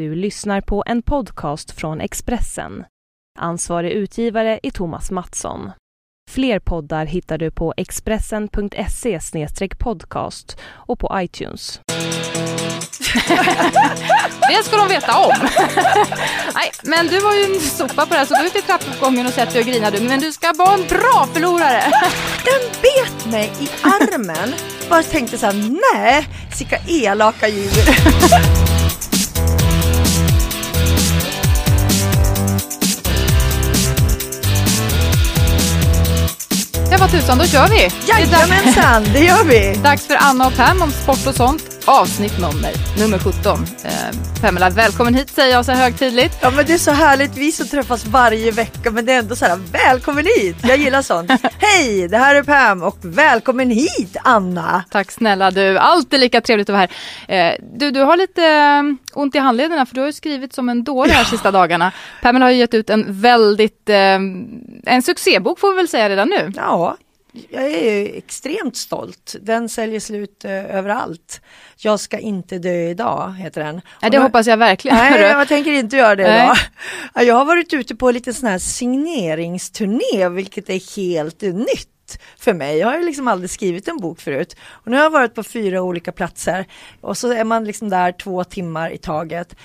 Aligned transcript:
Du 0.00 0.14
lyssnar 0.14 0.60
på 0.60 0.84
en 0.86 1.02
podcast 1.02 1.70
från 1.70 2.00
Expressen. 2.00 2.84
Ansvarig 3.38 3.92
utgivare 3.92 4.60
är 4.62 4.70
Thomas 4.70 5.10
Mattsson. 5.10 5.70
Fler 6.30 6.58
poddar 6.58 7.06
hittar 7.06 7.38
du 7.38 7.50
på 7.50 7.74
expressen.se 7.76 9.20
podcast 9.78 10.58
och 10.64 10.98
på 10.98 11.10
iTunes. 11.14 11.80
det 14.48 14.64
ska 14.64 14.76
de 14.76 14.88
veta 14.88 15.18
om. 15.18 15.48
Nej, 16.54 16.70
men 16.82 17.06
du 17.06 17.20
var 17.20 17.34
ju 17.34 17.54
en 17.54 17.60
sopa 17.60 18.06
på 18.06 18.12
det 18.14 18.18
här 18.18 18.26
så 18.26 18.34
gå 18.34 18.42
ut 18.42 18.56
i 18.56 18.62
trappuppgången 18.62 19.26
och 19.26 19.32
sätt 19.32 19.52
dig 19.52 19.60
och 19.60 19.66
grina 19.66 19.90
du. 19.90 20.00
Men 20.00 20.20
du 20.20 20.32
ska 20.32 20.52
vara 20.52 20.74
en 20.74 20.86
bra 20.88 21.28
förlorare. 21.32 21.82
Den 22.44 22.60
bet 22.82 23.26
mig 23.32 23.52
i 23.60 23.68
armen. 23.82 24.54
Bara 24.90 25.02
tänkte 25.02 25.38
så 25.38 25.46
här, 25.46 25.54
nej, 25.94 26.28
vilka 26.58 26.78
elaka 26.88 27.48
djur. 27.48 27.70
Ja 36.90 36.96
vad 37.00 37.10
tusan, 37.10 37.38
då 37.38 37.44
kör 37.44 37.68
vi! 37.68 37.88
Jajamensan, 38.08 39.04
det 39.12 39.24
gör 39.24 39.44
vi! 39.44 39.80
Dags 39.84 40.06
för 40.06 40.16
Anna 40.20 40.46
och 40.46 40.56
Pam 40.56 40.82
om 40.82 40.90
sport 40.90 41.26
och 41.26 41.34
sånt. 41.34 41.69
Avsnitt 41.90 42.38
nummer, 42.38 42.72
nummer 42.98 43.18
17. 43.18 43.58
Eh, 43.84 43.90
Pamela, 44.42 44.70
välkommen 44.70 45.14
hit 45.14 45.30
säger 45.30 45.52
jag 45.52 45.64
så 45.64 45.72
högtidligt. 45.72 46.38
Ja 46.42 46.50
men 46.50 46.66
det 46.66 46.72
är 46.72 46.78
så 46.78 46.90
härligt, 46.90 47.36
vi 47.36 47.52
som 47.52 47.68
träffas 47.68 48.06
varje 48.06 48.50
vecka 48.50 48.90
men 48.90 49.06
det 49.06 49.12
är 49.12 49.18
ändå 49.18 49.36
så 49.36 49.44
här, 49.44 49.58
välkommen 49.72 50.24
hit! 50.26 50.56
Jag 50.62 50.76
gillar 50.76 51.02
sånt. 51.02 51.30
Hej, 51.58 52.08
det 52.08 52.18
här 52.18 52.34
är 52.34 52.42
Pam 52.42 52.82
och 52.82 52.96
välkommen 53.02 53.70
hit 53.70 54.16
Anna! 54.22 54.84
Tack 54.90 55.10
snälla 55.10 55.50
du, 55.50 55.78
alltid 55.78 56.20
lika 56.20 56.40
trevligt 56.40 56.68
att 56.68 56.72
vara 56.72 56.88
här. 57.28 57.50
Eh, 57.50 57.54
du, 57.72 57.90
du 57.90 58.00
har 58.00 58.16
lite 58.16 58.44
eh, 58.44 58.82
ont 59.20 59.34
i 59.34 59.38
handlederna 59.38 59.86
för 59.86 59.94
du 59.94 60.00
har 60.00 60.08
ju 60.08 60.12
skrivit 60.12 60.52
som 60.52 60.68
en 60.68 60.84
dåre 60.84 61.10
här 61.10 61.24
sista 61.24 61.50
dagarna. 61.50 61.92
Pamela 62.22 62.44
har 62.44 62.50
ju 62.50 62.58
gett 62.58 62.74
ut 62.74 62.90
en 62.90 63.20
väldigt, 63.20 63.88
eh, 63.88 64.18
en 64.84 65.02
succébok 65.02 65.58
får 65.58 65.70
vi 65.70 65.76
väl 65.76 65.88
säga 65.88 66.08
redan 66.08 66.28
nu. 66.28 66.52
Ja, 66.56 66.96
jag 67.32 67.64
är 67.64 68.16
extremt 68.16 68.76
stolt. 68.76 69.36
Den 69.40 69.68
säljer 69.68 70.00
slut 70.00 70.44
eh, 70.44 70.76
överallt. 70.76 71.40
Jag 71.76 72.00
ska 72.00 72.18
inte 72.18 72.58
dö 72.58 72.88
idag, 72.88 73.34
heter 73.38 73.64
den. 73.64 73.80
Nej, 74.02 74.10
det 74.10 74.18
nu, 74.18 74.24
hoppas 74.24 74.46
jag 74.46 74.56
verkligen. 74.56 74.96
Nej, 74.96 75.20
jag 75.20 75.48
tänker 75.48 75.72
inte 75.72 75.96
göra 75.96 76.16
det 76.16 76.22
idag. 76.22 76.56
Jag 77.26 77.34
har 77.34 77.44
varit 77.44 77.72
ute 77.72 77.94
på 77.94 78.10
lite 78.10 78.34
sån 78.34 78.48
här 78.48 78.58
signeringsturné, 78.58 80.28
vilket 80.28 80.70
är 80.70 80.96
helt 80.96 81.40
nytt 81.40 82.18
för 82.38 82.54
mig. 82.54 82.78
Jag 82.78 82.86
har 82.88 82.98
ju 82.98 83.06
liksom 83.06 83.28
aldrig 83.28 83.50
skrivit 83.50 83.88
en 83.88 83.96
bok 83.96 84.20
förut. 84.20 84.56
Och 84.68 84.90
nu 84.90 84.96
har 84.96 85.02
jag 85.02 85.10
varit 85.10 85.34
på 85.34 85.42
fyra 85.42 85.82
olika 85.82 86.12
platser 86.12 86.66
och 87.00 87.18
så 87.18 87.32
är 87.32 87.44
man 87.44 87.64
liksom 87.64 87.88
där 87.88 88.12
två 88.12 88.44
timmar 88.44 88.90
i 88.90 88.98
taget. 88.98 89.56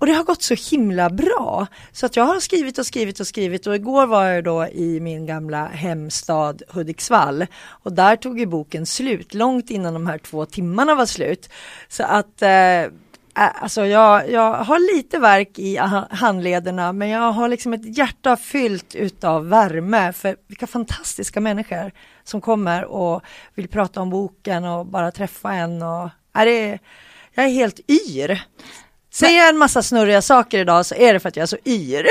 Och 0.00 0.06
det 0.06 0.12
har 0.12 0.24
gått 0.24 0.42
så 0.42 0.54
himla 0.70 1.10
bra. 1.10 1.66
Så 1.92 2.06
att 2.06 2.16
jag 2.16 2.24
har 2.24 2.40
skrivit 2.40 2.78
och 2.78 2.86
skrivit 2.86 3.20
och 3.20 3.26
skrivit 3.26 3.66
och 3.66 3.74
igår 3.74 4.06
var 4.06 4.24
jag 4.24 4.44
då 4.44 4.66
i 4.66 5.00
min 5.00 5.26
gamla 5.26 5.66
hemstad 5.66 6.62
Hudiksvall. 6.68 7.46
Och 7.66 7.92
där 7.92 8.16
tog 8.16 8.38
ju 8.38 8.46
boken 8.46 8.86
slut, 8.86 9.34
långt 9.34 9.70
innan 9.70 9.94
de 9.94 10.06
här 10.06 10.18
två 10.18 10.46
timmarna 10.46 10.94
var 10.94 11.06
slut. 11.06 11.48
Så 11.88 12.02
att 12.02 12.42
eh, 12.42 12.50
eh 12.50 12.90
Alltså 13.34 13.86
jag, 13.86 14.30
jag 14.30 14.54
har 14.54 14.96
lite 14.96 15.18
verk 15.18 15.58
i 15.58 15.76
handlederna 16.10 16.92
men 16.92 17.08
jag 17.08 17.32
har 17.32 17.48
liksom 17.48 17.72
ett 17.72 17.98
hjärta 17.98 18.36
fyllt 18.36 18.94
utav 18.94 19.48
värme 19.48 20.12
för 20.12 20.36
vilka 20.46 20.66
fantastiska 20.66 21.40
människor 21.40 21.92
som 22.24 22.40
kommer 22.40 22.84
och 22.84 23.22
vill 23.54 23.68
prata 23.68 24.00
om 24.00 24.10
boken 24.10 24.64
och 24.64 24.86
bara 24.86 25.10
träffa 25.10 25.52
en. 25.52 25.82
Och, 25.82 26.10
är 26.32 26.46
det, 26.46 26.78
jag 27.34 27.44
är 27.44 27.50
helt 27.50 27.80
yr. 27.90 28.42
Säger 29.12 29.38
jag 29.38 29.48
en 29.48 29.58
massa 29.58 29.82
snurriga 29.82 30.22
saker 30.22 30.58
idag 30.58 30.86
så 30.86 30.94
är 30.94 31.12
det 31.12 31.20
för 31.20 31.28
att 31.28 31.36
jag 31.36 31.42
är 31.42 31.46
så 31.46 31.56
yr. 31.64 32.06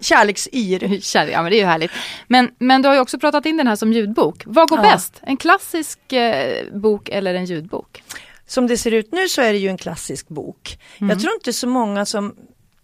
Kärleksyr. 0.00 1.00
Kärlek, 1.02 1.34
ja 1.34 1.42
men 1.42 1.50
det 1.50 1.56
är 1.56 1.60
ju 1.60 1.66
härligt. 1.66 1.90
Men, 2.26 2.50
men 2.58 2.82
du 2.82 2.88
har 2.88 2.94
ju 2.94 3.00
också 3.00 3.18
pratat 3.18 3.46
in 3.46 3.56
den 3.56 3.66
här 3.66 3.76
som 3.76 3.92
ljudbok. 3.92 4.42
Vad 4.46 4.68
går 4.68 4.78
ja. 4.78 4.82
bäst? 4.82 5.20
En 5.22 5.36
klassisk 5.36 6.12
eh, 6.12 6.72
bok 6.72 7.08
eller 7.08 7.34
en 7.34 7.44
ljudbok? 7.44 8.02
Som 8.46 8.66
det 8.66 8.76
ser 8.76 8.90
ut 8.90 9.12
nu 9.12 9.28
så 9.28 9.42
är 9.42 9.52
det 9.52 9.58
ju 9.58 9.68
en 9.68 9.78
klassisk 9.78 10.28
bok. 10.28 10.78
Mm. 10.98 11.10
Jag 11.10 11.20
tror 11.20 11.34
inte 11.34 11.52
så 11.52 11.68
många 11.68 12.06
som, 12.06 12.36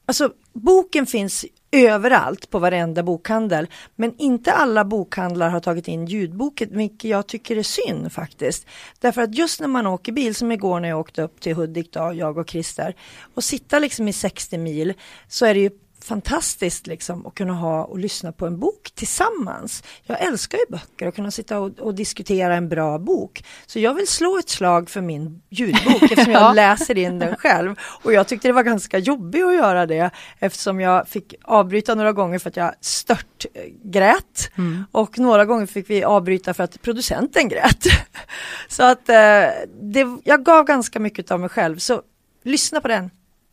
alltså 0.06 0.32
boken 0.52 1.06
finns 1.06 1.44
överallt 1.72 2.50
på 2.50 2.58
varenda 2.58 3.02
bokhandel. 3.02 3.66
Men 3.96 4.14
inte 4.18 4.52
alla 4.52 4.84
bokhandlar 4.84 5.48
har 5.48 5.60
tagit 5.60 5.88
in 5.88 6.06
ljudboken, 6.06 6.68
vilket 6.72 7.10
jag 7.10 7.26
tycker 7.26 7.56
är 7.56 7.62
synd 7.62 8.12
faktiskt. 8.12 8.66
Därför 9.00 9.22
att 9.22 9.34
just 9.34 9.60
när 9.60 9.68
man 9.68 9.86
åker 9.86 10.12
bil, 10.12 10.34
som 10.34 10.52
igår 10.52 10.80
när 10.80 10.88
jag 10.88 11.00
åkte 11.00 11.22
upp 11.22 11.40
till 11.40 11.54
Hudik, 11.54 11.92
då, 11.92 12.12
jag 12.14 12.38
och 12.38 12.50
Christer, 12.50 12.96
och 13.34 13.44
sitta 13.44 13.78
liksom 13.78 14.08
i 14.08 14.12
60 14.12 14.58
mil, 14.58 14.94
så 15.28 15.46
är 15.46 15.54
det 15.54 15.60
ju 15.60 15.70
fantastiskt 16.04 16.86
liksom 16.86 17.26
att 17.26 17.34
kunna 17.34 17.52
ha 17.52 17.84
och 17.84 17.98
lyssna 17.98 18.32
på 18.32 18.46
en 18.46 18.58
bok 18.58 18.90
tillsammans. 18.94 19.82
Jag 20.04 20.20
älskar 20.20 20.58
ju 20.58 20.64
böcker 20.68 21.06
och 21.06 21.14
kunna 21.14 21.30
sitta 21.30 21.60
och, 21.60 21.78
och, 21.78 21.94
diskutera 21.94 22.54
en 22.54 22.68
bra 22.68 22.98
bok. 22.98 23.44
Så 23.66 23.78
jag 23.78 23.94
vill 23.94 24.06
slå 24.06 24.38
ett 24.38 24.48
slag 24.48 24.90
för 24.90 25.00
min 25.00 25.42
ljudbok 25.48 26.02
eftersom 26.02 26.32
jag 26.32 26.56
läser 26.56 26.98
in 26.98 27.18
den 27.18 27.36
själv. 27.36 27.74
Och 27.80 28.12
jag 28.12 28.28
tyckte 28.28 28.48
det 28.48 28.52
var 28.52 28.62
ganska 28.62 28.98
jobbigt 28.98 29.44
att 29.44 29.54
göra 29.54 29.86
det 29.86 30.10
eftersom 30.38 30.80
jag 30.80 31.08
fick 31.08 31.34
avbryta 31.42 31.94
några 31.94 32.12
gånger 32.12 32.38
för 32.38 32.48
att 32.48 32.56
jag 32.56 32.74
stört 32.80 33.46
eh, 33.54 33.62
grät. 33.84 34.50
Mm. 34.58 34.84
Och 34.92 35.18
några 35.18 35.44
gånger 35.44 35.66
fick 35.66 35.90
vi 35.90 36.04
avbryta 36.04 36.54
för 36.54 36.64
att 36.64 36.82
producenten 36.82 37.48
grät. 37.48 37.84
Så 38.68 38.82
att 38.82 39.08
eh, 39.08 39.46
det, 39.82 40.18
jag 40.24 40.44
gav 40.44 40.64
ganska 40.64 41.00
mycket 41.00 41.30
av 41.30 41.40
mig 41.40 41.48
själv. 41.48 41.78
Så 41.78 42.02
lyssna 42.44 42.80
på 42.80 42.88
den 42.88 43.10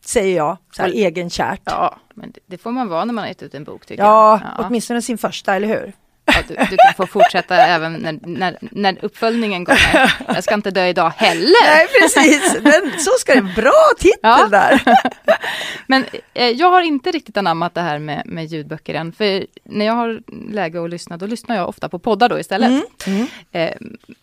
säger 0.10 0.38
jag, 0.38 0.58
så 0.72 0.82
här 0.82 0.90
egenkärt. 0.90 1.62
Ja, 1.66 1.98
men 2.14 2.34
det, 2.46 2.58
får 2.58 2.72
man 2.72 2.88
vara 2.90 3.06
när 3.06 3.14
man 3.14 3.22
har 3.22 3.28
gett 3.30 3.44
ut 3.44 3.54
en 3.54 3.64
bok 3.64 3.86
tycker 3.86 4.04
ja, 4.04 4.40
jag. 4.42 4.50
Ja, 4.58 4.66
åtminstone 4.68 5.02
sin 5.02 5.18
första, 5.18 5.56
eller 5.56 5.68
hur? 5.68 5.94
Ja, 6.36 6.44
du, 6.48 6.56
du, 6.56 6.78
kan 6.78 6.94
få 6.98 7.08
fortsätta 7.08 7.56
även 7.56 7.94
när, 7.94 8.20
när, 8.22 8.58
när 8.62 9.06
uppföljningen 9.06 9.66
kommer. 9.66 10.14
Jag 10.28 10.44
ska 10.44 10.54
inte 10.54 10.72
dö 10.72 10.88
idag 10.88 11.14
heller. 11.18 11.76
Nej 11.76 11.88
precis, 12.02 12.58
men 12.64 13.00
så 13.00 13.12
ska 13.20 13.36
det 13.36 13.42
bra 13.42 13.92
titel 14.00 14.20
ja. 14.22 14.48
där. 14.48 14.82
Men 15.88 16.06
eh, 16.34 16.50
jag 16.50 16.72
har 16.72 16.82
inte 16.82 17.12
riktigt 17.12 17.38
anammat 17.38 17.74
det 17.74 17.82
här 17.82 18.00
med, 18.00 18.24
med 18.26 18.46
ljudböcker 18.46 18.94
än. 18.94 19.12
För 19.14 19.46
när 19.64 19.86
jag 19.86 19.94
har 19.94 20.22
läge 20.54 20.84
att 20.84 20.90
lyssna, 20.90 21.18
då 21.18 21.26
lyssnar 21.26 21.56
jag 21.56 21.70
ofta 21.70 21.90
på 21.90 22.00
poddar 22.00 22.30
då 22.30 22.40
istället. 22.40 22.70
Mm. 22.70 22.84
Mm. 23.06 23.28
Eh, 23.52 23.76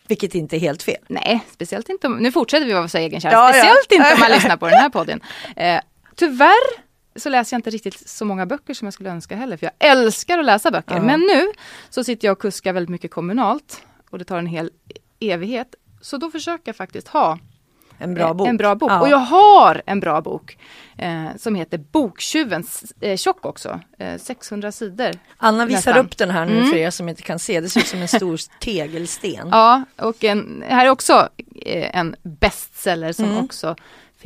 Vilket 0.07 0.35
inte 0.35 0.57
är 0.57 0.59
helt 0.59 0.83
fel. 0.83 0.97
Nej, 1.07 1.39
speciellt 1.53 1.89
inte 1.89 2.07
om, 2.07 2.17
nu 2.17 2.31
fortsätter 2.31 2.65
vi 2.65 2.73
vara 2.73 2.87
så 2.87 2.97
egenkära, 2.97 3.31
ja, 3.31 3.49
speciellt 3.53 3.91
inte 3.91 4.13
om 4.13 4.19
man 4.19 4.31
lyssnar 4.35 4.57
på 4.57 4.67
den 4.67 4.79
här 4.79 4.89
podden. 4.89 5.21
Eh, 5.55 5.79
tyvärr 6.15 6.86
så 7.17 7.29
läser 7.29 7.55
jag 7.55 7.59
inte 7.59 7.69
riktigt 7.69 8.09
så 8.09 8.25
många 8.25 8.45
böcker 8.45 8.73
som 8.73 8.85
jag 8.85 8.93
skulle 8.93 9.09
önska 9.09 9.35
heller, 9.35 9.57
för 9.57 9.65
jag 9.65 9.91
älskar 9.91 10.39
att 10.39 10.45
läsa 10.45 10.71
böcker. 10.71 10.95
Ja. 10.95 11.01
Men 11.01 11.19
nu 11.19 11.51
så 11.89 12.03
sitter 12.03 12.27
jag 12.27 12.31
och 12.31 12.39
kuskar 12.39 12.73
väldigt 12.73 12.89
mycket 12.89 13.11
kommunalt 13.11 13.81
och 14.09 14.19
det 14.19 14.25
tar 14.25 14.37
en 14.37 14.47
hel 14.47 14.71
evighet. 15.19 15.75
Så 16.01 16.17
då 16.17 16.31
försöker 16.31 16.63
jag 16.65 16.75
faktiskt 16.75 17.07
ha 17.07 17.39
en 17.97 18.13
bra 18.13 18.33
bok. 18.33 18.47
En 18.47 18.57
bra 18.57 18.75
bok. 18.75 18.91
Ja. 18.91 19.01
Och 19.01 19.09
jag 19.09 19.17
har 19.17 19.81
en 19.85 19.99
bra 19.99 20.21
bok 20.21 20.57
eh, 20.97 21.25
som 21.37 21.55
heter 21.55 21.77
Boktjuven, 21.77 22.63
eh, 23.01 23.17
tjock 23.17 23.45
också, 23.45 23.79
eh, 23.99 24.17
600 24.17 24.71
sidor. 24.71 25.11
Anna 25.37 25.65
visar 25.65 25.91
nästan. 25.91 26.05
upp 26.05 26.17
den 26.17 26.29
här 26.29 26.45
nu 26.45 26.57
mm. 26.57 26.69
för 26.69 26.77
er 26.77 26.89
som 26.89 27.09
inte 27.09 27.21
kan 27.21 27.39
se, 27.39 27.61
det 27.61 27.69
ser 27.69 27.79
ut 27.79 27.87
som 27.87 28.01
en 28.01 28.07
stor 28.07 28.39
tegelsten. 28.59 29.49
Ja, 29.51 29.83
och 29.95 30.23
en, 30.23 30.63
här 30.67 30.85
är 30.85 30.89
också 30.89 31.29
eh, 31.65 31.97
en 31.97 32.15
bestseller 32.23 33.11
som 33.11 33.25
mm. 33.25 33.45
också 33.45 33.75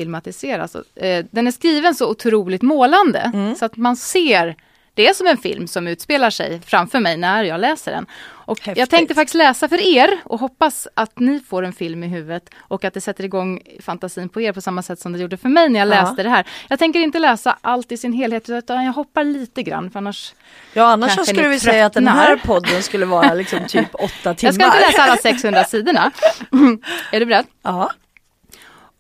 filmatiseras. 0.02 0.76
Eh, 0.96 1.26
den 1.32 1.48
är 1.48 1.52
skriven 1.52 1.96
så 1.96 2.10
otroligt 2.10 2.62
målande 2.62 3.32
mm. 3.34 3.56
så 3.56 3.66
att 3.66 3.78
man 3.78 3.96
ser 3.96 4.56
det 4.94 5.08
är 5.08 5.14
som 5.14 5.28
en 5.28 5.38
film 5.38 5.68
som 5.68 5.88
utspelar 5.88 6.30
sig 6.30 6.62
framför 6.66 7.00
mig 7.00 7.18
när 7.18 7.44
jag 7.44 7.60
läser 7.60 7.92
den. 7.92 8.06
Och 8.52 8.60
jag 8.76 8.90
tänkte 8.90 9.16
faktiskt 9.16 9.36
läsa 9.36 9.70
för 9.70 9.98
er 9.98 10.22
och 10.24 10.40
hoppas 10.40 10.88
att 10.94 11.20
ni 11.20 11.40
får 11.40 11.64
en 11.64 11.74
film 11.74 12.04
i 12.04 12.08
huvudet 12.08 12.50
och 12.58 12.84
att 12.84 12.94
det 12.94 13.02
sätter 13.02 13.24
igång 13.24 13.62
fantasin 13.80 14.30
på 14.30 14.42
er 14.42 14.54
på 14.54 14.62
samma 14.62 14.84
sätt 14.84 15.00
som 15.00 15.14
det 15.14 15.20
gjorde 15.20 15.38
för 15.38 15.50
mig 15.50 15.70
när 15.70 15.80
jag 15.80 15.88
ja. 15.88 16.02
läste 16.02 16.24
det 16.24 16.30
här. 16.30 16.46
Jag 16.70 16.80
tänker 16.80 17.00
inte 17.00 17.20
läsa 17.20 17.58
allt 17.62 17.92
i 17.92 17.98
sin 17.98 18.14
helhet 18.14 18.50
utan 18.50 18.86
jag 18.86 18.94
hoppar 18.94 19.24
lite 19.24 19.64
grann 19.64 19.92
för 19.92 20.00
annars 20.00 20.34
Ja 20.74 20.84
annars 20.84 21.16
så 21.16 21.26
skulle 21.26 21.48
vi 21.48 21.60
säga 21.60 21.86
att 21.86 21.94
den 21.94 22.08
här 22.08 22.36
podden 22.36 22.84
skulle 22.84 23.06
vara 23.06 23.34
liksom 23.34 23.60
typ 23.68 23.96
åtta 23.96 24.34
timmar. 24.34 24.36
Jag 24.42 24.54
ska 24.54 24.66
inte 24.66 24.80
läsa 24.80 25.02
alla 25.02 25.18
600 25.18 25.64
sidorna. 25.64 26.12
är 27.12 27.20
du 27.20 27.26
beredd? 27.26 27.46
Ja. 27.64 27.92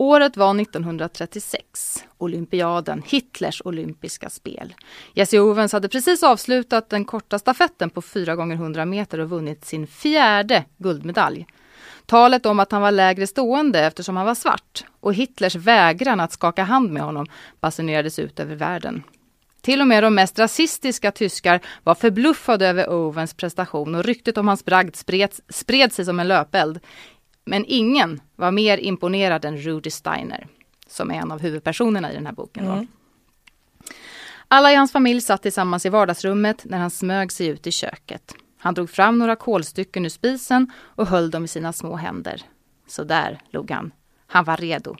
Året 0.01 0.37
var 0.37 0.61
1936, 0.61 2.03
olympiaden, 2.17 3.03
Hitlers 3.05 3.61
olympiska 3.65 4.29
spel. 4.29 4.73
Jesse 5.13 5.39
Owens 5.39 5.73
hade 5.73 5.89
precis 5.89 6.23
avslutat 6.23 6.89
den 6.89 7.05
korta 7.05 7.39
stafetten 7.39 7.89
på 7.89 8.01
4 8.01 8.35
gånger 8.35 8.55
100 8.55 8.85
meter 8.85 9.19
och 9.19 9.29
vunnit 9.29 9.65
sin 9.65 9.87
fjärde 9.87 10.65
guldmedalj. 10.77 11.45
Talet 12.05 12.45
om 12.45 12.59
att 12.59 12.71
han 12.71 12.81
var 12.81 12.91
lägre 12.91 13.27
stående 13.27 13.79
eftersom 13.79 14.17
han 14.17 14.25
var 14.25 14.35
svart 14.35 14.85
och 14.99 15.13
Hitlers 15.13 15.55
vägran 15.55 16.19
att 16.19 16.31
skaka 16.31 16.63
hand 16.63 16.91
med 16.91 17.03
honom 17.03 17.25
basunerades 17.59 18.19
ut 18.19 18.39
över 18.39 18.55
världen. 18.55 19.03
Till 19.61 19.81
och 19.81 19.87
med 19.87 20.03
de 20.03 20.15
mest 20.15 20.39
rasistiska 20.39 21.11
tyskar 21.11 21.59
var 21.83 21.95
förbluffade 21.95 22.67
över 22.67 22.89
Owens 22.89 23.33
prestation 23.33 23.95
och 23.95 24.03
ryktet 24.03 24.37
om 24.37 24.47
hans 24.47 24.65
bragd 24.65 24.95
spred, 24.95 25.29
spred 25.49 25.93
sig 25.93 26.05
som 26.05 26.19
en 26.19 26.27
löpeld. 26.27 26.79
Men 27.45 27.65
ingen 27.67 28.21
var 28.35 28.51
mer 28.51 28.77
imponerad 28.77 29.45
än 29.45 29.57
Rudy 29.57 29.89
Steiner. 29.89 30.47
som 30.87 31.11
är 31.11 31.15
en 31.15 31.31
av 31.31 31.41
huvudpersonerna 31.41 32.11
i 32.11 32.15
den 32.15 32.25
här 32.25 32.33
boken. 32.33 32.65
Då. 32.65 32.85
Alla 34.47 34.71
i 34.71 34.75
hans 34.75 34.91
familj 34.91 35.21
satt 35.21 35.41
tillsammans 35.41 35.85
i 35.85 35.89
vardagsrummet 35.89 36.65
när 36.65 36.77
han 36.77 36.89
smög 36.89 37.31
sig 37.31 37.47
ut 37.47 37.67
i 37.67 37.71
köket. 37.71 38.35
Han 38.57 38.73
drog 38.73 38.89
fram 38.89 39.19
några 39.19 39.35
kolstycken 39.35 40.05
ur 40.05 40.09
spisen 40.09 40.71
och 40.81 41.07
höll 41.07 41.31
dem 41.31 41.45
i 41.45 41.47
sina 41.47 41.73
små 41.73 41.95
händer. 41.95 42.41
Så 42.87 43.03
där 43.03 43.41
log 43.49 43.71
han. 43.71 43.91
Han 44.27 44.43
var 44.45 44.57
redo. 44.57 44.95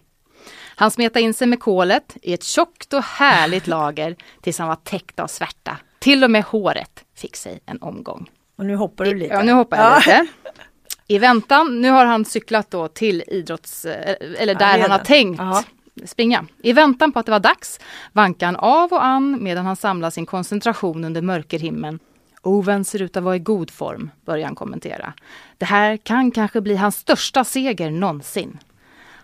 Han 0.76 0.92
smetade 0.92 1.22
in 1.22 1.34
sig 1.34 1.48
med 1.48 1.60
kolet 1.60 2.18
i 2.22 2.34
ett 2.34 2.44
tjockt 2.44 2.94
och 2.94 3.04
härligt 3.04 3.68
lager 3.78 4.16
tills 4.42 4.60
han 4.60 4.68
var 4.68 4.76
täckt 4.76 5.20
av 5.20 5.28
svärta. 5.28 5.78
Till 6.00 6.24
och 6.24 6.32
med 6.32 6.44
håret 6.44 7.06
fick 7.16 7.36
sig 7.36 7.60
en 7.66 7.82
omgång. 7.82 8.30
Och 8.56 8.66
nu 8.66 8.76
hoppar 8.76 9.06
du 9.06 9.14
lite. 9.16 9.34
Ja, 9.34 9.44
nu 9.44 9.52
hoppar 9.52 9.78
jag 9.78 9.98
lite. 9.98 10.28
I 11.12 11.18
väntan, 11.20 11.82
nu 11.82 11.90
har 11.90 12.06
han 12.06 12.26
cyklat 12.26 12.72
då 12.72 12.88
till 12.88 13.24
idrotts... 13.28 13.86
eh, 13.86 14.16
Eller 14.38 14.56
där 14.56 14.66
Arenan. 14.66 14.82
han 14.82 14.92
har 14.92 15.06
tänkt 15.06 15.40
Ja. 15.40 15.64
springa. 16.06 16.46
I 16.64 16.74
väntan 16.74 17.12
på 17.12 17.20
att 17.20 17.26
det 17.26 17.32
var 17.32 17.40
dags 17.40 17.80
vankade 18.12 18.46
han 18.46 18.56
av 18.56 18.92
och 18.94 19.06
an 19.06 19.44
medan 19.44 19.66
han 19.66 19.76
samlar 19.76 20.10
sin 20.10 20.26
koncentration 20.26 21.04
under 21.04 21.22
mörkerhimlen. 21.22 22.00
Oven 22.42 22.86
ser 22.86 23.02
ut 23.02 23.18
att 23.18 23.24
vara 23.24 23.36
i 23.36 23.40
god 23.40 23.72
form, 23.72 24.10
börjar 24.26 24.46
han 24.46 24.56
kommentera. 24.56 25.14
Det 25.58 25.66
här 25.66 25.98
kan 25.98 26.32
kanske 26.32 26.62
bli 26.62 26.76
hans 26.76 26.96
största 26.98 27.44
seger 27.44 27.92
någonsin. 27.92 28.58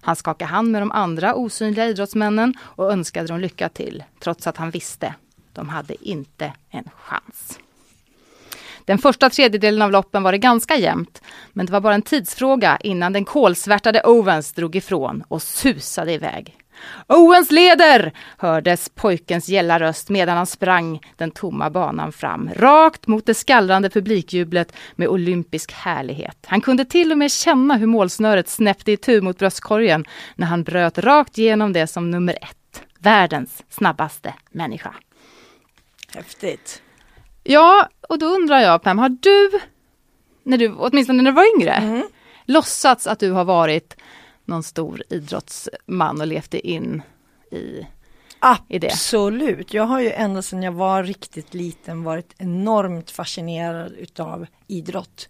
Han 0.01 0.15
skakade 0.15 0.49
hand 0.51 0.71
med 0.71 0.81
de 0.81 0.91
andra 0.91 1.35
osynliga 1.35 1.85
idrottsmännen 1.85 2.53
och 2.61 2.91
önskade 2.91 3.27
dem 3.27 3.39
lycka 3.39 3.69
till, 3.69 4.03
trots 4.19 4.47
att 4.47 4.57
han 4.57 4.71
visste 4.71 5.13
de 5.53 5.69
hade 5.69 6.07
inte 6.09 6.53
en 6.69 6.89
chans. 6.97 7.59
Den 8.87 8.97
första 8.97 9.29
tredjedelen 9.29 9.81
av 9.81 9.91
loppen 9.91 10.23
var 10.23 10.31
det 10.31 10.37
ganska 10.37 10.75
jämnt, 10.75 11.21
men 11.53 11.65
det 11.65 11.71
var 11.71 11.81
bara 11.81 11.95
en 11.95 12.01
tidsfråga 12.01 12.77
innan 12.83 13.13
den 13.13 13.25
kolsvärtade 13.25 14.01
Owens 14.03 14.53
drog 14.53 14.75
ifrån 14.75 15.23
och 15.27 15.41
susade 15.41 16.13
iväg. 16.13 16.57
Owens 17.07 17.51
leder! 17.51 18.13
hördes 18.37 18.89
pojkens 18.89 19.49
gälla 19.49 19.79
röst 19.79 20.09
medan 20.09 20.37
han 20.37 20.45
sprang 20.45 20.99
den 21.15 21.31
tomma 21.31 21.69
banan 21.69 22.11
fram, 22.11 22.49
rakt 22.55 23.07
mot 23.07 23.25
det 23.25 23.33
skallrande 23.33 23.89
publikjublet 23.89 24.73
med 24.95 25.07
olympisk 25.07 25.71
härlighet. 25.71 26.37
Han 26.45 26.61
kunde 26.61 26.85
till 26.85 27.11
och 27.11 27.17
med 27.17 27.31
känna 27.31 27.77
hur 27.77 27.87
målsnöret 27.87 28.49
snäppte 28.49 28.91
itu 28.91 29.21
mot 29.21 29.39
bröstkorgen 29.39 30.05
när 30.35 30.47
han 30.47 30.63
bröt 30.63 30.97
rakt 30.97 31.37
igenom 31.37 31.73
det 31.73 31.87
som 31.87 32.11
nummer 32.11 32.33
ett, 32.41 32.81
världens 32.99 33.63
snabbaste 33.69 34.33
människa. 34.51 34.93
Häftigt. 36.13 36.81
Ja, 37.49 37.89
och 38.09 38.19
då 38.19 38.25
undrar 38.25 38.59
jag 38.59 38.83
Pam, 38.83 38.99
har 38.99 39.09
du, 39.09 39.51
när 40.43 40.57
du, 40.57 40.73
åtminstone 40.75 41.21
när 41.21 41.31
du 41.31 41.35
var 41.35 41.55
yngre, 41.57 41.71
Mm. 41.73 42.07
låtsats 42.45 43.07
att 43.07 43.19
du 43.19 43.31
har 43.31 43.45
varit 43.45 43.95
någon 44.45 44.63
stor 44.63 45.03
idrottsman 45.09 46.21
och 46.21 46.27
levt 46.27 46.51
dig 46.51 46.61
in 46.61 47.01
i, 47.51 47.87
i 48.69 48.79
det? 48.79 48.87
Absolut. 48.87 49.73
Jag 49.73 49.83
har 49.83 49.99
ju 49.99 50.11
ända 50.11 50.41
sedan 50.41 50.63
jag 50.63 50.71
var 50.71 51.03
riktigt 51.03 51.53
liten 51.53 52.03
varit 52.03 52.33
enormt 52.37 53.11
fascinerad 53.11 53.91
utav 53.91 54.47
idrott. 54.67 55.29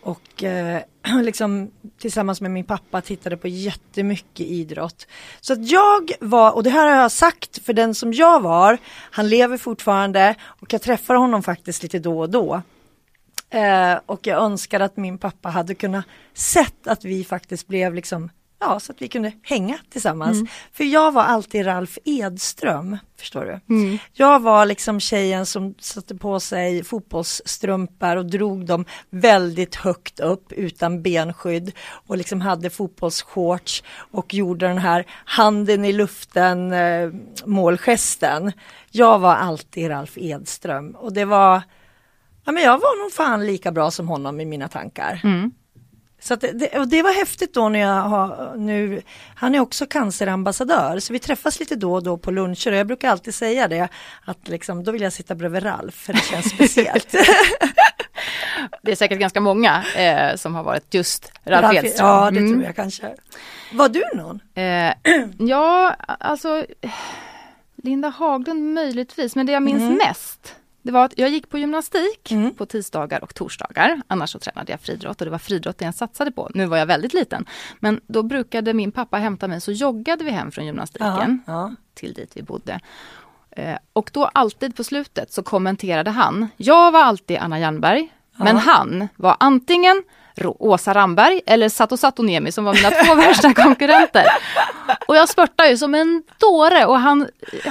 Och 0.00 0.44
eh, 0.44 0.82
liksom 1.22 1.70
tillsammans 1.98 2.40
med 2.40 2.50
min 2.50 2.64
pappa 2.64 3.00
tittade 3.00 3.36
på 3.36 3.48
jättemycket 3.48 4.46
idrott. 4.46 5.06
Så 5.40 5.52
att 5.52 5.70
jag 5.70 6.10
var, 6.20 6.52
och 6.52 6.62
det 6.62 6.70
här 6.70 6.88
har 6.88 7.02
jag 7.02 7.12
sagt 7.12 7.64
för 7.64 7.72
den 7.72 7.94
som 7.94 8.12
jag 8.12 8.40
var, 8.40 8.78
han 9.10 9.28
lever 9.28 9.56
fortfarande 9.56 10.34
och 10.42 10.72
jag 10.72 10.82
träffar 10.82 11.14
honom 11.14 11.42
faktiskt 11.42 11.82
lite 11.82 11.98
då 11.98 12.20
och 12.20 12.30
då. 12.30 12.62
Eh, 13.50 13.98
och 14.06 14.26
jag 14.26 14.42
önskar 14.42 14.80
att 14.80 14.96
min 14.96 15.18
pappa 15.18 15.48
hade 15.48 15.74
kunnat 15.74 16.04
sett 16.34 16.86
att 16.86 17.04
vi 17.04 17.24
faktiskt 17.24 17.66
blev 17.66 17.94
liksom 17.94 18.30
Ja, 18.60 18.80
så 18.80 18.92
att 18.92 19.02
vi 19.02 19.08
kunde 19.08 19.32
hänga 19.42 19.78
tillsammans. 19.90 20.38
För 20.72 20.84
jag 20.84 21.12
var 21.12 21.22
alltid 21.22 21.66
Ralf 21.66 21.98
Edström, 22.04 22.98
förstår 23.18 23.44
du. 23.44 23.74
Jag 24.12 24.40
var 24.40 24.66
liksom 24.66 25.00
tjejen 25.00 25.46
som 25.46 25.74
satte 25.78 26.14
på 26.14 26.40
sig 26.40 26.84
fotbollsstrumpor 26.84 28.16
och 28.16 28.26
drog 28.26 28.66
dem 28.66 28.84
väldigt 29.10 29.74
högt 29.74 30.20
upp 30.20 30.52
utan 30.52 31.02
benskydd 31.02 31.72
och 32.06 32.16
liksom 32.16 32.40
hade 32.40 32.70
fotbollsshorts 32.70 33.82
och 34.10 34.34
gjorde 34.34 34.68
den 34.68 34.78
här 34.78 35.04
handen 35.24 35.84
i 35.84 35.92
luften 35.92 36.72
eh, 36.72 37.10
målgesten. 37.44 38.52
Jag 38.90 39.18
var 39.18 39.34
alltid 39.34 39.90
Ralf 39.90 40.18
Edström 40.18 40.90
och 40.90 41.12
det 41.12 41.24
var 41.24 41.62
Ja 42.44 42.52
men 42.52 42.62
jag 42.62 42.78
var 42.78 43.02
nog 43.02 43.12
fan 43.12 43.46
lika 43.46 43.72
bra 43.72 43.90
som 43.90 44.08
honom 44.08 44.40
i 44.40 44.44
mina 44.44 44.68
tankar. 44.68 45.20
Så 46.20 46.34
att 46.34 46.40
det, 46.40 46.78
och 46.78 46.88
det 46.88 47.02
var 47.02 47.12
häftigt 47.12 47.54
då 47.54 47.68
när 47.68 47.78
jag 47.78 48.00
har 48.02 48.54
nu, 48.56 49.02
han 49.34 49.54
är 49.54 49.60
också 49.60 49.86
cancerambassadör 49.86 50.98
så 50.98 51.12
vi 51.12 51.18
träffas 51.18 51.60
lite 51.60 51.76
då 51.76 51.94
och 51.94 52.02
då 52.02 52.16
på 52.18 52.30
luncher 52.30 52.70
och 52.72 52.76
jag 52.78 52.86
brukar 52.86 53.10
alltid 53.10 53.34
säga 53.34 53.68
det 53.68 53.88
att 54.24 54.48
liksom, 54.48 54.84
då 54.84 54.92
vill 54.92 55.02
jag 55.02 55.12
sitta 55.12 55.34
bredvid 55.34 55.64
Ralf 55.64 55.94
för 55.94 56.12
det 56.12 56.18
känns 56.24 56.50
speciellt. 56.54 57.14
Det 58.82 58.92
är 58.92 58.96
säkert 58.96 59.18
ganska 59.18 59.40
många 59.40 59.84
eh, 59.96 60.36
som 60.36 60.54
har 60.54 60.62
varit 60.62 60.94
just 60.94 61.32
Ralf 61.44 61.64
Ralf- 61.66 61.84
Edström. 61.84 62.06
Ja 62.08 62.30
det 62.30 62.38
Mm. 62.38 62.52
tror 62.52 62.64
jag 62.64 62.76
kanske. 62.76 63.14
Var 63.72 63.88
du 63.88 64.02
någon? 64.14 64.40
Eh, 64.54 64.92
ja, 65.48 65.94
alltså 66.20 66.64
Linda 67.82 68.08
Haglund 68.08 68.74
möjligtvis, 68.74 69.36
men 69.36 69.46
det 69.46 69.52
jag 69.52 69.62
minns 69.62 69.82
Mm. 69.82 69.94
mest 70.06 70.54
det 70.88 70.92
var 70.92 71.04
att 71.04 71.12
jag 71.18 71.30
gick 71.30 71.48
på 71.48 71.58
gymnastik 71.58 72.30
Mm. 72.32 72.54
på 72.54 72.66
tisdagar 72.66 73.22
och 73.24 73.34
torsdagar. 73.34 74.00
Annars 74.06 74.30
så 74.30 74.38
tränade 74.38 74.72
jag 74.72 74.80
friidrott 74.80 75.20
och 75.20 75.24
det 75.24 75.30
var 75.30 75.38
friidrott 75.38 75.80
jag 75.80 75.94
satsade 75.94 76.30
på. 76.32 76.50
Nu 76.54 76.66
var 76.66 76.76
jag 76.76 76.86
väldigt 76.86 77.14
liten. 77.14 77.46
Men 77.80 78.00
då 78.06 78.22
brukade 78.22 78.74
min 78.74 78.92
pappa 78.92 79.16
hämta 79.18 79.48
mig 79.48 79.60
så 79.60 79.72
joggade 79.72 80.24
vi 80.24 80.30
hem 80.30 80.50
från 80.50 80.66
gymnastiken 80.66 81.42
Ja, 81.46 81.72
till 81.94 82.12
dit 82.14 82.32
vi 82.36 82.42
bodde. 82.42 82.80
Eh, 83.50 83.78
och 83.92 84.10
då 84.12 84.24
alltid 84.24 84.76
på 84.76 84.84
slutet 84.84 85.32
så 85.32 85.42
kommenterade 85.42 86.10
han. 86.10 86.48
Jag 86.56 86.92
var 86.92 87.02
alltid 87.04 87.36
Anna 87.38 87.58
Jernberg, 87.58 88.12
men 88.36 88.56
han 88.56 89.08
var 89.16 89.36
antingen 89.40 90.02
Åsa 90.46 90.94
Ramberg 90.94 91.40
eller 91.46 91.68
Sato 91.68 91.96
Satoniemi 91.96 92.52
som 92.52 92.64
var 92.64 92.74
mina 92.74 92.90
två 92.90 93.14
värsta 93.28 93.54
konkurrenter. 93.54 94.26
Och 95.06 95.16
jag 95.16 95.28
spurtade 95.28 95.68
ju 95.70 95.76
som 95.76 95.94
en 95.94 96.22
dåre 96.38 96.86
och 96.86 97.00
han 97.00 97.28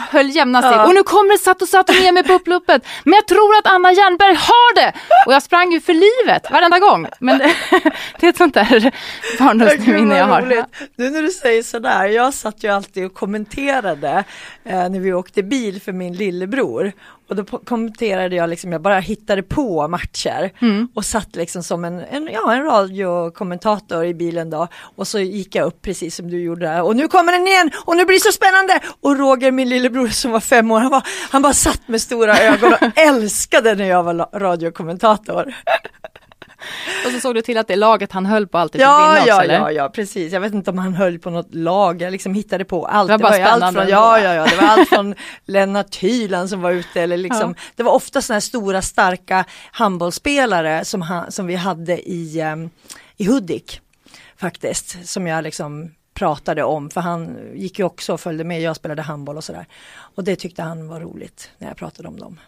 höll 0.09 0.29
jämna 0.29 0.61
steg. 0.61 0.73
Ja. 0.73 0.87
Och 0.87 0.93
nu 0.93 1.03
kommer 1.03 1.37
Sato 1.37 1.65
Satoniemi 1.67 2.23
på 2.23 2.33
upploppet. 2.33 2.85
Men 3.03 3.13
jag 3.13 3.27
tror 3.27 3.55
att 3.57 3.67
Anna 3.67 3.91
Jernberg 3.91 4.35
har 4.35 4.75
det! 4.75 4.93
Och 5.25 5.33
jag 5.33 5.43
sprang 5.43 5.71
ju 5.71 5.81
för 5.81 5.93
livet 5.93 6.51
varenda 6.51 6.79
gång. 6.79 7.07
Men 7.19 7.37
det, 7.37 7.53
det 8.19 8.25
är 8.25 8.29
ett 8.29 8.37
sånt 8.37 8.53
där 8.53 8.91
barndomsminne 9.39 10.17
jag 10.17 10.25
har. 10.25 10.41
roligt. 10.41 10.65
Nu 10.95 11.09
när 11.09 11.21
du 11.21 11.29
säger 11.29 11.63
sådär, 11.63 12.05
jag 12.05 12.33
satt 12.33 12.63
ju 12.63 12.67
alltid 12.67 13.05
och 13.05 13.13
kommenterade 13.13 14.23
eh, 14.63 14.89
när 14.89 14.99
vi 14.99 15.13
åkte 15.13 15.43
bil 15.43 15.81
för 15.81 15.91
min 15.91 16.13
lillebror. 16.13 16.93
Och 17.29 17.35
då 17.35 17.43
kommenterade 17.43 18.35
jag 18.35 18.49
liksom, 18.49 18.71
jag 18.71 18.81
bara 18.81 18.99
hittade 18.99 19.43
på 19.43 19.87
matcher 19.87 20.51
Mm. 20.61 20.87
och 20.93 21.05
satt 21.05 21.35
liksom 21.35 21.63
som 21.63 21.85
en, 21.85 21.99
en, 21.99 22.29
ja, 22.33 22.53
en 22.53 22.63
radiokommentator 22.63 24.05
i 24.05 24.13
bilen 24.13 24.49
då. 24.49 24.67
Och 24.95 25.07
så 25.07 25.19
gick 25.19 25.55
jag 25.55 25.65
upp 25.65 25.81
precis 25.81 26.15
som 26.15 26.29
du 26.29 26.41
gjorde 26.41 26.65
där. 26.65 26.81
och 26.81 26.95
nu 26.95 27.07
kommer 27.07 27.31
den 27.31 27.47
igen 27.47 27.71
och 27.85 27.97
nu 27.97 28.05
blir 28.05 28.15
det 28.17 28.23
så 28.23 28.31
spännande! 28.31 28.79
Och 29.01 29.17
Roger, 29.17 29.51
min 29.51 29.69
lillebror 29.69 30.07
som 30.07 30.31
var 30.31 30.39
fem 30.39 30.71
år, 30.71 30.79
han, 30.79 30.91
var, 30.91 31.03
han 31.31 31.41
bara 31.41 31.53
satt 31.53 31.87
med 31.87 32.01
stora 32.01 32.39
ögon 32.39 32.73
och 32.73 32.79
älskade 32.99 33.75
när 33.75 33.85
jag 33.85 34.03
var 34.03 34.39
radiokommentator. 34.39 35.53
Och 37.05 37.11
så 37.11 37.19
såg 37.19 37.35
du 37.35 37.41
till 37.41 37.57
att 37.57 37.67
det 37.67 37.75
laget 37.75 38.11
han 38.11 38.25
höll 38.25 38.47
på 38.47 38.57
alltid 38.57 38.81
Ja, 38.81 38.97
vinna 38.97 39.19
också, 39.19 39.27
ja, 39.27 39.43
eller? 39.43 39.53
ja, 39.53 39.71
ja, 39.71 39.89
precis. 39.89 40.33
Jag 40.33 40.41
vet 40.41 40.53
inte 40.53 40.71
om 40.71 40.77
han 40.77 40.93
höll 40.93 41.19
på 41.19 41.29
något 41.29 41.55
lag, 41.55 42.01
jag 42.01 42.11
liksom 42.11 42.33
hittade 42.33 42.65
på 42.65 42.85
allt. 42.85 43.07
Det 43.07 43.13
var 43.13 43.19
bara 43.19 43.29
allt 43.29 43.35
spännande 43.51 43.81
från, 43.81 43.89
ja, 43.89 44.19
ja, 44.19 44.33
ja, 44.33 44.45
det 44.45 44.55
var 44.55 44.67
allt 44.67 44.89
från 44.89 45.15
Lennart 45.45 45.95
Hyland 45.95 46.49
som 46.49 46.61
var 46.61 46.71
ute 46.71 47.01
eller 47.01 47.17
liksom, 47.17 47.55
det 47.75 47.83
var 47.83 47.91
ofta 47.91 48.21
sådana 48.21 48.35
här 48.35 48.41
stora 48.41 48.81
starka 48.81 49.45
handbollsspelare 49.71 50.85
som, 50.85 51.01
han, 51.01 51.31
som 51.31 51.47
vi 51.47 51.55
hade 51.55 52.09
i, 52.09 52.41
um, 52.53 52.69
i 53.17 53.25
Hudik 53.25 53.81
faktiskt, 54.37 55.07
som 55.07 55.27
jag 55.27 55.43
liksom 55.43 55.91
pratade 56.13 56.63
om, 56.63 56.89
för 56.89 57.01
han 57.01 57.37
gick 57.55 57.79
ju 57.79 57.85
också 57.85 58.13
och 58.13 58.21
följde 58.21 58.43
med, 58.43 58.61
jag 58.61 58.75
spelade 58.75 59.01
handboll 59.01 59.37
och 59.37 59.43
sådär. 59.43 59.65
Och 60.15 60.23
det 60.23 60.35
tyckte 60.35 60.63
han 60.63 60.87
var 60.87 60.99
roligt 60.99 61.51
när 61.57 61.67
jag 61.67 61.77
pratade 61.77 62.07
om 62.07 62.19
dem. 62.19 62.39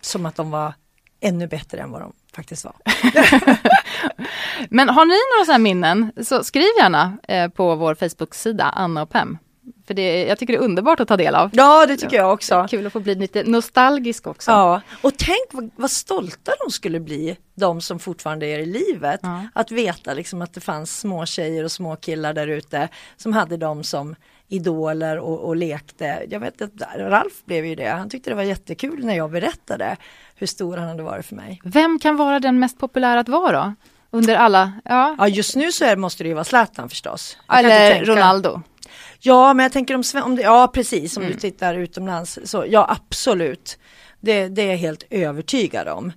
Som 0.00 0.26
att 0.26 0.36
de 0.36 0.50
var 0.50 0.72
ännu 1.20 1.46
bättre 1.46 1.78
än 1.78 1.90
vad 1.90 2.00
de 2.00 2.12
faktiskt 2.34 2.64
var. 2.64 2.74
Men 4.70 4.88
har 4.88 5.06
ni 5.06 5.14
några 5.36 5.44
sådana 5.46 5.58
minnen 5.58 6.12
så 6.24 6.44
skriv 6.44 6.68
gärna 6.78 7.18
eh, 7.28 7.48
på 7.48 7.74
vår 7.74 7.94
Facebook-sida 7.94 8.64
Anna 8.64 9.02
och 9.02 9.10
Pem. 9.10 9.38
För 9.86 9.94
det, 9.94 10.24
jag 10.24 10.38
tycker 10.38 10.52
det 10.52 10.58
är 10.58 10.64
underbart 10.64 11.00
att 11.00 11.08
ta 11.08 11.16
del 11.16 11.34
av. 11.34 11.50
Ja, 11.52 11.86
det 11.86 11.96
tycker 11.96 12.16
jag 12.16 12.32
också. 12.32 12.66
Kul 12.70 12.86
att 12.86 12.92
få 12.92 13.00
bli 13.00 13.14
lite 13.14 13.42
nostalgisk 13.42 14.26
också. 14.26 14.50
Ja, 14.50 14.80
och 15.02 15.12
tänk 15.16 15.52
vad, 15.52 15.70
vad 15.76 15.90
stolta 15.90 16.52
de 16.64 16.70
skulle 16.70 17.00
bli, 17.00 17.36
de 17.54 17.80
som 17.80 17.98
fortfarande 17.98 18.46
är 18.46 18.58
i 18.58 18.66
livet. 18.66 19.20
Ja. 19.22 19.46
Att 19.54 19.70
veta 19.70 20.14
liksom 20.14 20.42
att 20.42 20.54
det 20.54 20.60
fanns 20.60 21.00
små 21.00 21.26
tjejer 21.26 21.64
och 21.64 21.72
små 21.72 21.96
killar 21.96 22.32
där 22.32 22.46
ute 22.46 22.88
som 23.16 23.32
hade 23.32 23.56
dem 23.56 23.84
som 23.84 24.16
idoler 24.48 25.18
och, 25.18 25.40
och 25.40 25.56
lekte. 25.56 26.26
Jag 26.30 26.40
vet 26.40 26.62
att 26.62 26.96
Ralf 26.96 27.44
blev 27.44 27.66
ju 27.66 27.74
det, 27.74 27.88
han 27.88 28.10
tyckte 28.10 28.30
det 28.30 28.36
var 28.36 28.42
jättekul 28.42 29.04
när 29.04 29.16
jag 29.16 29.30
berättade 29.30 29.96
hur 30.38 30.46
stor 30.46 30.76
han 30.76 30.88
hade 30.88 31.02
varit 31.02 31.26
för 31.26 31.34
mig. 31.36 31.60
Vem 31.64 31.98
kan 31.98 32.16
vara 32.16 32.40
den 32.40 32.58
mest 32.58 32.78
populära 32.78 33.20
att 33.20 33.28
vara 33.28 33.52
då? 33.66 33.74
Under 34.10 34.36
alla, 34.36 34.72
ja. 34.84 35.14
Ja, 35.18 35.28
just 35.28 35.56
nu 35.56 35.72
så 35.72 35.84
är, 35.84 35.96
måste 35.96 36.24
det 36.24 36.28
ju 36.28 36.34
vara 36.34 36.44
Zlatan 36.44 36.88
förstås. 36.88 37.36
Jag 37.48 37.58
Eller 37.58 38.04
Ronaldo. 38.04 38.62
Ja, 39.20 39.54
men 39.54 39.62
jag 39.64 39.72
tänker 39.72 39.94
om, 39.94 40.02
om 40.24 40.36
det, 40.36 40.42
ja 40.42 40.70
precis, 40.74 41.16
om 41.16 41.22
Mm. 41.22 41.34
du 41.34 41.40
tittar 41.40 41.74
utomlands. 41.74 42.38
Så, 42.44 42.64
ja, 42.68 42.96
absolut. 42.98 43.78
Det, 44.20 44.48
det 44.48 44.62
är 44.62 44.70
jag 44.70 44.76
helt 44.76 45.04
övertygad 45.10 45.88
om. 45.88 46.12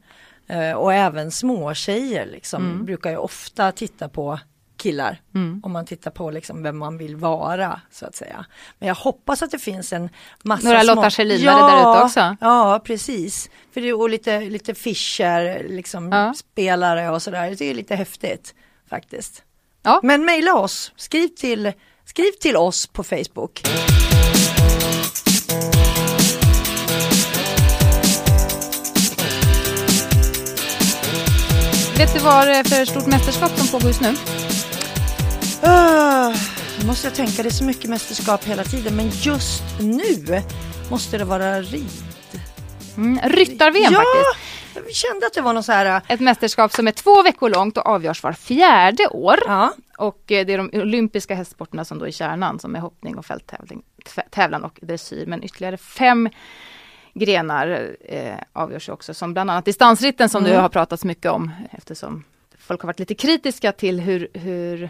Eh, 0.48 0.72
och 0.72 0.94
även 0.94 1.32
små 1.32 1.74
tjejer 1.74 2.26
liksom 2.26 2.66
Mm. 2.66 2.86
brukar 2.86 3.10
ju 3.10 3.18
ofta 3.18 3.72
titta 3.72 4.10
på 4.10 4.40
killar. 4.82 5.22
Mm. 5.36 5.62
Om 5.64 5.72
man 5.72 5.86
tittar 5.86 6.12
på 6.12 6.32
liksom 6.32 6.64
vem 6.64 6.78
man 6.78 6.98
vill 6.98 7.16
vara 7.16 7.82
så 7.92 8.06
att 8.06 8.16
säga. 8.16 8.46
Men 8.80 8.88
jag 8.88 8.96
hoppas 8.96 9.42
att 9.42 9.52
det 9.52 9.60
finns 9.60 9.94
en 9.94 10.10
massa 10.44 10.68
Några 10.68 10.82
små... 10.82 10.96
Lotta 10.96 11.10
Schelin-are 11.10 11.68
där 11.70 11.80
ute 11.80 12.04
också? 12.04 12.36
Ja, 12.42 12.82
precis. 12.84 13.50
För 13.74 13.82
det, 13.82 13.94
och 13.94 14.10
lite, 14.10 14.40
lite 14.40 14.74
Fischer, 14.76 15.68
liksom 15.70 16.12
Ja. 16.12 16.34
spelare 16.34 17.10
och 17.10 17.22
sådär. 17.22 17.56
Det 17.58 17.66
är 17.66 17.74
lite 17.74 17.96
häftigt 17.96 18.56
faktiskt. 18.90 19.44
Ja. 19.84 20.00
Men 20.04 20.26
mejla 20.26 20.56
oss, 20.56 20.92
skriv 20.96 21.28
till, 21.28 21.72
skriv 22.06 22.32
till 22.42 22.56
oss 22.58 22.88
på 22.88 23.04
Facebook. 23.04 23.62
Vet 31.98 32.14
du 32.14 32.20
vad 32.20 32.48
det 32.48 32.56
är 32.56 32.64
för 32.64 32.86
stort 32.86 33.06
mästerskap 33.08 33.52
som 33.58 33.68
pågår 33.68 33.88
just 33.88 34.02
nu? 34.02 34.16
Nu 35.64 36.88
måste 36.88 37.08
jag 37.08 37.16
tänka, 37.16 37.44
det 37.44 37.50
är 37.50 37.54
så 37.54 37.64
mycket 37.64 37.90
mästerskap 37.90 38.44
hela 38.44 38.64
tiden, 38.64 38.96
men 38.96 39.10
just 39.10 39.64
nu 39.80 40.42
måste 40.92 41.18
det 41.18 41.24
vara 41.26 41.62
rid. 41.62 41.90
Mm, 42.98 43.20
Ryttar-VM 43.30 43.94
ja, 43.94 44.00
faktiskt. 44.00 44.88
vi 44.88 44.94
kände 44.94 45.26
att 45.26 45.34
det 45.34 45.42
var 45.42 45.54
något 45.54 45.66
så 45.66 45.72
här, 45.72 46.02
Ett 46.08 46.20
mästerskap 46.20 46.74
som 46.74 46.88
är 46.88 46.92
två 46.92 47.24
veckor 47.24 47.50
långt 47.50 47.78
och 47.78 47.86
avgörs 47.86 48.24
var 48.24 48.34
fjärde 48.34 49.08
år. 49.08 49.40
ja, 49.46 49.74
Och 49.98 50.32
eh, 50.32 50.46
det 50.46 50.54
är 50.54 50.58
de 50.58 50.70
olympiska 50.82 51.36
hästsporterna 51.36 51.86
som 51.86 52.00
då 52.00 52.08
är 52.08 52.12
kärnan 52.12 52.60
som 52.60 52.76
är 52.76 52.80
hoppning 52.80 53.18
och 53.18 53.26
fälttävling, 53.26 53.82
tv- 54.06 54.28
tävlan 54.30 54.64
och 54.64 54.80
dressyr. 54.82 55.26
Men 55.26 55.44
ytterligare 55.44 55.78
fem 55.78 56.30
grenar 57.14 57.96
eh, 58.10 58.34
avgörs 58.54 58.90
också 58.90 59.14
som 59.14 59.34
bland 59.34 59.52
annat 59.52 59.66
distansritten 59.66 60.30
som 60.30 60.44
Mm. 60.44 60.56
det 60.56 60.62
har 60.62 60.70
pratats 60.70 61.04
mycket 61.04 61.32
om 61.32 61.52
eftersom 61.72 62.24
folk 62.60 62.82
har 62.82 62.88
varit 62.88 63.00
lite 63.00 63.16
kritiska 63.16 63.72
till 63.72 64.00
hur, 64.00 64.28
hur 64.34 64.90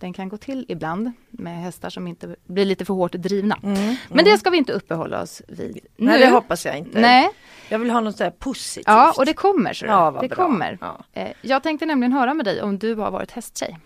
den 0.00 0.12
kan 0.12 0.28
gå 0.28 0.36
till 0.36 0.64
ibland 0.68 1.12
med 1.30 1.62
hästar 1.62 1.90
som 1.90 2.06
inte 2.08 2.36
blir 2.46 2.64
lite 2.64 2.84
för 2.84 2.94
hårt 2.94 3.12
drivna. 3.12 3.58
mm, 3.62 3.96
Men 4.08 4.24
det 4.24 4.38
ska 4.38 4.50
vi 4.50 4.56
inte 4.58 4.72
uppehålla 4.72 5.22
oss 5.22 5.42
vid 5.48 5.74
nu. 5.74 6.06
nej 6.06 6.20
det 6.20 6.30
hoppas 6.30 6.66
jag 6.66 6.78
inte. 6.78 7.00
Nej, 7.00 7.30
Jag 7.68 7.78
vill 7.78 7.90
ha 7.90 8.00
något 8.00 8.16
så 8.16 8.24
här 8.24 8.30
positivt. 8.30 8.84
ja 8.86 9.12
och 9.16 9.26
det 9.26 9.32
kommer. 9.34 9.72
Så 9.72 9.86
Ja, 9.86 10.18
det 10.20 10.28
bra. 10.28 10.36
kommer. 10.36 10.78
Ja. 10.80 10.98
Eh, 11.12 11.28
jag 11.42 11.62
tänkte 11.62 11.86
nämligen 11.86 12.12
höra 12.12 12.34
med 12.34 12.44
dig 12.46 12.62
om 12.62 12.78
du 12.78 12.94
har 12.94 13.10
varit 13.10 13.30
hästtjej. 13.30 13.78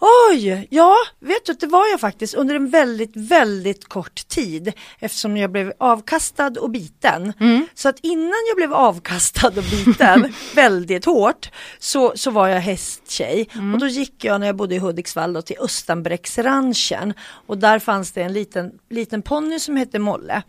Oj, 0.00 0.68
ja, 0.70 0.94
vet 1.20 1.46
du, 1.46 1.52
det 1.52 1.66
var 1.66 1.88
jag 1.90 2.00
faktiskt 2.00 2.34
under 2.34 2.54
en 2.54 2.70
väldigt, 2.70 3.16
väldigt 3.16 3.88
kort 3.88 4.28
tid 4.28 4.72
eftersom 4.98 5.36
jag 5.36 5.50
blev 5.52 5.72
avkastad 5.78 6.52
och 6.60 6.70
biten. 6.70 7.32
Mm. 7.40 7.66
Så 7.74 7.88
att 7.88 7.98
innan 8.02 8.46
jag 8.48 8.56
blev 8.56 8.74
avkastad 8.74 9.48
och 9.48 9.64
biten 9.70 10.32
väldigt 10.54 11.04
hårt 11.04 11.50
så, 11.78 12.12
så 12.16 12.30
var 12.30 12.48
jag 12.48 12.60
hästtjej 12.60 13.48
Mm. 13.56 13.74
och 13.74 13.80
då 13.80 13.86
gick 13.86 14.24
jag 14.24 14.40
när 14.40 14.46
jag 14.46 14.56
bodde 14.56 14.74
i 14.74 14.78
Hudiksvall 14.78 15.32
då, 15.32 15.42
till 15.42 15.56
Östanbräcksranchen 15.60 17.14
och 17.46 17.58
där 17.58 17.78
fanns 17.78 18.12
det 18.12 18.22
en 18.22 18.32
liten, 18.32 18.72
liten 18.90 19.22
ponny 19.22 19.58
som 19.58 19.76
hette 19.76 19.98
Molle 19.98 20.42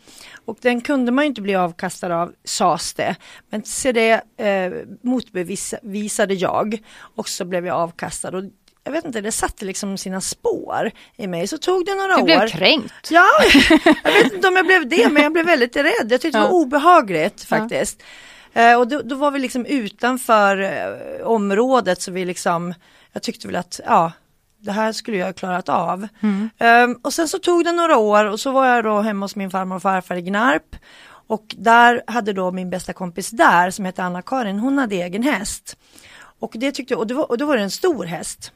och 0.46 0.58
den 0.62 0.82
kunde 0.82 1.12
man 1.12 1.24
ju 1.24 1.28
inte 1.28 1.42
bli 1.42 1.56
avkastad 1.56 2.16
av 2.16 2.34
sades 2.44 2.94
det. 2.94 3.16
Men 3.50 3.64
se 3.64 3.92
det 3.92 4.22
eh, 4.38 4.74
motbevisade 5.02 6.34
jag 6.34 6.80
och 7.16 7.30
så 7.30 7.46
blev 7.46 7.66
jag 7.66 7.76
avkastad 7.78 8.30
och 8.38 8.44
jag 8.88 8.92
vet 8.92 9.06
inte, 9.06 9.22
det 9.22 9.32
satte 9.32 9.66
liksom 9.66 9.98
sina 9.98 10.22
spår 10.22 10.92
i 11.18 11.28
mig. 11.28 11.48
Så 11.48 11.58
tog 11.58 11.86
det 11.86 11.96
några 11.96 12.16
Du 12.16 12.22
år. 12.22 12.26
blev 12.26 12.48
kränkt. 12.48 12.94
Ja, 13.12 13.26
jag 14.04 14.12
vet 14.14 14.34
inte 14.34 14.48
om 14.48 14.56
jag 14.56 14.66
blev 14.66 14.88
det, 14.90 15.10
men 15.10 15.24
jag 15.24 15.34
blev 15.34 15.46
väldigt 15.46 15.76
rädd. 15.76 16.08
Jag 16.10 16.22
tyckte 16.22 16.38
det 16.38 16.44
var 16.44 16.50
Ja. 16.50 16.54
obehagligt 16.54 17.44
faktiskt. 17.44 18.04
Eh, 18.54 18.80
och 18.80 18.88
då, 18.88 19.02
då 19.02 19.16
var 19.16 19.32
vi 19.32 19.40
liksom 19.40 19.66
utanför 19.66 20.62
eh, 20.62 21.28
området 21.28 22.02
så 22.02 22.12
vi 22.12 22.26
liksom, 22.26 22.74
jag 23.14 23.24
tyckte 23.24 23.48
väl 23.48 23.56
att, 23.56 23.80
ja, 23.86 24.12
det 24.60 24.72
här 24.72 24.92
skulle 24.92 25.18
jag 25.18 25.36
klarat 25.36 25.70
av. 25.70 26.08
Ehm, 26.60 26.96
och 27.04 27.14
sen 27.14 27.28
så 27.28 27.40
tog 27.40 27.64
det 27.66 27.72
några 27.72 27.98
år 27.98 28.26
och 28.26 28.40
så 28.40 28.52
var 28.52 28.66
jag 28.68 28.84
då 28.84 29.00
hemma 29.02 29.26
hos 29.26 29.36
min 29.36 29.52
farmor 29.52 29.76
och 29.76 29.82
farfar 29.82 30.16
i 30.16 30.22
Gnarp. 30.22 30.76
Och 31.30 31.56
där 31.58 32.04
hade 32.08 32.34
då 32.34 32.52
min 32.52 32.70
bästa 32.70 32.94
kompis 32.94 33.30
där 33.30 33.72
som 33.72 33.86
hette 33.86 34.04
Anna-Karin, 34.04 34.60
hon 34.60 34.78
hade 34.78 34.96
egen 34.96 35.24
häst. 35.24 35.78
Och 36.40 36.52
det 36.56 36.72
tyckte 36.72 36.96
och, 36.96 37.08
det 37.08 37.14
var, 37.14 37.32
och 37.32 37.38
då 37.38 37.46
var 37.46 37.58
det 37.58 37.64
en 37.64 37.72
stor 37.72 38.06
häst. 38.06 38.52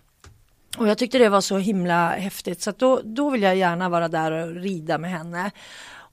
Och 0.78 0.88
jag 0.88 0.98
tyckte 0.98 1.18
det 1.18 1.30
var 1.30 1.42
så 1.42 1.58
himla 1.58 2.10
häftigt 2.10 2.62
så 2.62 2.70
att 2.70 2.80
då, 2.80 3.02
då 3.04 3.30
vill 3.30 3.42
jag 3.42 3.56
gärna 3.56 3.90
vara 3.90 4.08
där 4.08 4.32
och 4.32 4.56
rida 4.56 4.98
med 4.98 5.12
henne. 5.12 5.52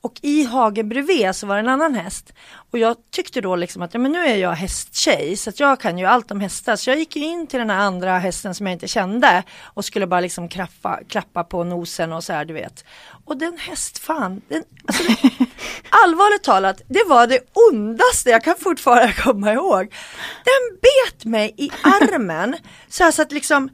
Och 0.00 0.18
i 0.22 0.44
hagen 0.44 0.88
bredvid 0.88 1.34
så 1.34 1.46
var 1.46 1.54
det 1.54 1.60
en 1.60 1.68
annan 1.68 1.94
häst. 1.94 2.32
Och 2.70 2.78
jag 2.78 2.96
tyckte 3.10 3.40
då 3.40 3.56
liksom 3.56 3.82
att 3.82 3.94
ja, 3.94 4.00
men 4.00 4.12
nu 4.12 4.18
är 4.18 4.36
jag 4.36 4.52
hästtjej 4.52 5.36
så 5.36 5.50
att 5.50 5.60
jag 5.60 5.80
kan 5.80 5.98
ju 5.98 6.04
allt 6.06 6.30
om 6.30 6.40
hästar. 6.40 6.76
Så 6.76 6.90
jag 6.90 6.98
gick 6.98 7.16
in 7.16 7.46
till 7.46 7.58
den 7.58 7.70
här 7.70 7.78
andra 7.78 8.18
hästen 8.18 8.54
som 8.54 8.66
jag 8.66 8.72
inte 8.72 8.88
kände 8.88 9.42
och 9.62 9.84
skulle 9.84 10.06
bara 10.06 10.20
liksom 10.20 10.48
klappa, 10.48 11.00
klappa 11.08 11.44
på 11.44 11.64
nosen 11.64 12.12
och 12.12 12.24
så 12.24 12.32
här 12.32 12.44
du 12.44 12.54
vet. 12.54 12.84
Och 13.24 13.36
den 13.36 13.58
hästfan, 13.58 14.42
den, 14.48 14.64
alltså 14.86 15.02
det, 15.02 15.30
allvarligt 16.04 16.44
talat, 16.44 16.82
det 16.88 17.04
var 17.08 17.26
det 17.26 17.40
ondaste 17.70 18.30
jag 18.30 18.44
kan 18.44 18.54
fortfarande 18.58 19.12
komma 19.22 19.52
ihåg. 19.52 19.94
Den 20.44 20.78
bet 20.82 21.24
mig 21.24 21.54
i 21.56 21.70
armen 21.82 22.56
så 22.88 23.04
här 23.04 23.10
så 23.10 23.22
att 23.22 23.32
liksom 23.32 23.70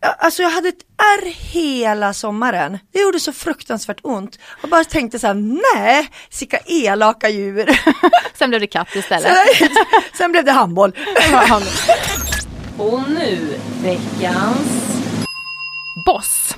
Alltså 0.00 0.42
jag 0.42 0.50
hade 0.50 0.68
ett 0.68 0.82
ärr 0.98 1.26
hela 1.52 2.12
sommaren. 2.12 2.78
Det 2.92 3.00
gjorde 3.00 3.20
så 3.20 3.32
fruktansvärt 3.32 4.00
ont. 4.02 4.38
Och 4.62 4.68
bara 4.68 4.84
tänkte 4.84 5.18
så 5.18 5.26
här, 5.26 5.34
nej, 5.74 6.08
vilka 6.40 6.58
elaka 6.66 7.28
djur. 7.28 7.70
Sen 8.34 8.50
blev 8.50 8.60
det 8.60 8.66
katt 8.66 8.94
istället. 8.94 9.36
Sen, 9.58 9.68
sen 10.18 10.32
blev 10.32 10.44
det 10.44 10.52
handboll. 10.62 10.92
Och 12.78 13.00
nu 13.08 13.58
veckans... 13.82 14.86
Boss. 16.06 16.54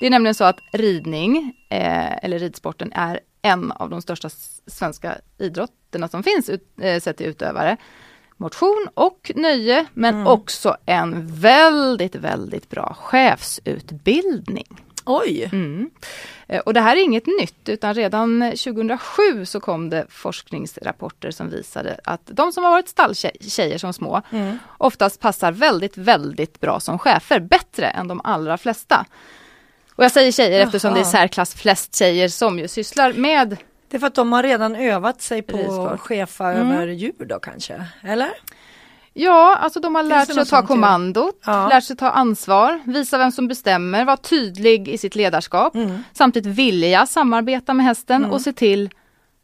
Det 0.00 0.06
är 0.06 0.10
nämligen 0.10 0.34
så 0.34 0.44
att 0.44 0.58
ridning, 0.72 1.52
eh, 1.70 2.24
eller 2.24 2.38
ridsporten, 2.38 2.92
är 2.92 3.20
en 3.42 3.72
av 3.72 3.90
de 3.90 4.02
största 4.02 4.30
svenska 4.66 5.18
idrotterna 5.38 6.08
som 6.08 6.22
finns 6.22 6.48
ut, 6.48 6.62
eh, 6.82 7.00
sett 7.00 7.16
till 7.16 7.26
utövare. 7.26 7.76
Motion 8.36 8.88
och 8.94 9.32
nöje, 9.34 9.86
men 9.94 10.26
också 10.26 10.76
en 10.86 11.26
väldigt, 11.26 12.14
väldigt 12.14 12.70
bra 12.70 12.96
chefsutbildning. 13.00 14.66
Oj, 15.04 15.48
Mm. 15.52 15.90
Eh, 16.48 16.60
Och 16.60 16.74
det 16.74 16.80
här 16.80 16.96
är 16.96 17.00
inget 17.04 17.26
nytt 17.26 17.68
utan 17.68 17.94
redan 17.94 18.40
2007 18.40 19.44
så 19.44 19.60
kom 19.60 19.90
det 19.90 20.06
forskningsrapporter 20.08 21.30
som 21.30 21.50
visade 21.50 22.00
att 22.04 22.20
de 22.24 22.52
som 22.52 22.64
har 22.64 22.70
varit 22.70 22.88
stalltjejer 22.88 23.78
som 23.78 23.92
små 23.92 24.22
oftast 24.78 25.20
passar 25.20 25.52
väldigt, 25.52 25.96
väldigt 25.96 26.60
bra 26.60 26.80
som 26.80 26.98
chefer, 26.98 27.40
bättre 27.40 27.86
än 27.88 28.08
de 28.08 28.20
allra 28.24 28.58
flesta. 28.58 29.06
Och 29.94 30.04
jag 30.04 30.12
säger 30.12 30.32
tjejer 30.32 30.60
eftersom 30.60 30.94
det 30.94 31.00
är 31.00 31.04
särklass 31.04 31.54
flest 31.54 31.96
tjejer 31.96 32.28
som 32.28 32.58
ju 32.58 32.68
sysslar 32.68 33.12
med 33.12 33.56
det 33.88 33.96
är 33.96 33.98
för 33.98 34.06
att 34.06 34.14
de 34.14 34.32
har 34.32 34.42
redan 34.42 34.74
övat 34.76 35.22
sig 35.22 35.42
på 35.42 35.88
att 35.92 36.00
chefa 36.00 36.52
Mm. 36.52 36.70
över 36.72 36.86
djur 36.86 37.24
då 37.28 37.38
kanske, 37.40 37.84
eller? 38.02 38.30
Ja, 39.12 39.56
alltså 39.56 39.80
de 39.80 39.94
har 39.94 40.02
Finns 40.02 40.10
lärt 40.10 40.26
sig 40.34 40.38
att 40.42 40.48
ta 40.48 40.66
kommandot, 40.66 41.40
Ja. 41.46 41.68
lärt 41.68 41.84
sig 41.84 41.96
ta 41.96 42.10
ansvar, 42.10 42.80
visa 42.84 43.18
vem 43.18 43.32
som 43.32 43.48
bestämmer, 43.48 44.04
vara 44.04 44.16
tydlig 44.16 44.88
i 44.88 44.98
sitt 44.98 45.14
ledarskap. 45.14 45.74
Mm. 45.74 46.04
Samtidigt 46.12 46.58
vilja 46.58 47.06
samarbeta 47.06 47.74
med 47.74 47.86
hästen 47.86 48.24
och 48.24 48.40
se 48.40 48.52
till 48.52 48.90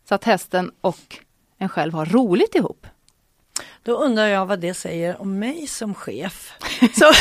så 0.09 0.15
att 0.15 0.25
hästen 0.25 0.71
och 0.81 1.17
en 1.59 1.69
själv 1.69 1.95
har 1.95 2.07
roligt 2.07 2.55
ihop. 2.55 2.87
Då 3.83 3.93
undrar 3.93 4.27
jag 4.27 4.47
vad 4.47 4.61
det 4.61 4.75
säger 4.75 5.21
om 5.23 5.39
mig 5.39 5.67
som 5.67 5.95
chef. 5.95 6.53
Så, 6.99 7.13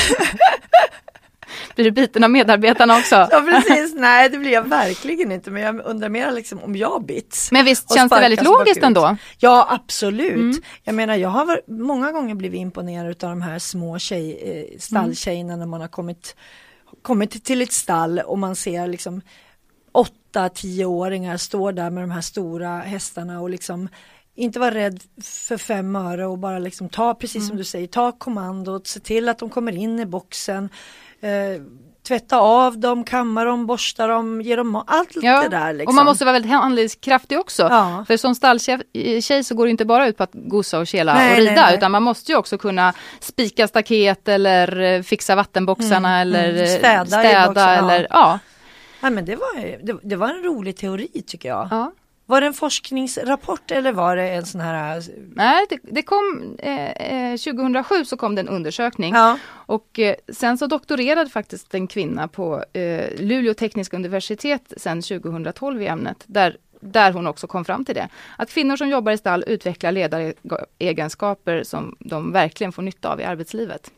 Blir 1.75 1.86
du 1.86 1.92
biten 1.92 2.24
av 2.24 2.30
medarbetarna 2.30 2.98
också? 2.98 3.16
ja 3.32 3.42
precis, 3.42 3.96
nej 3.96 4.30
det 4.30 4.38
blir 4.38 4.51
jag 4.51 4.63
verkligen 4.70 5.32
inte 5.32 5.51
men 5.51 5.63
jag 5.63 5.86
undrar 5.86 6.10
mer 6.10 6.32
liksom 6.32 6.60
om 6.60 6.75
jag 6.75 7.06
bits. 7.06 7.51
Men 7.51 7.66
visst 7.66 7.96
känns 7.96 8.10
det 8.12 8.20
väldigt 8.20 8.44
logiskt 8.44 8.84
ändå? 8.84 9.18
Ja 9.40 9.68
absolut. 9.70 10.34
Mm. 10.34 10.62
Jag 10.84 10.96
menar 10.96 11.16
jag 11.16 11.30
har 11.30 11.62
många 11.68 12.12
gånger 12.12 12.36
blivit 12.36 12.60
imponerad 12.60 13.24
av 13.24 13.30
de 13.30 13.42
här 13.42 13.60
små 13.60 14.00
tjej, 14.00 14.40
eh, 14.44 14.80
stalltjejerna 14.80 15.56
när 15.56 15.66
man 15.66 15.82
har 15.82 15.88
kommit, 15.88 16.36
kommit 17.01 17.44
till 17.44 17.62
ett 17.62 17.72
stall 17.72 18.20
och 18.20 18.40
man 18.40 18.56
ser 18.56 18.88
liksom 18.88 19.22
åtta, 19.92 20.50
tioåringar 20.50 21.38
står 21.38 21.72
där 21.72 21.90
med 21.90 22.04
de 22.04 22.12
här 22.12 22.22
stora 22.22 22.78
hästarna 22.80 23.42
och 23.42 23.50
liksom 23.50 23.90
inte 24.36 24.60
vara 24.60 24.74
rädd 24.75 25.04
för 25.24 25.58
fem 25.58 25.96
öre 25.96 26.25
och 26.28 26.38
bara 26.38 26.60
liksom 26.60 26.90
ta, 26.90 27.13
precis 27.13 27.36
Mm. 27.36 27.48
som 27.48 27.58
du 27.58 27.63
säger, 27.63 27.88
ta 27.88 28.12
kommandot, 28.12 28.88
se 28.88 29.00
till 29.00 29.30
att 29.30 29.40
de 29.40 29.50
kommer 29.50 29.78
in 29.78 30.00
i 30.00 30.06
boxen, 30.06 30.70
eh, 31.22 31.62
tvätta 32.08 32.38
av 32.40 32.80
dem, 32.80 33.04
kamma 33.04 33.44
dem, 33.44 33.66
borsta 33.66 34.08
dem, 34.08 34.42
ge 34.42 34.56
dem 34.56 34.75
allt 34.88 35.10
Ja, 35.16 35.42
det 35.42 35.50
där. 35.50 35.74
Liksom. 35.74 35.88
och 35.88 35.94
man 35.94 36.06
måste 36.06 36.25
vara 36.25 36.34
väldigt 36.34 36.51
handlingskraftig 36.51 37.40
också. 37.40 37.63
Ja. 37.63 38.06
För 38.08 38.18
som 38.18 38.36
stalltjej 38.36 39.44
så 39.44 39.56
går 39.56 39.66
det 39.66 39.72
inte 39.72 39.86
bara 39.86 40.08
ut 40.08 40.18
på 40.18 40.24
att 40.24 40.32
gosa 40.34 40.80
och 40.80 40.88
kela 40.88 41.13
Nej, 41.13 41.32
och 41.32 41.38
rida 41.38 41.51
nej, 41.51 41.63
nej. 41.66 41.78
utan 41.78 41.92
man 41.92 42.04
måste 42.04 42.32
ju 42.32 42.38
också 42.38 42.58
kunna 42.58 42.94
spika 43.20 43.68
staket 43.68 44.28
eller 44.28 44.82
eh, 44.82 45.01
fixa 45.01 45.36
vattenboxarna 45.36 46.22
Mm, 46.22 46.22
eller 46.22 46.50
mm. 46.50 46.63
eh, 46.63 46.68
Städa 46.78 47.06
städa 47.06 47.62
ja. 47.62 47.78
eller 47.78 48.08
ja. 48.10 48.40
Ja, 49.01 49.10
men 49.10 49.25
det, 49.25 49.36
var, 49.36 49.78
det, 49.86 49.98
det 50.04 50.16
var 50.16 50.30
en 50.30 50.44
rolig 50.44 50.78
teori 50.78 51.24
tycker 51.28 51.50
jag. 51.50 51.68
Ja. 51.72 51.92
Var 52.32 52.42
det 52.42 52.48
en 52.48 52.54
forskningsrapport 52.54 53.72
eller 53.72 53.92
var 53.92 54.16
det 54.16 54.30
en 54.30 54.46
sån 54.46 54.62
här? 54.62 55.04
Nej, 55.36 55.66
det, 55.70 55.80
det 55.84 56.02
kom 56.02 56.56
eh, 56.60 56.92
eh, 56.92 57.38
2007 57.38 58.06
så 58.06 58.18
kom 58.18 58.36
det 58.36 58.42
en 58.42 58.50
undersökning 58.50 59.14
Ja, 59.14 59.38
och 59.50 60.00
eh, 60.00 60.16
sen 60.30 60.58
så 60.58 60.68
doktorerade 60.68 61.30
faktiskt 61.30 61.74
en 61.74 61.88
kvinna 61.88 62.28
på 62.28 62.64
eh, 62.74 63.22
Luleå 63.22 63.54
tekniska 63.54 63.98
universitet 63.98 64.74
sen 64.78 65.02
2012 65.02 65.82
i 65.82 65.88
ämnet 65.88 66.24
där 66.28 66.58
där 66.80 67.12
hon 67.12 67.28
också 67.28 67.48
kom 67.48 67.66
fram 67.66 67.86
till 67.86 67.96
det. 67.96 68.10
Att 68.38 68.50
kvinnor 68.50 68.76
som 68.76 68.90
jobbar 68.90 69.12
i 69.12 69.18
stall 69.18 69.44
utvecklar 69.48 69.92
ledaregenskaper 69.92 71.64
som 71.64 71.96
de 72.00 72.32
verkligen 72.32 72.72
får 72.72 72.82
nytta 72.82 73.10
av 73.10 73.22
i 73.22 73.24
arbetslivet. 73.24 73.92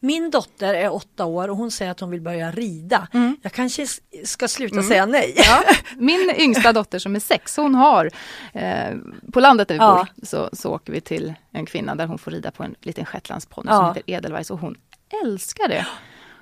Min 0.00 0.30
dotter 0.30 0.74
är 0.74 0.92
åtta 0.94 1.24
år 1.24 1.48
och 1.48 1.56
hon 1.56 1.70
säger 1.70 1.90
att 1.90 2.00
hon 2.00 2.10
vill 2.10 2.20
börja 2.20 2.50
rida. 2.50 3.08
Mm. 3.12 3.36
Jag 3.42 3.52
kanske 3.52 3.86
ska 4.24 4.48
sluta 4.48 4.82
säga 4.82 5.06
nej. 5.06 5.34
Min 5.96 6.30
yngsta 6.36 6.72
dotter 6.72 6.98
som 6.98 7.16
är 7.16 7.20
sex, 7.20 7.56
hon 7.56 7.74
har 7.74 8.10
eh, 8.52 8.94
på 9.32 9.40
landet 9.40 9.68
där 9.68 9.74
vi 9.74 9.78
Ja. 9.78 10.06
bor 10.16 10.26
så, 10.26 10.50
så 10.52 10.70
åker 10.74 10.92
vi 10.92 11.00
till 11.00 11.34
en 11.52 11.66
kvinna 11.66 11.94
där 11.94 12.06
hon 12.06 12.18
får 12.18 12.30
rida 12.30 12.50
på 12.50 12.62
en 12.62 12.74
liten 12.80 13.04
shetlandsponny 13.04 13.66
Ja. 13.70 13.76
som 13.76 13.86
heter 13.86 14.02
Edelweiss 14.06 14.50
och 14.50 14.58
hon 14.58 14.76
älskar 15.24 15.68
det. 15.68 15.86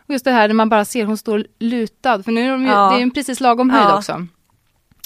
Och 0.06 0.10
just 0.12 0.24
det 0.24 0.30
här 0.32 0.48
när 0.48 0.54
man 0.54 0.68
bara 0.68 0.84
ser 0.84 1.04
hon 1.04 1.18
står 1.18 1.46
lutad, 1.58 2.22
för 2.22 2.32
nu 2.32 2.46
är 2.46 2.50
de 2.50 2.62
ju, 2.62 2.68
Ja. 2.68 2.90
det 2.90 2.98
är 2.98 3.02
en 3.02 3.10
precis 3.10 3.40
lagom 3.40 3.70
höjd 3.70 3.84
Ja. 3.84 3.98
också. 3.98 4.26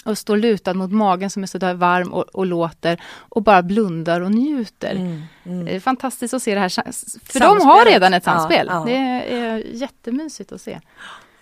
Och 0.07 0.19
står 0.19 0.37
lutad 0.37 0.75
mot 0.75 0.93
magen 0.93 1.31
som 1.31 1.43
är 1.43 1.47
så 1.47 1.59
där 1.59 1.75
varm 1.75 2.13
och, 2.13 2.23
och 2.23 2.47
låter 2.47 3.01
och 3.07 3.43
bara 3.43 3.63
blundar 3.63 4.21
och 4.21 4.31
njuter. 4.31 4.95
Mm, 4.95 5.23
mm. 5.45 5.65
Det 5.65 5.77
är 5.77 5.81
fantastiskt 5.81 6.35
att 6.35 6.43
se 6.43 6.55
det 6.55 6.61
här, 6.61 6.69
för 7.33 7.41
de 7.41 7.61
har 7.61 7.85
redan 7.85 8.15
ett 8.15 8.23
Ja, 8.27 8.33
samspel. 8.33 8.67
ja. 8.71 8.85
Det 8.87 8.97
är 8.97 9.57
jättemysigt 9.75 10.53
att 10.53 10.61
se. 10.61 10.81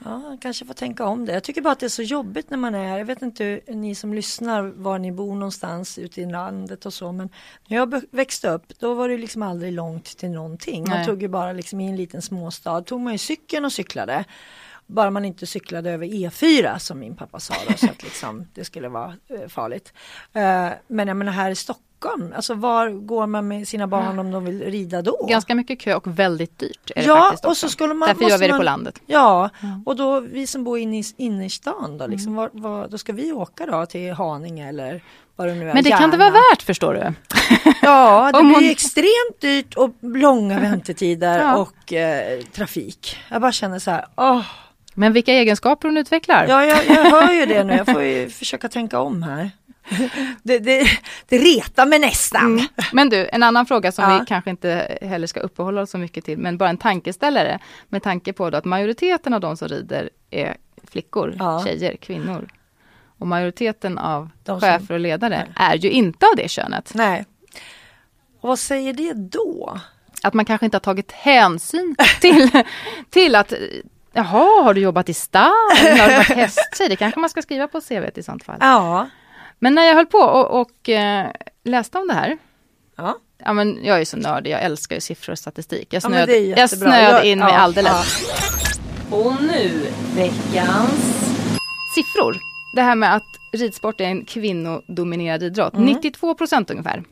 Ja, 0.04 0.36
kanske 0.40 0.64
får 0.64 0.74
tänka 0.74 1.04
om 1.04 1.26
det. 1.26 1.32
Jag 1.32 1.42
tycker 1.42 1.60
bara 1.62 1.72
att 1.72 1.80
det 1.80 1.86
är 1.86 1.90
så 1.90 2.02
jobbigt 2.02 2.50
när 2.50 2.58
man 2.58 2.74
är, 2.74 2.98
jag 2.98 3.04
vet 3.04 3.22
inte 3.22 3.60
ni 3.68 3.94
som 3.94 4.14
lyssnar 4.14 4.62
var 4.62 4.98
ni 4.98 5.12
bor 5.12 5.34
någonstans 5.34 5.98
ute 5.98 6.20
i 6.20 6.26
landet 6.26 6.86
och 6.86 6.94
så, 6.94 7.12
men 7.12 7.28
när 7.68 7.76
jag 7.76 8.02
växte 8.10 8.48
upp 8.50 8.78
då 8.78 8.94
var 8.94 9.08
det 9.08 9.18
liksom 9.18 9.42
aldrig 9.42 9.72
långt 9.72 10.04
till 10.04 10.30
någonting. 10.30 10.88
Man 10.88 10.96
Nej. 10.98 11.06
tog 11.06 11.22
ju 11.22 11.28
bara 11.28 11.52
liksom 11.52 11.80
i 11.80 11.88
en 11.88 11.96
liten 11.96 12.22
småstad, 12.22 12.82
tog 12.82 13.00
man 13.00 13.12
ju 13.12 13.18
cykeln 13.18 13.64
och 13.64 13.72
cyklade. 13.72 14.24
Bara 14.86 15.10
man 15.10 15.24
inte 15.24 15.46
cyklade 15.46 15.90
över 15.90 16.06
E4 16.06 16.78
som 16.78 16.98
min 16.98 17.16
pappa 17.16 17.40
sa 17.40 17.54
då, 17.68 17.74
så 17.76 17.86
att 17.86 18.02
liksom 18.02 18.46
det 18.54 18.64
skulle 18.64 18.88
vara 18.88 19.14
eh, 19.28 19.48
farligt. 19.48 19.92
Eh, 20.32 20.68
men 20.88 21.08
jag 21.08 21.16
menar 21.16 21.32
här 21.32 21.50
i 21.50 21.54
Stockholm, 21.54 22.32
alltså 22.36 22.54
var 22.54 22.88
går 22.90 23.26
man 23.26 23.48
med 23.48 23.68
sina 23.68 23.86
barn 23.86 24.18
om 24.18 24.30
de 24.30 24.44
vill 24.44 24.62
rida 24.62 25.02
då? 25.02 25.26
Ganska 25.30 25.54
mycket 25.54 25.80
kö 25.80 25.94
och 25.94 26.06
väldigt 26.18 26.58
dyrt. 26.58 26.90
Är 26.96 27.00
det 27.02 27.06
Ja, 27.08 27.16
faktiskt 27.22 27.44
och 27.44 27.56
så 27.56 27.68
skulle 27.68 27.94
man- 27.94 28.08
Därför 28.08 28.24
gör 28.30 28.38
vi 28.38 28.46
det 28.46 28.52
man- 28.52 28.60
på 28.60 28.64
landet. 28.64 29.00
Ja, 29.06 29.50
Mm. 29.62 29.82
och 29.86 29.96
då 29.96 30.20
vi 30.20 30.46
som 30.46 30.64
bor 30.64 30.78
inne 30.78 30.98
i 31.00 31.04
innerstan 31.16 31.98
då, 31.98 32.06
liksom, 32.06 32.34
var, 32.34 32.50
var, 32.52 32.88
då 32.88 32.98
ska 32.98 33.12
vi 33.12 33.32
åka 33.32 33.66
då 33.66 33.86
till 33.86 34.12
Haninge 34.12 34.68
eller 34.68 35.02
vad 35.36 35.48
det 35.48 35.54
nu 35.54 35.70
är. 35.70 35.74
Men 35.74 35.84
det 35.84 35.90
kan 35.90 36.10
det 36.10 36.16
vara 36.16 36.30
värt 36.30 36.62
förstår 36.62 36.94
du. 36.94 37.12
Ja, 37.82 38.30
det 38.34 38.40
blir 38.44 38.54
hon- 38.54 38.64
extremt 38.70 39.40
dyrt 39.40 39.74
och 39.74 39.90
långa 40.00 40.60
väntetider 40.60 41.38
Ja. 41.38 41.56
och 41.56 41.92
eh, 41.92 42.40
trafik. 42.42 43.16
Jag 43.30 43.40
bara 43.40 43.52
känner 43.52 43.78
så 43.78 43.90
här, 43.90 44.04
åh, 44.16 44.42
Men 44.94 45.12
vilka 45.12 45.32
egenskaper 45.32 45.88
hon 45.88 45.96
utvecklar. 45.96 46.46
ja, 46.48 46.64
jag, 46.64 46.86
jag 46.86 47.10
hör 47.10 47.32
ju 47.32 47.46
det 47.46 47.64
nu, 47.64 47.72
jag 47.76 47.86
får 47.86 48.02
ju 48.02 48.30
försöka 48.30 48.68
tänka 48.68 49.00
om 49.00 49.22
här. 49.22 49.50
Det, 50.42 50.58
det, 50.58 50.86
det 51.28 51.38
retar 51.38 51.86
mig 51.86 51.98
nästan. 51.98 52.44
Mm. 52.58 52.64
Men 52.92 53.08
du, 53.08 53.28
en 53.32 53.42
annan 53.42 53.66
fråga 53.66 53.92
som 53.92 54.04
Ja. 54.04 54.18
vi 54.18 54.26
kanske 54.26 54.50
inte 54.50 54.98
heller 55.02 55.26
ska 55.26 55.40
uppehålla 55.40 55.80
oss 55.82 55.90
så 55.90 55.98
mycket 55.98 56.24
till, 56.24 56.38
men 56.38 56.58
bara 56.58 56.68
en 56.68 56.76
tankeställare 56.78 57.58
med 57.88 58.02
tanke 58.02 58.32
på 58.32 58.46
att 58.46 58.64
majoriteten 58.64 59.34
av 59.34 59.40
de 59.40 59.56
som 59.56 59.68
rider 59.68 60.10
är 60.30 60.56
flickor, 60.90 61.36
Ja. 61.38 61.64
tjejer, 61.64 61.96
kvinnor. 61.96 62.48
Och 63.18 63.26
majoriteten 63.26 63.98
av 63.98 64.30
som- 64.46 64.60
chefer 64.60 64.94
och 64.94 65.00
ledare 65.00 65.48
är 65.56 65.74
ju 65.76 65.90
inte 65.90 66.26
av 66.26 66.32
det 66.36 66.48
könet. 66.50 66.90
Nej. 66.94 67.24
Och 68.40 68.48
vad 68.48 68.58
säger 68.58 68.92
det 68.92 69.12
då? 69.14 69.78
Att 70.22 70.34
man 70.34 70.44
kanske 70.44 70.64
inte 70.66 70.74
har 70.76 70.80
tagit 70.80 71.12
hänsyn 71.12 71.96
till, 72.20 72.50
till 73.10 73.34
att 73.34 73.52
Jaha, 74.16 74.62
har 74.64 74.74
du 74.74 74.80
jobbat 74.80 75.08
i 75.08 75.14
stall? 75.14 75.50
Har 76.00 76.08
du 76.08 76.14
varit 76.14 76.28
hästtjej? 76.28 76.88
Det 76.88 76.96
kanske 76.96 77.20
man 77.20 77.30
ska 77.30 77.42
skriva 77.42 77.68
på 77.68 77.80
CV 77.80 78.04
i 78.14 78.22
sånt 78.22 78.44
fall. 78.44 78.56
Ja, 78.60 79.08
Men 79.58 79.74
när 79.74 79.82
jag 79.84 79.94
höll 79.94 80.06
på 80.06 80.18
och, 80.18 80.60
och 80.60 80.88
eh, 80.88 81.26
läste 81.64 81.98
om 81.98 82.08
det 82.08 82.14
här 82.14 82.38
ja. 82.96 83.18
Ja 83.38 83.52
men 83.52 83.78
jag 83.84 84.00
är 84.00 84.04
så 84.04 84.16
nördig, 84.16 84.50
jag 84.50 84.62
älskar 84.62 84.94
ju 84.96 85.00
siffror 85.00 85.32
och 85.32 85.38
statistik. 85.38 85.88
Jag 85.90 86.02
Ja, 86.02 86.08
snöade, 86.08 86.36
jag 86.36 86.58
jättebra. 86.58 86.88
snöade 86.90 87.10
Jag- 87.16 87.24
in 87.24 87.38
mig 87.38 87.48
ja, 87.52 87.58
alldeles. 87.58 88.24
Och 89.10 89.32
nu 89.42 89.86
veckans... 90.16 91.20
Siffror. 91.94 92.36
Det 92.76 92.82
här 92.82 92.94
med 92.94 93.14
att 93.14 93.22
ridsport 93.52 94.00
är 94.00 94.04
en 94.04 94.24
kvinnodominerad 94.24 95.42
idrott. 95.42 95.74
Mm. 95.74 95.86
92 95.86 96.34
procent 96.34 96.70
ungefär 96.70 97.02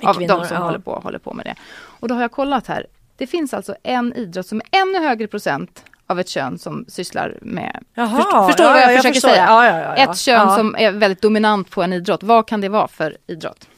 Är 0.00 0.08
av 0.08 0.14
kvinnor, 0.14 0.38
de 0.38 0.46
som 0.46 0.56
ja. 0.56 0.62
håller, 0.62 0.78
på, 0.78 0.94
håller 0.94 1.18
på 1.18 1.32
med 1.32 1.46
det. 1.46 1.54
Och 2.00 2.08
då 2.08 2.14
har 2.14 2.22
jag 2.22 2.32
kollat 2.32 2.66
här. 2.66 2.86
Det 3.16 3.26
finns 3.26 3.54
alltså 3.54 3.74
en 3.82 4.12
idrott 4.12 4.46
som 4.46 4.60
är 4.70 4.80
ännu 4.80 4.98
högre 5.08 5.26
procent 5.26 5.84
av 6.08 6.20
ett 6.20 6.28
kön 6.28 6.58
som 6.58 6.84
sysslar 6.88 7.38
med 7.42 7.84
Jaha, 7.94 8.08
Först- 8.08 8.46
förstår 8.46 8.64
du 8.64 8.70
ja, 8.70 8.72
vad 8.72 8.82
jag 8.82 8.92
ja, 8.92 8.96
försöker 8.96 9.14
förstår. 9.14 9.28
säga? 9.28 9.44
Ja, 9.46 9.66
ja, 9.66 9.94
ett 9.94 10.16
kön 10.18 10.50
som 10.54 10.76
är 10.78 10.92
väldigt 10.92 11.22
dominant 11.22 11.70
på 11.70 11.82
en 11.82 11.92
idrott. 11.92 12.22
Vad 12.22 12.46
kan 12.46 12.60
det 12.60 12.68
vara 12.68 12.88
för 12.88 13.16
idrott? 13.26 13.68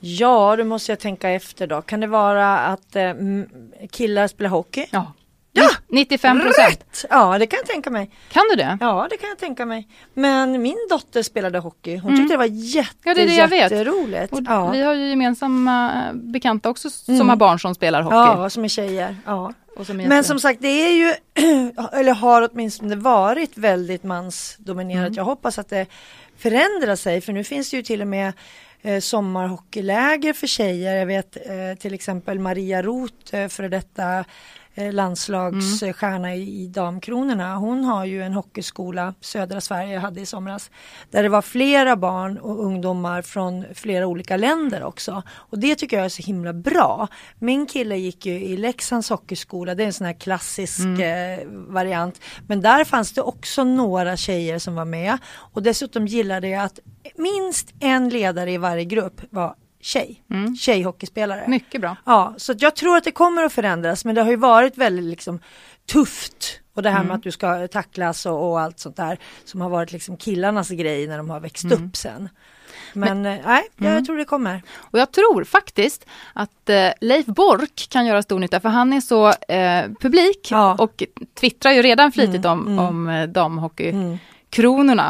Ja, 0.00 0.56
då 0.56 0.64
måste 0.64 0.92
jag 0.92 0.98
tänka 1.00 1.30
efter 1.30 1.66
då. 1.66 1.82
Kan 1.82 2.00
det 2.00 2.06
vara 2.06 2.58
att 2.58 2.96
eh, 2.96 3.12
killar 3.90 4.28
spelar 4.28 4.50
hockey? 4.50 4.86
Ja. 4.90 5.12
Ja! 5.56 5.68
95 5.88 6.40
procent. 6.40 7.04
Ja, 7.10 7.38
det 7.38 7.46
kan 7.46 7.56
jag 7.56 7.66
tänka 7.66 7.90
mig. 7.90 8.10
Kan 8.32 8.42
du 8.50 8.56
det? 8.56 8.78
Ja, 8.80 9.06
det 9.10 9.16
kan 9.16 9.28
jag 9.28 9.38
tänka 9.38 9.66
mig. 9.66 9.88
Men 10.14 10.62
min 10.62 10.76
dotter 10.90 11.22
spelade 11.22 11.58
hockey. 11.58 11.96
Hon 11.96 12.16
tyckte 12.16 12.34
det 12.34 12.38
var 12.38 12.44
jätte, 12.44 12.90
Mm. 12.90 12.90
Ja, 13.04 13.14
det 13.14 13.22
är 13.22 13.26
det 13.26 13.34
jag 13.34 13.48
vet. 13.48 13.72
jätteroligt. 13.72 14.32
Ja. 14.48 14.70
Vi 14.70 14.82
har 14.82 14.94
ju 14.94 15.08
gemensamma 15.08 15.92
eh, 15.92 16.12
bekanta 16.14 16.70
också 16.70 16.88
s- 16.88 17.04
som 17.04 17.14
Mm. 17.14 17.28
har 17.28 17.36
barn 17.36 17.58
som 17.60 17.74
spelar 17.74 18.02
hockey. 18.02 18.16
ja, 18.16 18.50
som 18.50 18.64
är 18.64 18.68
tjejer. 18.68 19.16
Ja. 19.26 19.52
Som 19.82 19.96
Men 19.96 20.24
som 20.24 20.40
sagt, 20.40 20.60
det 20.62 20.68
är 20.68 20.92
ju, 20.92 21.14
eller 21.92 22.12
har 22.12 22.48
åtminstone 22.52 22.96
varit 22.96 23.58
väldigt 23.58 24.02
mansdominerat. 24.02 25.06
Mm. 25.06 25.14
Jag 25.14 25.24
hoppas 25.24 25.58
att 25.58 25.68
det 25.68 25.86
förändrar 26.36 26.96
sig, 26.96 27.20
för 27.20 27.32
nu 27.32 27.44
finns 27.44 27.70
det 27.70 27.76
ju 27.76 27.82
till 27.82 28.00
och 28.00 28.08
med 28.08 28.32
eh, 28.82 29.00
sommarhockeyläger 29.00 30.32
för 30.32 30.46
tjejer. 30.46 30.96
Jag 30.96 31.06
vet 31.06 31.36
eh, 31.36 31.78
till 31.78 31.94
exempel 31.94 32.38
Maria 32.38 32.82
Roth, 32.82 33.34
eh, 33.34 33.48
före 33.48 33.68
detta 33.68 34.24
landslagsstjärna 34.76 36.34
i, 36.34 36.62
i 36.62 36.66
damkronorna. 36.66 37.56
Hon 37.56 37.84
har 37.84 38.04
ju 38.04 38.22
en 38.22 38.32
hockeyskola, 38.32 39.14
södra 39.20 39.60
Sverige 39.60 39.98
hade 39.98 40.20
i 40.20 40.26
somras, 40.26 40.70
där 41.10 41.22
det 41.22 41.28
var 41.28 41.42
flera 41.42 41.96
barn 41.96 42.38
och 42.38 42.64
ungdomar 42.64 43.22
från 43.22 43.64
flera 43.74 44.06
olika 44.06 44.36
länder 44.36 44.82
också. 44.82 45.22
Och 45.30 45.58
det 45.58 45.74
tycker 45.74 45.96
jag 45.96 46.04
är 46.04 46.08
så 46.08 46.22
himla 46.22 46.52
bra. 46.52 47.08
Min 47.38 47.66
kille 47.66 47.96
gick 47.96 48.26
ju 48.26 48.32
i 48.32 48.56
Leksands 48.56 49.10
hockeyskola, 49.10 49.74
det 49.74 49.82
är 49.82 49.86
en 49.86 49.92
sån 49.92 50.06
här 50.06 50.14
klassisk 50.14 50.84
eh, 50.84 51.38
variant. 51.48 52.20
Men 52.46 52.60
där 52.60 52.84
fanns 52.84 53.12
det 53.12 53.22
också 53.22 53.64
några 53.64 54.16
tjejer 54.16 54.58
som 54.58 54.74
var 54.74 54.84
med. 54.84 55.18
Och 55.52 55.62
dessutom 55.62 56.06
gillade 56.06 56.48
jag 56.48 56.62
att 56.62 56.78
minst 57.16 57.74
en 57.80 58.08
ledare 58.08 58.52
i 58.52 58.58
varje 58.58 58.84
grupp 58.84 59.20
var 59.30 59.54
tjej, 59.84 60.22
Mm. 60.30 60.56
tjejhockeyspelare. 60.56 61.44
Mycket 61.48 61.80
bra. 61.80 61.96
Ja, 62.04 62.34
så 62.36 62.54
jag 62.58 62.76
tror 62.76 62.96
att 62.96 63.04
det 63.04 63.10
kommer 63.10 63.42
att 63.42 63.52
förändras 63.52 64.04
men 64.04 64.14
det 64.14 64.22
har 64.22 64.30
ju 64.30 64.36
varit 64.36 64.78
väldigt 64.78 65.04
liksom 65.04 65.40
tufft 65.92 66.60
och 66.74 66.82
det 66.82 66.90
här 66.90 66.96
Mm. 66.96 67.08
med 67.08 67.16
att 67.16 67.22
du 67.22 67.30
ska 67.30 67.68
tacklas 67.68 68.26
och, 68.26 68.50
och 68.50 68.60
allt 68.60 68.78
sånt 68.78 68.96
där 68.96 69.18
som 69.44 69.60
har 69.60 69.70
varit 69.70 69.92
liksom 69.92 70.16
killarnas 70.16 70.70
grej 70.70 71.06
när 71.06 71.16
de 71.16 71.30
har 71.30 71.40
växt 71.40 71.64
Mm. 71.64 71.84
upp 71.88 71.96
sen. 71.96 72.28
Men, 72.92 73.26
eh, 73.26 73.36
nej, 73.44 73.62
jag 73.76 74.04
tror 74.04 74.16
det 74.16 74.24
kommer. 74.24 74.62
Och 74.76 74.98
jag 74.98 75.12
tror 75.12 75.44
faktiskt 75.44 76.06
att 76.32 76.68
eh, 76.68 76.88
Leif 77.00 77.26
Bork 77.26 77.86
kan 77.90 78.06
göra 78.06 78.22
stor 78.22 78.38
nytta 78.38 78.60
för 78.60 78.68
han 78.68 78.92
är 78.92 79.00
så 79.00 79.28
eh, 79.28 79.84
publik 80.00 80.48
Ja. 80.50 80.74
och 80.78 81.02
twittrar 81.40 81.72
ju 81.72 81.82
redan 81.82 82.12
flitigt 82.12 82.44
om, 82.44 82.66
mm. 82.66 82.78
om 82.78 83.08
eh, 83.08 83.26
damhockey. 83.28 83.90
Mm. 83.90 84.18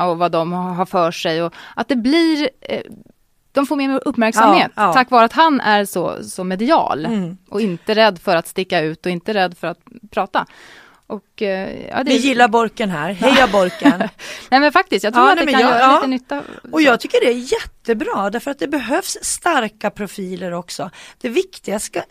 och 0.09 0.19
vad 0.19 0.33
de 0.33 0.53
har 0.53 0.87
för 0.87 1.11
sig 1.11 1.43
och 1.43 1.55
att 1.77 1.89
det 1.89 1.97
blir 1.97 2.49
eh, 2.61 2.81
de 3.55 3.67
får 3.67 3.77
mer 3.77 4.01
uppmärksamhet 4.05 4.73
Ja, 4.75 4.87
ja. 4.87 4.93
tack 4.93 5.11
vare 5.11 5.25
att 5.25 5.33
han 5.33 5.61
är 5.61 5.85
så, 5.85 6.25
så 6.25 6.45
medial 6.45 7.07
Mm. 7.07 7.37
och 7.49 7.61
inte 7.61 7.95
rädd 7.95 8.19
för 8.19 8.37
att 8.37 8.49
sticka 8.49 8.81
ut 8.81 9.07
och 9.07 9.13
inte 9.13 9.35
rädd 9.35 9.59
för 9.59 9.67
att 9.67 9.79
prata. 10.11 10.47
Och, 11.15 11.43
eh, 11.43 11.87
ja, 11.91 12.03
Vi 12.05 12.17
gillar 12.17 12.49
Borken 12.49 12.91
här, 12.91 13.13
heja 13.13 13.47
Borken! 13.53 13.99
Nej 14.51 14.61
men 14.61 14.73
faktiskt, 14.73 15.05
jag 15.05 15.15
tror 15.15 15.27
Ja, 15.27 15.33
att 15.33 15.39
det 15.39 15.53
kan 15.53 15.61
jag- 15.61 15.71
göra 15.71 15.81
ja. 15.81 15.95
lite 15.97 16.07
nytta. 16.07 16.43
Och 16.73 16.83
jag 16.83 17.01
tycker 17.01 17.21
det 17.21 17.27
är 17.33 17.53
jättebra 17.53 18.31
därför 18.31 18.51
att 18.51 18.59
det 18.59 18.69
behövs 18.69 19.19
starka 19.23 19.91
profiler 19.91 20.53
också. 20.53 20.91
Det 21.21 21.29
viktiga 21.29 21.79
ska, 21.79 21.99
eh, 21.99 22.05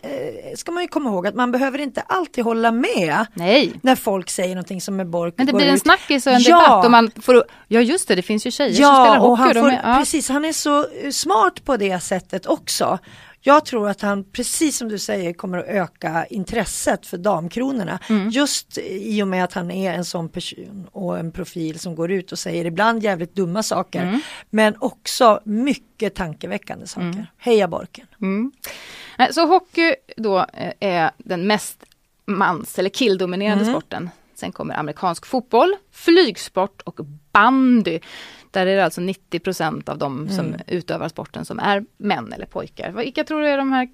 ska 0.56 0.72
man 0.72 0.82
ju 0.82 0.88
komma 0.88 1.10
ihåg 1.10 1.26
att 1.26 1.34
man 1.34 1.52
behöver 1.52 1.78
inte 1.78 2.00
alltid 2.00 2.44
hålla 2.44 2.70
med 2.72 3.26
Nej, 3.34 3.72
när 3.82 3.96
folk 3.96 4.30
säger 4.30 4.54
någonting 4.54 4.80
som 4.80 5.00
är 5.00 5.04
Bork. 5.04 5.34
men 5.36 5.46
det 5.46 5.52
blir 5.52 5.66
en 5.68 5.74
ut. 5.74 5.82
snackis 5.82 6.26
och 6.26 6.32
en 6.32 6.40
Ja. 6.42 6.56
debatt 6.62 6.84
och 6.84 6.90
man 6.90 7.10
får, 7.22 7.44
ja 7.68 7.80
just 7.80 8.08
det, 8.08 8.14
det 8.14 8.22
finns 8.22 8.46
ju 8.46 8.50
tjejer 8.50 8.72
som 8.74 8.82
Ja, 8.82 9.04
spelar 9.04 9.18
och 9.18 9.38
hockey. 9.38 9.42
han, 9.42 9.54
de 9.54 9.60
får, 9.60 9.70
är, 9.70 9.80
ja. 9.92 9.98
precis, 9.98 10.28
han 10.28 10.44
är 10.44 10.52
så 10.52 10.78
eh, 10.80 11.10
smart 11.10 11.64
på 11.64 11.76
det 11.76 12.00
sättet 12.02 12.46
också. 12.46 12.98
Jag 13.46 13.64
tror 13.64 13.88
att 13.88 14.00
han, 14.00 14.24
precis 14.24 14.76
som 14.76 14.88
du 14.88 14.98
säger, 14.98 15.32
kommer 15.32 15.58
att 15.58 15.64
öka 15.66 16.26
intresset 16.30 17.06
för 17.06 17.18
damkronorna. 17.18 17.98
Mm. 18.08 18.28
Just 18.30 18.78
i 18.78 19.22
och 19.22 19.28
med 19.28 19.44
att 19.44 19.52
han 19.52 19.70
är 19.70 19.92
en 19.92 20.04
sån 20.04 20.28
person 20.28 20.88
och 20.92 21.18
en 21.18 21.32
profil 21.32 21.78
som 21.78 21.94
går 21.94 22.10
ut 22.10 22.32
och 22.32 22.38
säger 22.38 22.64
ibland 22.64 23.02
jävligt 23.02 23.34
dumma 23.34 23.62
saker. 23.62 24.02
Mm. 24.02 24.20
Men 24.50 24.74
också 24.78 25.40
mycket 25.44 26.14
tankeväckande 26.14 26.86
saker. 26.86 27.26
Heja 27.38 27.68
Borken! 27.68 28.06
Mm. 28.20 28.52
Så 29.30 29.46
hockey 29.46 29.94
då 30.16 30.38
eh, 30.38 30.72
är 30.80 31.10
den 31.18 31.46
mest 31.46 31.84
mans 32.26 32.78
eller 32.78 32.90
killdominerande 32.90 33.64
Mm. 33.64 33.74
sporten. 33.74 34.10
Sen 34.34 34.52
kommer 34.52 34.74
amerikansk 34.74 35.26
fotboll, 35.26 35.76
flygsport 35.92 36.82
och 36.82 37.00
bandy. 37.32 38.00
Där 38.54 38.66
är 38.66 38.76
det 38.76 38.84
alltså 38.84 39.00
90% 39.00 39.88
av 39.88 39.98
de 39.98 40.28
som 40.28 40.46
Mm. 40.46 40.60
utövar 40.66 41.08
sporten 41.08 41.44
som 41.44 41.58
är 41.58 41.84
män 41.96 42.32
eller 42.32 42.46
pojkar. 42.46 42.90
Vilka 42.90 43.24
tror 43.24 43.40
du 43.40 43.48
är 43.48 43.56
de 43.58 43.72
här 43.72 43.88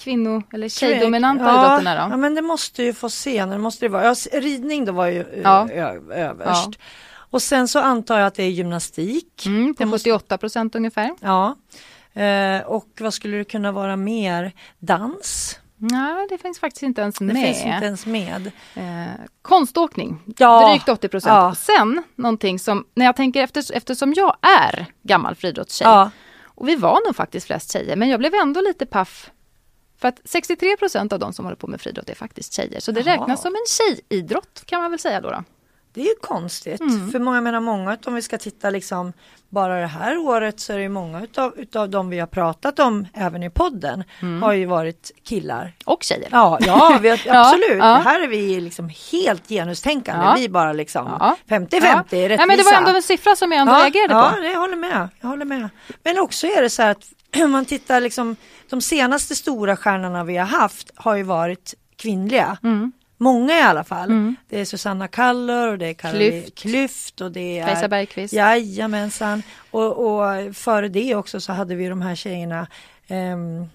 kvinno 0.00 0.42
eller 0.52 0.68
tjejdominanta 0.68 1.44
ja, 1.44 1.66
idrotterna 1.66 1.94
då? 2.08 2.12
Ja 2.12 2.16
men 2.16 2.34
det 2.34 2.42
måste 2.42 2.82
ju 2.82 2.92
få 2.92 3.10
senare, 3.10 3.58
måste 3.58 3.84
det 3.84 3.88
vara. 3.88 4.04
Ja, 4.04 4.14
ridning 4.32 4.84
då 4.84 4.92
var 4.92 5.06
ju 5.06 5.20
ö- 5.20 5.40
Ja. 5.44 5.68
överst. 6.14 6.68
Och 7.14 7.42
sen 7.42 7.68
så 7.68 7.78
antar 7.80 8.18
jag 8.18 8.26
att 8.26 8.34
det 8.34 8.42
är 8.42 8.48
gymnastik. 8.50 9.46
Mm, 9.46 9.74
på 9.74 9.82
det 9.82 9.86
måste- 9.90 10.10
78 10.10 10.38
ungefär. 10.78 11.10
Ja. 11.20 11.56
Eh, 12.22 12.62
och 12.66 12.86
vad 13.00 13.14
skulle 13.14 13.36
det 13.36 13.44
kunna 13.44 13.72
vara 13.72 13.96
mer? 13.96 14.52
Dans? 14.78 15.58
Nej, 15.84 16.26
det 16.28 16.38
finns 16.38 16.58
faktiskt 16.58 16.82
inte 16.82 17.00
ens 17.00 17.18
Det 17.18 17.24
med. 17.24 17.36
finns 17.36 17.58
inte 17.64 17.86
ens 17.86 18.06
med. 18.06 18.46
Eh, 18.74 19.12
konståkning, 19.42 20.20
Ja. 20.38 20.68
drygt 20.70 20.88
80 20.88 21.20
Ja. 21.28 21.54
Sen 21.54 22.02
någonting 22.14 22.58
som, 22.58 22.84
när 22.94 23.06
jag 23.06 23.16
tänker 23.16 23.42
efter, 23.42 23.72
eftersom 23.76 24.12
jag 24.16 24.36
är 24.42 24.86
gammal 25.02 25.34
friidrottstjej 25.34 25.88
Ja. 25.88 26.10
och 26.44 26.68
vi 26.68 26.76
var 26.76 27.06
nog 27.06 27.16
faktiskt 27.16 27.46
flest 27.46 27.72
tjejer, 27.72 27.96
men 27.96 28.08
jag 28.08 28.20
blev 28.20 28.34
ändå 28.34 28.60
lite 28.60 28.86
paff. 28.86 29.30
För 29.98 30.08
att 30.08 30.20
63% 30.24 31.12
av 31.12 31.18
de 31.18 31.32
som 31.32 31.44
håller 31.44 31.56
på 31.56 31.66
med 31.66 31.80
friidrott 31.80 32.08
är 32.10 32.14
faktiskt 32.14 32.52
tjejer, 32.52 32.80
så 32.80 32.92
det 32.92 33.00
Jaha. 33.00 33.14
räknas 33.14 33.42
som 33.42 33.54
en 33.54 33.66
tjejidrott 33.68 34.62
kan 34.66 34.82
man 34.82 34.90
väl 34.90 35.00
säga 35.00 35.20
då. 35.20 35.30
då. 35.30 35.44
Det 35.94 36.00
är 36.00 36.04
ju 36.04 36.14
konstigt. 36.22 36.80
Mm. 36.80 37.10
För 37.10 37.18
många, 37.18 37.40
menar 37.40 37.60
många, 37.60 37.96
om 38.06 38.14
vi 38.14 38.22
ska 38.22 38.38
titta 38.38 38.70
liksom 38.70 39.12
bara 39.48 39.80
det 39.80 39.86
här 39.86 40.18
året 40.18 40.60
så 40.60 40.72
är 40.72 40.78
det 40.78 40.88
många 40.88 41.22
utav, 41.22 41.54
utav 41.58 41.90
de 41.90 42.10
vi 42.10 42.18
har 42.18 42.26
pratat 42.26 42.78
om 42.78 43.06
även 43.14 43.42
i 43.42 43.50
podden 43.50 44.04
har 44.42 44.52
ju 44.52 44.66
varit 44.66 45.10
killar. 45.24 45.72
Och 45.84 46.02
tjejer. 46.02 46.28
Ja, 46.32 46.58
ja, 46.60 46.98
vi 47.02 47.08
har, 47.08 47.16
Mm. 47.16 47.34
Ja, 47.34 47.48
absolut. 47.48 47.78
ja. 47.78 47.94
Här 48.04 48.20
är 48.20 48.28
vi 48.28 48.60
liksom 48.60 48.90
helt 49.12 49.48
genustänkande. 49.48 50.24
Ja. 50.26 50.34
Vi 50.38 50.48
bara 50.48 50.72
liksom 50.72 51.06
Ja. 51.20 51.36
50-50 51.48 51.68
Ja. 51.86 51.98
rättvisa. 52.02 52.36
Nej, 52.36 52.46
men 52.46 52.56
det 52.56 52.62
var 52.62 52.72
ändå 52.72 52.90
en 52.90 53.02
siffra 53.02 53.36
som 53.36 53.52
jag 53.52 53.60
ändå 53.60 53.72
ja, 53.72 53.78
reagerade 53.82 54.14
ja, 54.14 54.32
på. 54.34 54.40
det- 54.40 54.52
jag 54.52 54.60
håller 54.60 54.76
med. 54.76 55.08
Jag 55.20 55.28
håller 55.28 55.44
med. 55.44 55.68
Men 56.04 56.18
också 56.18 56.46
är 56.46 56.62
det 56.62 56.70
så 56.70 56.82
här 56.82 56.90
att 56.90 57.04
om 57.44 57.50
man 57.50 57.64
tittar 57.64 58.00
liksom 58.00 58.36
de 58.70 58.80
senaste 58.80 59.34
stora 59.36 59.76
stjärnorna 59.76 60.24
vi 60.24 60.36
har 60.36 60.46
haft 60.46 60.90
har 60.94 61.14
ju 61.16 61.22
varit 61.22 61.74
kvinnliga. 61.96 62.56
Mm. 62.62 62.92
Många 63.22 63.58
i 63.58 63.62
alla 63.62 63.84
fall. 63.84 64.10
Mm. 64.10 64.36
Det 64.48 64.60
är 64.60 64.64
Susanna 64.64 65.08
Kallur 65.08 65.68
och 65.68 65.78
det 65.78 65.86
är 65.86 65.94
Caroline 65.94 66.42
Klyft. 66.42 66.58
Klyft 66.58 67.20
och 67.20 67.32
det 67.32 67.58
är 67.58 67.66
Kajsa 67.66 67.88
Bergqvist. 67.88 68.32
Jajamensan. 68.34 69.42
Och, 69.70 70.06
och 70.06 70.56
före 70.56 70.88
det 70.88 71.14
också 71.14 71.40
så 71.40 71.52
hade 71.52 71.74
vi 71.74 71.88
de 71.88 72.02
här 72.02 72.14
tjejerna 72.14 72.66
ehm, 73.08 73.66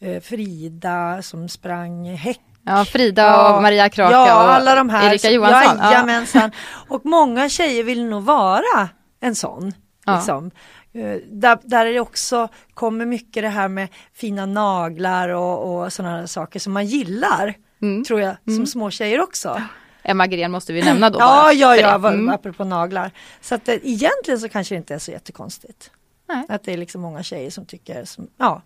eh, 0.00 0.20
Frida 0.20 1.22
som 1.22 1.48
sprang 1.48 2.14
häck 2.14 2.40
Ja, 2.66 2.84
Frida 2.84 3.22
Ja, 3.22 3.56
och 3.56 3.62
Maria 3.62 3.88
Kraka 3.88 4.12
ja, 4.12 4.44
och 4.44 4.52
alla 4.54 4.74
de 4.74 4.88
här. 4.90 5.10
Erika 5.10 5.30
Johansson. 5.30 5.78
Ja. 5.78 5.92
Jajamensan. 5.92 6.50
Och 6.88 7.06
många 7.06 7.48
tjejer 7.48 7.84
vill 7.84 8.04
nog 8.04 8.22
vara 8.22 8.88
en 9.20 9.34
sån. 9.34 9.72
Ja. 10.04 10.16
Liksom. 10.16 10.50
Eh, 10.92 11.16
Där, 11.30 11.58
där 11.62 11.84
det 11.84 12.00
också 12.00 12.48
kommer 12.74 13.06
mycket 13.06 13.42
det 13.42 13.48
här 13.48 13.68
med 13.68 13.88
fina 14.14 14.46
naglar 14.46 15.28
och, 15.28 15.82
och 15.82 15.92
sådana 15.92 16.26
saker 16.26 16.60
som 16.60 16.72
man 16.72 16.86
gillar. 16.86 17.54
Mm. 17.84 18.04
Tror 18.04 18.20
jag, 18.20 18.36
som 18.44 18.66
små 18.66 18.90
tjejer 18.90 19.20
också. 19.20 19.62
Emma 20.02 20.26
Gren 20.26 20.50
måste 20.50 20.72
vi 20.72 20.82
nämna 20.82 21.10
då. 21.10 21.18
Ja, 21.18 21.52
ja, 21.52 21.76
ja, 21.76 21.94
Mm. 21.94 22.28
apropå 22.28 22.64
naglar. 22.64 23.10
Så 23.40 23.54
att 23.54 23.64
det, 23.64 23.88
egentligen 23.88 24.40
så 24.40 24.48
kanske 24.48 24.74
det 24.74 24.76
inte 24.76 24.94
är 24.94 24.98
så 24.98 25.10
jättekonstigt. 25.10 25.90
Nej. 26.28 26.44
Att 26.48 26.64
det 26.64 26.72
är 26.72 26.76
liksom 26.76 27.00
många 27.00 27.22
tjejer 27.22 27.50
som 27.50 27.66
tycker, 27.66 28.04
som, 28.04 28.28
ja, 28.36 28.62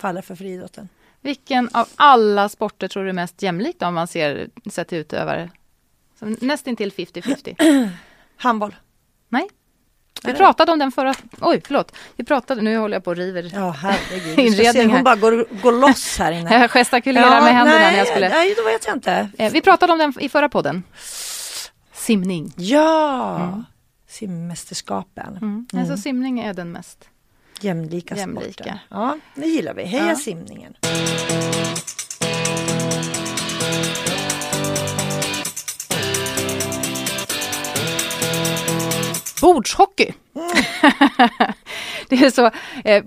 faller 0.00 0.22
för 0.22 0.34
friidrotten. 0.34 0.88
Vilken 1.20 1.68
av 1.72 1.88
alla 1.96 2.48
sporter 2.48 2.88
tror 2.88 3.02
du 3.02 3.08
är 3.08 3.12
mest 3.12 3.42
jämlikt 3.42 3.82
om 3.82 3.94
man 3.94 4.06
ser 4.08 4.48
sett 4.70 4.92
utövare? 4.92 5.50
Som 6.18 6.36
nästintill 6.40 6.92
50-50. 6.92 7.90
Handboll. 8.36 8.74
Nej? 9.28 9.48
Vi 10.24 10.32
pratade 10.34 10.72
om 10.72 10.78
den 10.78 10.92
förra... 10.92 11.14
Oj, 11.40 11.60
förlåt. 11.66 11.92
Vi 12.16 12.24
pratade... 12.24 12.62
Nu 12.62 12.76
håller 12.76 12.96
jag 12.96 13.04
på 13.04 13.10
och 13.10 13.16
river. 13.16 13.50
Ja, 13.54 13.70
herregud. 13.70 14.38
Inredning 14.38 14.88
här. 14.88 14.94
hon 14.94 15.04
bara 15.04 15.16
går, 15.16 15.46
går 15.62 15.72
loss 15.72 16.18
här 16.18 16.32
inne. 16.32 16.54
Jag 16.60 16.70
gestikulerar 16.70 17.40
med 17.40 17.54
händerna 17.54 17.78
nej, 17.78 17.90
när 17.92 17.98
jag 17.98 18.06
skulle... 18.06 18.28
Nej, 18.28 18.54
då 18.56 18.62
vet 18.64 18.86
jag 18.86 18.96
inte. 18.96 19.28
Eh, 19.38 19.52
Vi 19.52 19.60
pratade 19.60 19.92
om 19.92 19.98
den 19.98 20.14
i 20.20 20.28
förra 20.28 20.48
podden. 20.48 20.82
Simning. 21.92 22.52
Ja, 22.56 23.62
simmästerskapen. 24.08 25.36
Mm. 25.36 25.66
Alltså 25.76 25.96
simning 25.96 26.40
är 26.40 26.54
den 26.54 26.72
mest. 26.72 27.04
Jämlika, 27.60 28.16
Jämlika. 28.16 28.52
sporter. 28.52 28.78
Ja, 28.88 29.18
det 29.34 29.46
gillar 29.46 29.74
vi. 29.74 29.84
Heja 29.84 30.08
Ja. 30.08 30.16
simningen. 30.16 30.74
Bordshockey. 39.42 40.12
det 42.08 42.16
är 42.16 42.30
så. 42.30 42.50
Eh, 42.84 43.04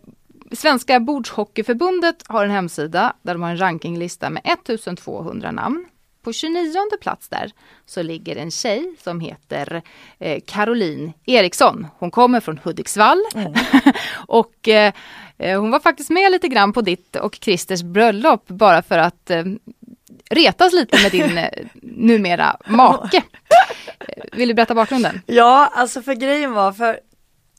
Svenska 0.51 0.99
bordshockeyförbundet 0.99 2.23
har 2.27 2.45
en 2.45 2.51
hemsida 2.51 3.13
där 3.21 3.33
de 3.33 3.41
har 3.41 3.49
en 3.49 3.59
rankinglista 3.59 4.29
med 4.29 4.41
1200 4.45 5.51
namn. 5.51 5.85
På 6.21 6.33
29 6.33 6.73
plats 7.01 7.29
där 7.29 7.51
så 7.85 8.01
ligger 8.01 8.35
en 8.35 8.51
tjej 8.51 8.95
som 9.03 9.19
heter 9.19 9.81
eh, 10.19 10.41
Caroline 10.47 11.13
Eriksson. 11.25 11.87
Hon 11.97 12.11
kommer 12.11 12.39
från 12.39 12.57
Hudiksvall 12.57 13.23
och 14.27 14.67
eh, 14.67 14.93
eh, 15.37 15.61
hon 15.61 15.71
var 15.71 15.79
faktiskt 15.79 16.09
med 16.09 16.31
lite 16.31 16.47
grann 16.47 16.73
på 16.73 16.81
ditt 16.81 17.15
och 17.15 17.35
Christers 17.41 17.83
bröllop 17.83 18.47
bara 18.47 18.81
för 18.81 18.97
att 18.97 19.29
eh, 19.29 19.43
retas 20.29 20.73
lite 20.73 20.97
med 21.03 21.11
din 21.11 21.37
eh, 21.37 21.49
numera 21.81 22.57
make. 22.65 23.23
Vill 24.31 24.47
du 24.47 24.53
berätta 24.53 24.75
bakgrunden? 24.75 25.21
Ja, 25.25 25.71
alltså 25.73 26.01
för 26.01 26.13
grejen 26.13 26.53
var 26.53 26.71
för 26.71 26.99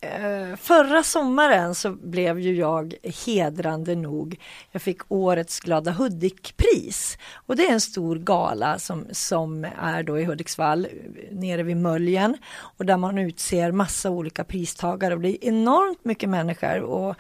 eh, 0.01 0.57
förra 0.57 1.03
sommaren 1.03 1.75
så 1.75 1.91
blev 1.91 2.41
ju 2.41 2.55
jag 2.55 2.95
hedrande 3.27 3.95
nog. 3.95 4.41
Jag 4.73 4.83
fick 4.83 5.01
årets 5.09 5.61
Glada 5.61 5.91
Hudik-pris 5.91 7.19
och 7.47 7.57
det 7.57 7.67
är 7.67 7.73
en 7.73 7.81
stor 7.81 8.17
gala 8.17 8.79
som, 8.79 9.07
som 9.11 9.67
är 9.83 10.03
då 10.03 10.19
i 10.19 10.25
Hudiksvall 10.25 10.89
nere 11.31 11.63
vid 11.63 11.77
Möljen 11.77 12.37
och 12.53 12.87
där 12.87 12.97
man 12.97 13.19
utser 13.19 13.73
massa 13.73 14.11
olika 14.11 14.45
pristagare 14.45 15.15
och 15.15 15.21
det 15.21 15.29
är 15.29 15.49
enormt 15.49 16.05
mycket 16.05 16.29
människor 16.29 16.81
och 16.81 17.17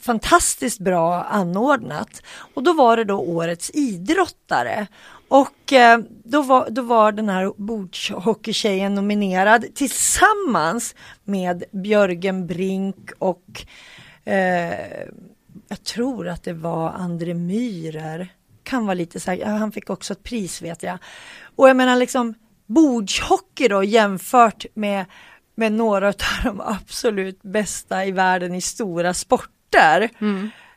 fantastiskt 0.00 0.78
bra 0.78 1.22
anordnat. 1.22 2.22
Och 2.54 2.62
då 2.62 2.72
var 2.72 2.96
det 2.96 3.04
då 3.04 3.18
årets 3.18 3.70
idrottare. 3.74 4.86
Och 5.28 5.72
eh, 5.72 5.98
då, 6.24 6.42
var, 6.42 6.70
då 6.70 6.82
var 6.82 7.12
den 7.12 7.28
här 7.28 7.52
bordshockeytjejen 7.56 8.94
nominerad 8.94 9.74
tillsammans 9.74 10.94
med 11.24 11.64
Björgen 11.72 12.46
Brink 12.46 13.10
och 13.18 13.64
eh, 14.24 15.06
jag 15.68 15.84
tror 15.84 16.28
att 16.28 16.42
det 16.42 16.52
var 16.52 16.90
André 16.90 17.34
Myhrer. 17.34 18.28
Kan 18.62 18.86
vara 18.86 18.94
lite 18.94 19.20
så 19.20 19.30
här, 19.30 19.44
han 19.44 19.72
fick 19.72 19.90
också 19.90 20.12
ett 20.12 20.22
pris 20.22 20.62
vet 20.62 20.82
jag. 20.82 20.98
Och 21.56 21.68
jag 21.68 21.76
menar 21.76 21.96
liksom 21.96 22.34
bordshockey 22.66 23.68
då 23.68 23.84
jämfört 23.84 24.66
med, 24.74 25.04
med 25.54 25.72
några 25.72 26.08
av 26.08 26.14
de 26.44 26.60
absolut 26.60 27.42
bästa 27.42 28.06
i 28.06 28.10
världen 28.10 28.54
i 28.54 28.60
stora 28.60 29.14
sporter. 29.14 29.61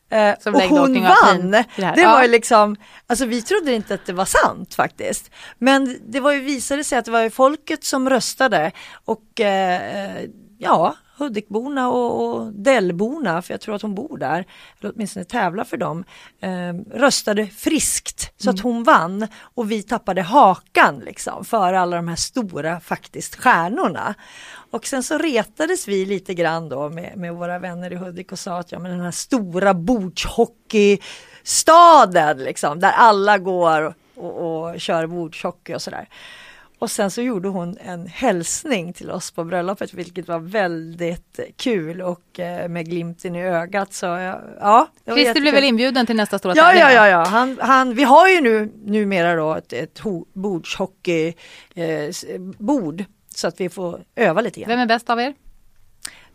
Eh, 0.10 0.36
och 0.46 0.52
längdåkning 0.52 1.04
hon 1.04 1.12
och 1.12 1.18
alpin 1.28 1.42
vann. 1.42 1.52
det. 1.52 1.66
Det 1.96 2.02
Ja. 2.02 2.12
var 2.12 2.22
ju 2.22 2.28
liksom, 2.28 2.76
alltså 3.08 3.26
vi 3.26 3.42
trodde 3.42 3.74
inte 3.74 3.94
att 3.94 4.06
det 4.06 4.14
var 4.14 4.26
sant 4.26 4.74
faktiskt. 4.76 5.32
Men 5.58 5.98
det 6.08 6.20
var 6.20 6.32
ju 6.32 6.40
visade 6.40 6.84
sig 6.84 6.98
att 6.98 7.06
det 7.06 7.12
var 7.12 7.22
ju 7.22 7.30
folket 7.30 7.84
som 7.84 8.10
röstade 8.10 8.72
och 9.06 9.42
eh, 9.42 10.22
ja, 10.58 10.96
Hudikborna 11.18 11.90
och, 11.90 12.26
och 12.26 12.54
Dellborna, 12.54 13.42
för 13.42 13.54
jag 13.54 13.62
tror 13.62 13.76
att 13.76 13.82
hon 13.82 13.96
bor 13.96 14.18
där, 14.18 14.46
eller 14.80 14.94
åtminstone 14.96 15.26
tävlar 15.26 15.64
för 15.64 15.78
dem, 15.78 16.04
eh, 16.40 16.74
röstade 16.94 17.48
friskt 17.48 18.34
så 18.38 18.50
att 18.50 18.60
hon 18.60 18.84
vann 18.84 19.28
och 19.42 19.72
vi 19.72 19.84
tappade 19.84 20.22
hakan 20.22 21.00
liksom 21.00 21.46
för 21.46 21.74
alla 21.74 21.96
de 21.96 22.08
här 22.08 22.16
stora 22.16 22.80
faktiskt 22.80 23.36
stjärnorna. 23.36 24.16
Och 24.72 24.86
sen 24.86 25.04
så 25.04 25.18
retades 25.18 25.88
vi 25.88 26.06
lite 26.06 26.34
grann 26.34 26.70
då 26.70 26.90
med, 26.90 27.18
med 27.18 27.34
våra 27.34 27.60
vänner 27.60 27.94
i 27.94 27.96
Hudik 27.96 28.32
och 28.32 28.40
sa 28.40 28.60
att 28.60 28.72
ja 28.72 28.80
men 28.80 28.92
den 28.92 29.02
här 29.02 29.12
stora 29.12 29.74
bordshockeystaden 29.74 32.38
liksom 32.38 32.80
där 32.80 32.92
alla 32.92 33.38
går 33.38 33.96
och, 34.16 34.70
och 34.70 34.82
kör 34.82 35.08
bordshockey 35.08 35.76
och 35.76 35.82
sådär. 35.82 36.10
Och 36.80 36.92
sen 36.92 37.12
så 37.12 37.22
gjorde 37.22 37.48
hon 37.48 37.78
en 37.78 38.08
hälsning 38.08 38.94
till 38.94 39.12
oss 39.12 39.32
på 39.32 39.44
bröllopet 39.44 39.94
vilket 39.94 40.28
var 40.28 40.40
väldigt 40.40 41.40
kul 41.58 42.02
och 42.02 42.40
eh, 42.40 42.70
med 42.70 42.90
glimten 42.90 43.36
i 43.36 43.44
ögat. 43.44 43.94
Så 43.94 44.06
ja, 44.60 44.88
Christer 45.06 45.42
blev 45.42 45.54
väl 45.54 45.64
inbjuden 45.64 46.06
till 46.06 46.16
nästa 46.16 46.40
stora 46.40 46.54
ja, 46.56 46.64
tävling? 46.64 46.82
Ja, 46.82 46.94
ja, 46.94 47.08
ja. 47.08 47.26
Han, 47.26 47.58
han, 47.62 47.96
vi 47.96 48.04
har 48.04 48.28
ju 48.28 48.42
nu 48.42 48.72
numera 48.86 49.36
då 49.36 49.56
ett, 49.56 49.74
ett 49.74 50.02
bordshockey-bord 50.34 53.00
eh, 53.00 53.06
så 53.36 53.48
att 53.48 53.62
vi 53.62 53.70
får 53.70 54.04
öva 54.16 54.42
lite 54.42 54.60
grann. 54.60 54.70
Vem 54.70 54.80
är 54.80 54.86
bäst 54.86 55.10
av 55.10 55.20
er? 55.20 55.34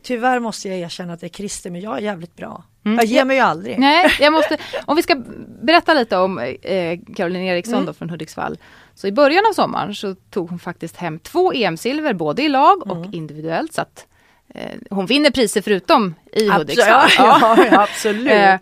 Tyvärr 0.02 0.38
måste 0.38 0.68
jag 0.68 0.78
erkänna 0.78 1.12
att 1.12 1.20
det 1.20 1.26
är 1.26 1.28
Christer, 1.28 1.70
men 1.70 1.80
jag 1.80 1.96
är 1.96 2.00
jävligt 2.00 2.36
bra. 2.36 2.64
Mm. 2.84 2.96
Jag 2.96 3.04
ger 3.04 3.24
mig 3.24 3.36
ju 3.36 3.42
aldrig. 3.42 3.78
Nej, 3.78 4.10
jag 4.20 4.32
måste, 4.32 4.56
om 4.86 4.96
vi 4.96 5.02
ska 5.02 5.22
berätta 5.62 5.94
lite 5.94 6.16
om 6.16 6.38
eh, 6.38 6.98
Caroline 7.16 7.42
Eriksson 7.42 7.74
mm. 7.74 7.86
då 7.86 7.92
från 7.92 8.10
Hudiksvall. 8.10 8.58
Så 9.00 9.06
i 9.06 9.12
början 9.12 9.44
av 9.46 9.52
sommaren 9.52 9.94
så 9.94 10.14
tog 10.14 10.50
hon 10.50 10.58
faktiskt 10.58 10.96
hem 10.96 11.18
två 11.18 11.52
EM-silver 11.52 12.12
både 12.12 12.42
i 12.42 12.48
lag 12.48 12.90
och 12.90 12.96
mm. 12.96 13.10
individuellt. 13.14 13.72
Så 13.72 13.80
att 13.80 14.06
eh, 14.54 14.78
hon 14.90 15.06
vinner 15.06 15.30
priser 15.30 15.62
förutom 15.62 16.14
i 16.32 16.50
Hudiksvall. 16.50 17.08
Ja, 17.18 17.56
ja, 17.70 17.82
absolut. 17.82 18.32
eh, 18.32 18.54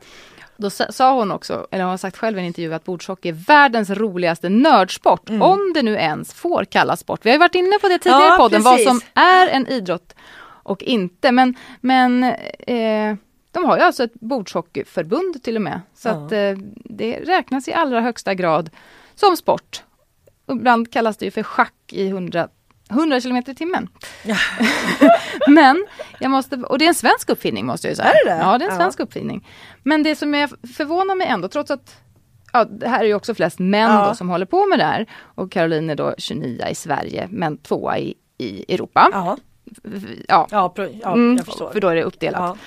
då 0.57 0.71
sa 0.71 1.13
hon 1.15 1.31
också, 1.31 1.67
eller 1.71 1.85
hon 1.85 1.91
har 1.91 1.99
sagt 1.99 2.17
själv 2.17 2.39
i 2.39 2.41
en 2.41 2.47
intervju 2.47 2.75
att 2.75 2.85
bordshockey 2.85 3.29
är 3.29 3.33
världens 3.33 3.91
roligaste 3.91 4.49
nördsport. 4.49 5.29
Mm. 5.29 5.43
Om 5.43 5.73
det 5.75 5.83
nu 5.83 5.95
ens 5.95 6.35
får 6.35 6.65
kallas 6.65 7.01
sport. 7.01 7.21
Vi 7.23 7.31
har 7.31 7.35
ju 7.35 7.41
varit 7.41 7.55
inne 7.55 7.79
på 7.81 7.89
det 7.89 7.99
tidigare 7.99 8.35
i 8.35 8.37
podden, 8.37 8.63
precis. 8.63 8.87
vad 8.87 8.97
som 8.97 9.01
är 9.15 9.47
en 9.47 9.67
idrott 9.67 10.15
och 10.45 10.83
inte. 10.83 11.33
Men, 11.33 11.55
men 11.81 12.25
eh, 12.59 13.17
de 13.53 13.65
har 13.65 13.77
ju 13.77 13.83
alltså 13.83 14.05
ett 14.05 14.15
bordshockeyförbund 14.15 15.43
till 15.43 15.57
och 15.57 15.63
med. 15.63 15.81
Så 15.95 16.09
ja. 16.09 16.13
att 16.13 16.33
eh, 16.33 16.65
det 16.85 17.21
räknas 17.21 17.69
i 17.69 17.73
allra 17.73 18.01
högsta 18.01 18.35
grad 18.35 18.71
som 19.15 19.37
sport. 19.37 19.83
Ibland 20.49 20.93
kallas 20.93 21.17
det 21.17 21.25
ju 21.25 21.31
för 21.31 21.43
schack 21.43 21.75
i 21.93 22.09
100 22.09 22.49
100 22.91 23.21
km 23.21 23.37
i 23.37 23.55
timmen. 23.55 23.89
Ja. 24.25 24.37
Men, 25.49 25.87
jag 26.21 26.31
måste, 26.31 26.57
och 26.57 26.79
det 26.79 26.85
är 26.85 26.89
en 26.89 26.95
svensk 26.95 27.31
uppfinning 27.31 27.67
måste 27.67 27.89
jag 27.89 27.97
säga. 27.97 28.09
Är 28.09 28.25
det 28.25 28.31
det? 28.31 28.39
Ja, 28.39 28.59
det 28.59 28.65
är 28.65 28.71
en 28.71 28.77
svensk 28.77 29.01
ja. 29.01 29.05
uppfinning. 29.05 29.49
Men 29.83 30.03
det 30.03 30.17
som 30.17 30.35
jag 30.35 30.51
förvånar 30.77 31.15
mig 31.15 31.27
ändå, 31.27 31.49
trots 31.49 31.71
att 31.71 32.01
ja, 32.53 32.65
det 32.65 32.89
här 32.89 33.01
är 33.01 33.05
ju 33.05 33.15
också 33.15 33.35
flest 33.35 33.59
män 33.59 33.93
ja. 33.93 34.09
då, 34.09 34.15
som 34.15 34.29
håller 34.29 34.47
på 34.47 34.67
med 34.67 34.79
det 34.79 34.85
här. 34.85 35.07
Och 35.23 35.53
Caroline 35.53 35.91
är 35.91 35.95
då 35.95 36.15
29 36.19 36.65
i 36.71 36.75
Sverige, 36.75 37.29
men 37.31 37.59
tvåa 37.59 37.99
i, 37.99 38.15
i 38.39 38.75
Europa. 38.75 39.09
Ja, 39.13 39.37
ja. 40.29 40.47
ja, 40.51 41.13
mm. 41.13 41.39
För 41.45 41.81
då 41.81 41.89
är 41.89 41.95
det 41.95 42.03
uppdelat. 42.03 42.59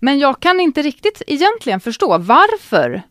Men 0.00 0.18
jag 0.18 0.40
kan 0.40 0.60
inte 0.60 0.82
riktigt 0.82 1.22
egentligen 1.26 1.80
förstå 1.80 2.18
varför 2.18 3.02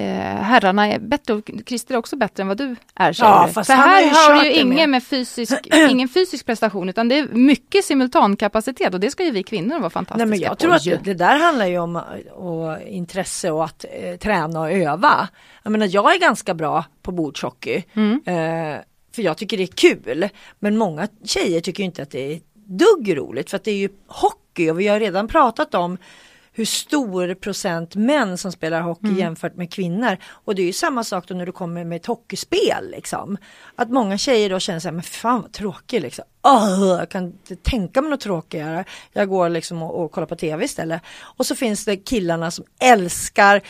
herrarna 0.00 0.88
är 0.88 0.98
bättre 0.98 1.34
och 1.34 1.50
Christer 1.66 1.94
är 1.94 1.98
också 1.98 2.16
bättre 2.16 2.42
än 2.42 2.48
vad 2.48 2.56
du 2.56 2.76
är. 2.94 3.16
Ja, 3.18 3.48
För 3.54 3.72
här 3.72 4.06
har 4.10 4.40
du 4.42 4.46
ju 4.46 4.60
ingen, 4.60 4.90
med 4.90 5.04
fysisk, 5.04 5.66
ingen 5.90 6.08
fysisk 6.08 6.46
prestation 6.46 6.88
utan 6.88 7.08
det 7.08 7.18
är 7.18 7.28
mycket 7.28 7.84
simultankapacitet 7.84 8.94
och 8.94 9.00
det 9.00 9.10
ska 9.10 9.24
ju 9.24 9.30
vi 9.30 9.42
kvinnor 9.42 9.78
vara 9.78 9.90
fantastiska 9.90 10.26
Nej, 10.26 10.26
men 10.26 10.40
Jag 10.40 10.50
på. 10.50 10.56
tror 10.56 10.74
att 10.74 11.04
det 11.04 11.14
där 11.14 11.38
handlar 11.38 11.66
ju 11.66 11.78
om 11.78 11.96
och 12.32 12.82
intresse 12.88 13.50
och 13.50 13.64
att 13.64 13.84
eh, 14.02 14.16
träna 14.16 14.60
och 14.60 14.70
öva. 14.72 15.28
Jag 15.62 15.70
menar 15.70 15.88
jag 15.90 16.14
är 16.14 16.20
ganska 16.20 16.54
bra 16.54 16.84
på 17.02 17.12
bordshockey. 17.12 17.82
Mm. 17.94 18.20
Eh, 18.26 18.80
för 19.14 19.22
jag 19.22 19.36
tycker 19.36 19.56
det 19.56 19.62
är 19.62 19.66
kul. 19.66 20.28
Men 20.58 20.76
många 20.76 21.08
tjejer 21.24 21.60
tycker 21.60 21.84
inte 21.84 22.02
att 22.02 22.10
det 22.10 22.32
är 22.34 22.40
dugg 22.54 23.16
roligt 23.18 23.50
för 23.50 23.56
att 23.56 23.64
det 23.64 23.70
är 23.70 23.76
ju 23.76 23.88
hockey 24.06 24.70
och 24.70 24.80
vi 24.80 24.88
har 24.88 25.00
redan 25.00 25.28
pratat 25.28 25.74
om 25.74 25.98
hur 26.56 26.64
stor 26.64 27.34
procent 27.34 27.94
män 27.94 28.38
som 28.38 28.52
spelar 28.52 28.80
hockey 28.80 29.06
mm. 29.06 29.18
jämfört 29.18 29.56
med 29.56 29.72
kvinnor. 29.72 30.16
Och 30.26 30.54
det 30.54 30.62
är 30.62 30.66
ju 30.66 30.72
samma 30.72 31.04
sak 31.04 31.28
då 31.28 31.34
när 31.34 31.46
du 31.46 31.52
kommer 31.52 31.84
med 31.84 31.96
ett 31.96 32.06
hockeyspel 32.06 32.90
liksom. 32.90 33.38
Att 33.76 33.90
många 33.90 34.18
tjejer 34.18 34.50
då 34.50 34.58
känner 34.58 34.80
sig, 34.80 34.92
men 34.92 35.02
fan 35.02 35.42
vad 35.42 35.52
tråkig 35.52 36.00
liksom. 36.02 36.24
Oh, 36.44 36.96
jag 36.98 37.08
kan 37.08 37.24
inte 37.24 37.56
tänka 37.56 38.02
mig 38.02 38.10
något 38.10 38.20
tråkigare. 38.20 38.84
Jag 39.12 39.28
går 39.28 39.48
liksom 39.48 39.82
och, 39.82 40.04
och 40.04 40.12
kollar 40.12 40.26
på 40.26 40.36
tv 40.36 40.64
istället. 40.64 41.02
Och 41.20 41.46
så 41.46 41.54
finns 41.54 41.84
det 41.84 41.96
killarna 41.96 42.50
som 42.50 42.64
älskar 42.80 43.60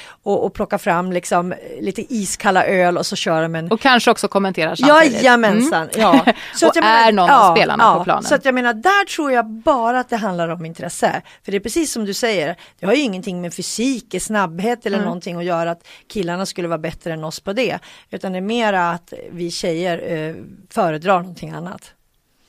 att 0.46 0.52
plocka 0.52 0.78
fram 0.78 1.12
liksom 1.12 1.54
lite 1.80 2.14
iskalla 2.14 2.66
öl 2.66 2.98
och 2.98 3.06
så 3.06 3.16
kör 3.16 3.42
de 3.42 3.54
en... 3.54 3.72
Och 3.72 3.80
kanske 3.80 4.10
också 4.10 4.28
kommenterar 4.28 4.74
samtidigt. 4.74 5.22
Jajamensan, 5.22 5.88
mm. 5.88 6.00
ja. 6.00 6.24
Så 6.54 6.68
och 6.68 6.76
menar, 6.76 7.08
är 7.08 7.12
någon 7.12 7.26
ja, 7.28 7.50
av 7.50 7.54
spelarna 7.56 7.84
ja, 7.84 7.98
på 7.98 8.04
planen. 8.04 8.22
Så 8.22 8.34
att 8.34 8.44
jag 8.44 8.54
menar, 8.54 8.74
där 8.74 9.04
tror 9.04 9.32
jag 9.32 9.46
bara 9.46 10.00
att 10.00 10.08
det 10.08 10.16
handlar 10.16 10.48
om 10.48 10.66
intresse. 10.66 11.22
För 11.44 11.52
det 11.52 11.58
är 11.58 11.60
precis 11.60 11.92
som 11.92 12.04
du 12.04 12.14
säger, 12.14 12.56
det 12.80 12.86
har 12.86 12.94
ju 12.94 13.02
ingenting 13.02 13.40
med 13.40 13.54
fysik, 13.54 14.14
snabbhet 14.22 14.86
eller 14.86 14.96
mm. 14.96 15.04
någonting 15.04 15.36
att 15.36 15.44
göra 15.44 15.70
att 15.70 15.86
killarna 16.08 16.46
skulle 16.46 16.68
vara 16.68 16.78
bättre 16.78 17.12
än 17.12 17.24
oss 17.24 17.40
på 17.40 17.52
det. 17.52 17.78
Utan 18.10 18.32
det 18.32 18.38
är 18.38 18.42
mera 18.42 18.90
att 18.90 19.12
vi 19.30 19.50
tjejer 19.50 19.93
eh, 19.98 20.34
föredrar 20.70 21.20
någonting 21.20 21.50
annat. 21.50 21.94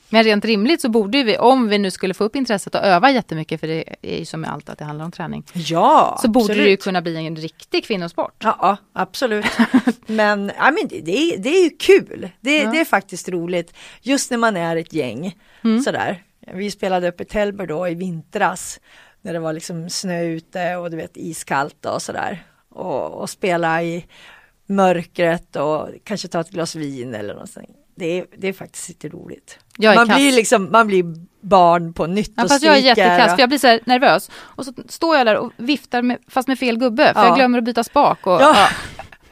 Men 0.08 0.24
rent 0.24 0.44
rimligt 0.44 0.80
så 0.80 0.88
borde 0.88 1.22
vi, 1.22 1.38
om 1.38 1.68
vi 1.68 1.78
nu 1.78 1.90
skulle 1.90 2.14
få 2.14 2.24
upp 2.24 2.36
intresset 2.36 2.74
och 2.74 2.80
öva 2.80 3.10
jättemycket, 3.10 3.60
för 3.60 3.66
det 3.66 3.84
är 4.02 4.18
ju 4.18 4.24
som 4.24 4.40
med 4.40 4.52
allt 4.52 4.68
att 4.68 4.78
det 4.78 4.84
handlar 4.84 5.04
om 5.04 5.12
träning. 5.12 5.44
Ja, 5.52 6.18
Så 6.22 6.28
borde 6.28 6.54
det 6.54 6.70
ju 6.70 6.76
kunna 6.76 7.02
bli 7.02 7.26
en 7.26 7.36
riktig 7.36 7.84
kvinnosport. 7.84 8.34
Ja, 8.44 8.76
absolut. 8.92 9.46
men 10.06 10.52
ja, 10.58 10.70
men 10.70 10.88
det, 10.88 11.00
det, 11.00 11.12
är, 11.12 11.38
det 11.38 11.48
är 11.48 11.64
ju 11.64 11.70
kul. 11.70 12.30
Det, 12.40 12.58
ja. 12.58 12.70
det 12.70 12.80
är 12.80 12.84
faktiskt 12.84 13.28
roligt. 13.28 13.74
Just 14.02 14.30
när 14.30 14.38
man 14.38 14.56
är 14.56 14.76
ett 14.76 14.92
gäng. 14.92 15.36
Mm. 15.64 15.80
Sådär. 15.80 16.22
Vi 16.54 16.70
spelade 16.70 17.08
uppe 17.08 17.22
i 17.22 17.26
Tällberg 17.26 17.66
då 17.66 17.88
i 17.88 17.94
vintras. 17.94 18.80
När 19.22 19.32
det 19.32 19.38
var 19.38 19.52
liksom 19.52 19.90
snö 19.90 20.22
ute 20.22 20.76
och 20.76 20.90
du 20.90 20.96
vet 20.96 21.16
iskallt 21.16 21.86
och 21.86 22.02
sådär. 22.02 22.44
Och, 22.68 23.12
och 23.12 23.30
spela 23.30 23.82
i 23.82 24.06
mörkret 24.66 25.56
och 25.56 25.88
kanske 26.04 26.28
ta 26.28 26.40
ett 26.40 26.50
glas 26.50 26.74
vin 26.74 27.14
eller 27.14 27.34
någonting. 27.34 27.70
Det 27.94 28.18
är, 28.18 28.26
det 28.36 28.48
är 28.48 28.52
faktiskt 28.52 28.88
lite 28.88 29.08
roligt. 29.08 29.58
man 29.78 30.06
blir 30.06 30.32
liksom, 30.32 30.68
man 30.72 30.86
blir 30.86 31.04
barn 31.40 31.92
på 31.92 32.06
nytt 32.06 32.32
ja, 32.36 32.42
och 32.42 32.48
fast 32.48 32.64
jag 32.64 32.76
är 32.76 32.80
jättekass 32.80 33.34
för 33.34 33.40
jag 33.40 33.48
blir 33.48 33.58
så 33.58 33.78
nervös. 33.84 34.30
Och 34.34 34.64
så 34.64 34.72
står 34.88 35.16
jag 35.16 35.26
där 35.26 35.36
och 35.36 35.52
viftar 35.56 36.02
med, 36.02 36.18
fast 36.28 36.48
med 36.48 36.58
fel 36.58 36.78
gubbe 36.78 37.14
för 37.14 37.20
ja. 37.20 37.26
jag 37.26 37.36
glömmer 37.36 37.58
att 37.58 37.64
byta 37.64 37.84
spak. 37.84 38.26
Och, 38.26 38.32
ja. 38.32 38.54
Ja. 38.56 38.68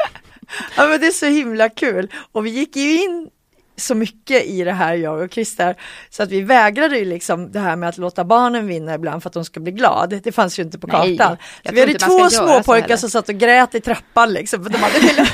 ja 0.77 0.87
men 0.88 1.01
det 1.01 1.07
är 1.07 1.11
så 1.11 1.27
himla 1.27 1.68
kul. 1.68 2.11
Och 2.33 2.47
vi 2.47 2.51
gick 2.51 2.77
ju 2.77 3.03
in 3.03 3.31
så 3.76 3.94
mycket 3.94 4.44
i 4.44 4.64
det 4.64 4.72
här 4.72 4.94
jag 4.94 5.20
och 5.20 5.32
Christer 5.32 5.76
så 6.10 6.22
att 6.22 6.30
vi 6.30 6.40
vägrade 6.40 6.98
ju 6.98 7.04
liksom 7.04 7.52
det 7.52 7.60
här 7.60 7.76
med 7.76 7.88
att 7.88 7.98
låta 7.98 8.24
barnen 8.24 8.66
vinna 8.66 8.94
ibland 8.94 9.22
för 9.22 9.30
att 9.30 9.34
de 9.34 9.44
ska 9.44 9.60
bli 9.60 9.72
glad. 9.72 10.20
Det 10.22 10.32
fanns 10.32 10.58
ju 10.58 10.62
inte 10.62 10.78
på 10.78 10.87
kartan. 10.87 11.37
Nej, 11.64 11.74
vi 11.74 11.80
hade 11.80 11.94
två 11.94 12.30
småpojkar 12.30 12.96
som 12.96 13.10
satt 13.10 13.28
och 13.28 13.34
grät 13.34 13.74
i 13.74 13.80
trappan 13.80 14.32
liksom 14.32 14.64
för 14.64 14.70
de 14.70 14.78
hade 14.78 14.94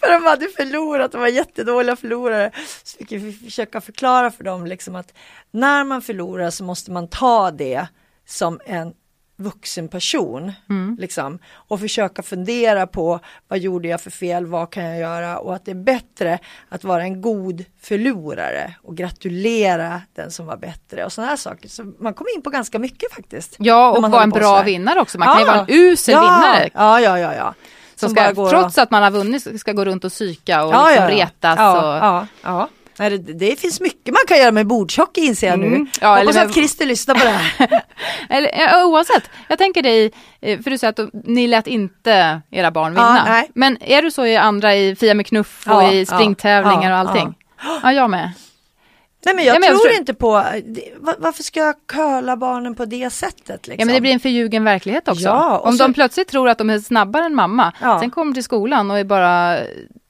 för 0.00 0.12
de 0.12 0.24
hade 0.24 0.48
förlorat, 0.48 1.12
de 1.12 1.20
var 1.20 1.28
jättedåliga 1.28 1.96
förlorare. 1.96 2.50
Så 2.84 2.98
fick 2.98 3.12
vi 3.12 3.32
försöka 3.32 3.80
förklara 3.80 4.30
för 4.30 4.44
dem 4.44 4.66
liksom 4.66 4.96
att 4.96 5.12
när 5.50 5.84
man 5.84 6.02
förlorar 6.02 6.50
så 6.50 6.64
måste 6.64 6.90
man 6.90 7.08
ta 7.08 7.50
det 7.50 7.86
som 8.26 8.60
en 8.66 8.92
vuxen 9.38 9.88
person. 9.88 10.52
Mm. 10.70 10.96
Liksom, 11.00 11.38
och 11.52 11.80
försöka 11.80 12.22
fundera 12.22 12.86
på 12.86 13.20
vad 13.48 13.58
gjorde 13.58 13.88
jag 13.88 14.00
för 14.00 14.10
fel, 14.10 14.46
vad 14.46 14.70
kan 14.70 14.84
jag 14.84 14.98
göra 14.98 15.38
och 15.38 15.54
att 15.54 15.64
det 15.64 15.70
är 15.70 15.74
bättre 15.74 16.38
att 16.68 16.84
vara 16.84 17.02
en 17.02 17.20
god 17.20 17.64
förlorare 17.80 18.74
och 18.82 18.96
gratulera 18.96 20.02
den 20.14 20.30
som 20.30 20.46
var 20.46 20.56
bättre 20.56 21.04
och 21.04 21.12
sådana 21.12 21.30
här 21.30 21.36
saker. 21.36 21.68
Så 21.68 21.84
man 21.98 22.14
kommer 22.14 22.34
in 22.36 22.42
på 22.42 22.50
ganska 22.50 22.78
mycket 22.78 23.12
faktiskt. 23.12 23.56
Ja 23.58 23.90
och 23.90 24.10
vara 24.10 24.22
en 24.22 24.30
bra 24.30 24.62
vinnare 24.62 25.00
också, 25.00 25.18
man 25.18 25.28
ja. 25.28 25.34
kan 25.34 25.40
ju 25.40 25.46
vara 25.46 25.60
en 25.60 25.66
usel 25.68 26.12
ja. 26.12 26.20
vinnare. 26.20 26.70
Ja, 26.74 27.00
ja, 27.00 27.18
ja, 27.18 27.34
ja. 27.34 27.54
Som, 27.94 28.08
som 28.08 28.16
ska, 28.16 28.48
trots 28.50 28.78
att 28.78 28.90
man 28.90 29.02
har 29.02 29.10
vunnit 29.10 29.60
ska 29.60 29.72
gå 29.72 29.84
runt 29.84 30.04
och 30.04 30.12
psyka 30.12 30.64
och 30.64 30.74
ja, 30.74 30.88
liksom 30.88 31.06
retas. 31.08 31.58
Och... 31.58 31.84
ja, 31.84 32.26
ja. 32.42 32.68
Nej, 32.98 33.18
det, 33.18 33.32
det, 33.32 33.60
finns 33.60 33.80
mycket 33.80 34.14
man 34.14 34.22
kan 34.28 34.38
göra 34.38 34.52
med 34.52 34.66
bordshockey 34.66 35.20
inser 35.20 35.46
jag 35.46 35.54
mm. 35.54 35.70
nu. 35.70 35.86
Ja, 36.00 36.16
Hoppas 36.16 36.36
eller, 36.36 36.46
att 36.46 36.54
Christer 36.54 36.86
lyssnar 36.86 37.14
på 37.14 37.24
det 37.24 37.30
här. 37.30 37.82
eller, 38.30 38.50
ja, 38.58 38.84
oavsett, 38.84 39.30
jag 39.48 39.58
tänker 39.58 39.82
dig, 39.82 40.12
eh, 40.40 40.60
för 40.60 40.70
du 40.70 40.78
säger 40.78 41.02
att 41.02 41.10
ni 41.24 41.46
lät 41.46 41.66
inte 41.66 42.40
era 42.50 42.70
barn 42.70 42.94
vinna. 42.94 43.24
Ja, 43.26 43.44
Men 43.54 43.82
är 43.82 44.02
du 44.02 44.10
så 44.10 44.26
i 44.26 44.36
andra, 44.36 44.76
i 44.76 44.96
Fia 44.96 45.14
med 45.14 45.26
knuff 45.26 45.66
och 45.66 45.72
ja, 45.72 45.92
i 45.92 46.06
springtävlingar 46.06 46.92
och 46.92 46.98
allting? 46.98 47.34
Ja. 47.82 47.92
jag 47.92 48.10
med. 48.10 48.32
Nej 49.24 49.34
men 49.34 49.44
jag, 49.44 49.56
ja, 49.56 49.60
men 49.60 49.68
tror 49.68 49.86
jag 49.86 49.96
inte 49.96 50.14
på, 50.14 50.44
varför 51.18 51.42
ska 51.42 51.60
jag 51.60 51.74
curla 51.86 52.36
barnen 52.36 52.74
på 52.74 52.84
det 52.84 53.10
sättet? 53.10 53.66
Liksom? 53.66 53.74
Ja 53.78 53.84
men 53.86 53.94
det 53.94 54.00
blir 54.00 54.12
en 54.12 54.20
förljugen 54.20 54.64
verklighet 54.64 55.08
också. 55.08 55.24
Ja, 55.24 55.58
Om 55.58 55.72
så... 55.72 55.82
de 55.82 55.94
plötsligt 55.94 56.28
tror 56.28 56.48
att 56.48 56.58
de 56.58 56.70
är 56.70 56.78
snabbare 56.78 57.24
än 57.24 57.34
mamma, 57.34 57.72
ja. 57.80 58.00
sen 58.00 58.10
kommer 58.10 58.34
till 58.34 58.44
skolan 58.44 58.90
och 58.90 58.98
är 58.98 59.04
bara 59.04 59.58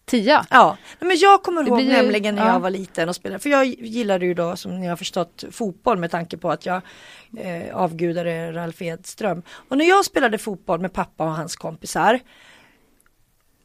tia. 0.09 0.47
Ja, 0.51 0.77
men 1.01 1.16
jag 1.16 1.42
kommer 1.42 1.68
ihåg 1.68 1.77
blir, 1.77 1.88
nämligen 1.88 2.35
när 2.35 2.47
ja. 2.47 2.53
jag 2.53 2.61
var 2.61 2.71
liten 2.71 3.09
och 3.09 3.16
spelade, 3.16 3.38
för 3.38 3.51
jag 3.51 3.66
gillade 3.66 4.27
ju 4.27 4.35
då 4.35 4.57
som 4.57 4.81
ni 4.81 4.87
har 4.87 4.97
förstått 4.97 5.44
fotboll 5.51 5.99
med 5.99 6.11
tanke 6.11 6.37
på 6.37 6.51
att 6.51 6.66
jag 6.66 6.83
eh, 7.37 7.77
avgudade 7.77 8.53
Ralf 8.53 8.83
Edström. 8.83 9.42
Och 9.68 9.79
när 9.79 9.88
jag 9.88 10.05
spelade 10.05 10.38
fotboll 10.38 10.81
med 10.81 10.92
pappa 10.92 11.25
och 11.25 11.35
hans 11.35 11.57
kompisar, 11.57 12.21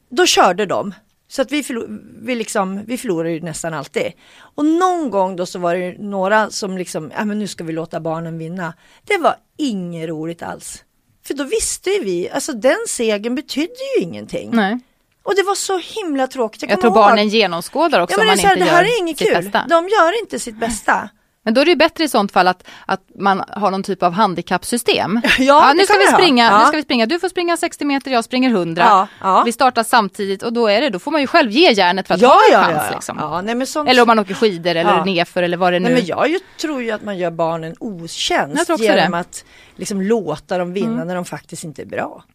då 0.09 0.25
körde 0.25 0.65
de. 0.65 0.93
Så 1.27 1.41
att 1.41 1.51
vi, 1.51 1.63
förlor, 1.63 2.01
vi, 2.21 2.35
liksom, 2.35 2.85
vi 2.85 2.97
förlorar 2.97 3.29
ju 3.29 3.41
nästan 3.41 3.73
alltid. 3.73 4.11
Och 4.37 4.65
någon 4.65 5.09
gång 5.09 5.35
då 5.35 5.45
så 5.45 5.59
var 5.59 5.75
det 5.75 5.95
några 5.99 6.49
som 6.49 6.77
liksom, 6.77 7.11
ja 7.17 7.25
men 7.25 7.39
nu 7.39 7.47
ska 7.47 7.63
vi 7.63 7.73
låta 7.73 7.99
barnen 7.99 8.37
vinna. 8.37 8.73
Det 9.03 9.17
var 9.17 9.35
inget 9.57 10.09
roligt 10.09 10.43
alls. 10.43 10.83
För 11.23 11.33
då 11.33 11.43
visste 11.43 11.89
vi, 11.89 12.29
alltså 12.29 12.53
den 12.53 12.77
segern 12.87 13.35
betydde 13.35 13.73
ju 13.97 14.03
ingenting. 14.03 14.49
Nej. 14.53 14.79
Och 15.23 15.35
det 15.35 15.43
var 15.43 15.55
så 15.55 15.77
himla 15.77 16.27
tråkigt. 16.27 16.61
Jag, 16.61 16.69
kommer 16.69 16.81
tror 16.81 16.91
ihåg- 16.91 16.95
barnen 17.09 17.27
genomskådar 17.27 17.99
också 17.99 18.13
Ja, 18.19 18.25
men 18.25 18.37
det 18.37 18.43
man 18.43 18.45
är 18.45 18.47
här, 18.47 18.55
inte 18.55 18.65
det 18.65 18.71
här 18.71 18.83
gör 18.83 18.91
är 18.93 18.99
inget 18.99 19.17
kul. 19.19 19.33
bästa. 19.43 19.65
De 19.69 19.87
gör 19.87 20.19
inte 20.21 20.39
sitt 20.39 20.55
bästa. 20.55 21.09
Men 21.45 21.53
då 21.53 21.61
är 21.61 21.65
det 21.65 21.71
ju 21.71 21.77
bättre 21.77 22.03
i 22.03 22.07
sånt 22.09 22.31
fall 22.31 22.47
att, 22.47 22.63
att 22.85 22.99
man 23.19 23.43
har 23.49 23.71
någon 23.71 23.83
typ 23.83 24.03
av 24.03 24.11
handikappsystem. 24.13 25.21
Ja, 25.39 25.67
det 25.67 25.73
nu 25.73 25.83
ska 25.85 25.97
vi 25.97 26.05
springa, 26.07 26.49
nu 26.57 26.61
Ja. 26.63 26.67
ska 26.67 26.77
vi 26.77 26.83
springa, 26.83 27.05
du 27.05 27.19
får 27.19 27.29
springa 27.29 27.57
60 27.57 27.85
meter, 27.85 28.11
jag 28.11 28.23
springer 28.23 28.49
100. 28.49 28.83
Ja, 28.89 29.07
ja. 29.21 29.43
Vi 29.45 29.51
startar 29.51 29.83
samtidigt 29.83 30.43
och 30.43 30.53
då 30.53 30.67
är 30.67 30.81
det, 30.81 30.89
då 30.89 30.99
får 30.99 31.11
man 31.11 31.21
ju 31.21 31.27
själv 31.27 31.51
ge 31.51 31.71
järnet 31.71 32.07
för 32.07 32.13
att 32.15 32.21
Ja, 32.21 32.27
ha 32.29 32.35
en 32.49 32.53
ja, 32.53 32.61
chans. 32.63 32.75
ja, 32.77 32.85
ja. 32.89 32.95
Liksom. 32.95 33.17
ja 33.19 33.41
nej, 33.41 33.67
sånt... 33.67 33.89
Eller 33.89 34.01
om 34.01 34.07
man 34.07 34.19
åker 34.19 34.33
skidor 34.33 34.75
eller 34.75 34.97
Ja. 34.97 35.05
nerför 35.05 35.43
eller 35.43 35.57
vad 35.57 35.73
det 35.73 35.79
nu 35.79 35.89
men 35.89 36.05
jag 36.05 36.29
ju, 36.29 36.39
tror 36.61 36.81
ju 36.83 36.91
att 36.91 37.03
man 37.03 37.17
gör 37.17 37.31
barnen 37.31 37.75
otjänst 37.79 38.69
Jag 38.69 38.79
genom 38.79 38.95
det. 38.95 39.01
Mm. 39.01 39.19
att 39.19 39.45
liksom 39.75 40.01
låta 40.01 40.57
dem 40.57 40.73
vinna 40.73 41.03
när 41.03 41.15
de 41.15 41.25
faktiskt 41.25 41.63
inte 41.63 41.81
är 41.81 41.85
bra. 41.85 42.23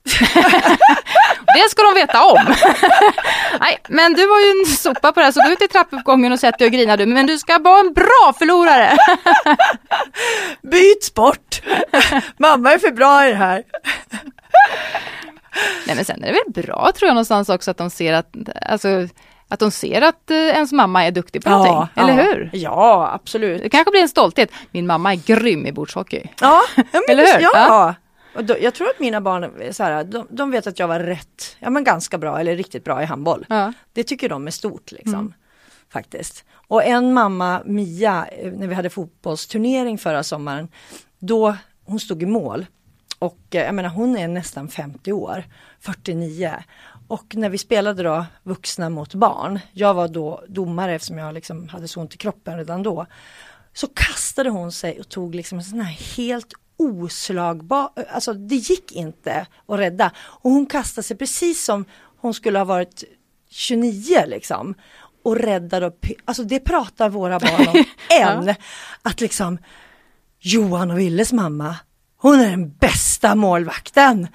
Det 1.54 1.70
ska 1.70 1.82
de 1.82 1.94
veta 1.94 2.24
om. 2.24 2.38
Nej, 3.60 3.78
men 3.88 4.14
du 4.14 4.26
var 4.26 4.40
ju 4.40 4.60
en 4.60 4.66
sopa 4.66 5.12
på 5.12 5.20
det 5.20 5.24
här 5.24 5.32
så 5.32 5.42
gå 5.42 5.48
ut 5.48 5.62
i 5.62 5.68
trappuppgången 5.68 6.32
och 6.32 6.40
sätt 6.40 6.58
dig 6.58 6.66
och 6.66 6.72
grina 6.72 6.96
du. 6.96 7.06
Men 7.06 7.26
du 7.26 7.38
ska 7.38 7.58
vara 7.58 7.80
en 7.80 7.92
bra 7.92 8.34
förlorare. 8.38 8.96
Byt 10.62 11.04
sport! 11.04 11.62
Mamma 12.36 12.72
är 12.72 12.78
för 12.78 12.90
bra 12.90 13.26
i 13.26 13.30
det 13.30 13.36
här. 13.36 13.62
Nej 15.86 15.96
men 15.96 16.04
sen 16.04 16.24
är 16.24 16.26
det 16.26 16.32
väl 16.32 16.64
bra 16.64 16.92
tror 16.94 17.06
jag 17.06 17.14
någonstans 17.14 17.48
också 17.48 17.70
att 17.70 17.76
de 17.76 17.90
ser 17.90 18.12
att, 18.12 18.34
alltså, 18.62 19.08
att 19.48 19.60
de 19.60 19.70
ser 19.70 20.02
att 20.02 20.30
eh, 20.30 20.36
ens 20.36 20.72
mamma 20.72 21.04
är 21.04 21.10
duktig 21.10 21.44
på 21.44 21.50
någonting. 21.50 22.02
Eller 22.04 22.16
ja. 22.16 22.22
hur? 22.22 22.50
Ja, 22.52 23.10
absolut. 23.14 23.62
Det 23.62 23.68
kanske 23.68 23.90
blir 23.90 24.02
en 24.02 24.08
stolthet. 24.08 24.50
Min 24.70 24.86
mamma 24.86 25.12
är 25.12 25.16
grym 25.26 25.66
i 25.66 25.72
bordshockey. 25.72 26.22
Ja, 26.40 26.62
ja 26.92 27.00
Eller 27.08 27.26
hur? 27.26 27.42
Ja. 27.42 27.50
Ja. 27.54 27.94
Och 28.38 28.44
då, 28.44 28.56
jag 28.60 28.74
tror 28.74 28.88
att 28.88 29.00
mina 29.00 29.20
barn 29.20 29.72
så 29.72 29.82
här, 29.82 30.04
de, 30.04 30.26
de 30.30 30.50
vet 30.50 30.66
att 30.66 30.78
jag 30.78 30.88
var 30.88 31.00
rätt, 31.00 31.56
ja 31.58 31.70
men 31.70 31.84
ganska 31.84 32.18
bra 32.18 32.40
eller 32.40 32.56
riktigt 32.56 32.84
bra 32.84 33.02
i 33.02 33.04
handboll. 33.04 33.46
Ja. 33.48 33.72
Det 33.92 34.04
tycker 34.04 34.28
de 34.28 34.46
är 34.46 34.50
stort 34.50 34.92
liksom. 34.92 35.34
Faktiskt. 35.88 36.44
Och 36.50 36.84
en 36.84 37.12
mamma, 37.12 37.62
Mia, 37.64 38.26
eh, 38.26 38.52
när 38.52 38.66
vi 38.66 38.74
hade 38.74 38.90
fotbollsturnering 38.90 39.98
förra 39.98 40.22
sommaren, 40.22 40.68
då 41.18 41.56
hon 41.84 42.00
stod 42.00 42.22
i 42.22 42.26
mål. 42.26 42.66
Och 43.18 43.38
eh, 43.50 43.64
jag 43.64 43.74
menar 43.74 43.88
hon 43.88 44.16
är 44.16 44.28
nästan 44.28 44.68
50 44.68 45.12
år, 45.12 45.44
49. 45.80 46.54
Och 47.08 47.36
när 47.36 47.48
vi 47.48 47.58
spelade 47.58 48.02
då 48.02 48.24
vuxna 48.42 48.90
mot 48.90 49.14
barn, 49.14 49.60
jag 49.72 49.94
var 49.94 50.08
då 50.08 50.44
domare 50.48 50.94
eftersom 50.94 51.18
jag 51.18 51.34
liksom 51.34 51.68
hade 51.68 51.88
så 51.88 52.00
ont 52.00 52.14
i 52.14 52.18
kroppen 52.18 52.56
redan 52.58 52.82
då. 52.82 53.06
Så 53.80 53.86
kastade 53.86 54.50
hon 54.50 54.72
sig 54.72 55.00
och 55.00 55.08
tog 55.08 55.34
liksom 55.34 55.58
en 55.58 55.64
sån 55.64 55.80
här 55.80 56.16
helt 56.16 56.52
oslagbar, 56.76 57.90
alltså 58.10 58.32
det 58.32 58.54
gick 58.54 58.92
inte 58.92 59.46
att 59.68 59.78
rädda. 59.78 60.10
Och 60.18 60.50
hon 60.50 60.66
kastade 60.66 61.02
sig 61.02 61.16
precis 61.16 61.64
som 61.64 61.84
hon 62.20 62.34
skulle 62.34 62.58
ha 62.58 62.64
varit 62.64 63.04
29 63.50 64.24
liksom. 64.26 64.74
Och 65.22 65.36
räddade, 65.36 65.86
och, 65.86 66.12
alltså 66.24 66.42
det 66.42 66.60
pratar 66.60 67.08
våra 67.08 67.38
barn 67.38 67.68
om 67.68 67.84
än. 68.20 68.54
Att 69.02 69.20
liksom 69.20 69.58
Johan 70.40 70.90
och 70.90 70.98
Willes 70.98 71.32
mamma, 71.32 71.76
hon 72.16 72.40
är 72.40 72.50
den 72.50 72.70
bästa 72.70 73.34
målvakten. 73.34 74.28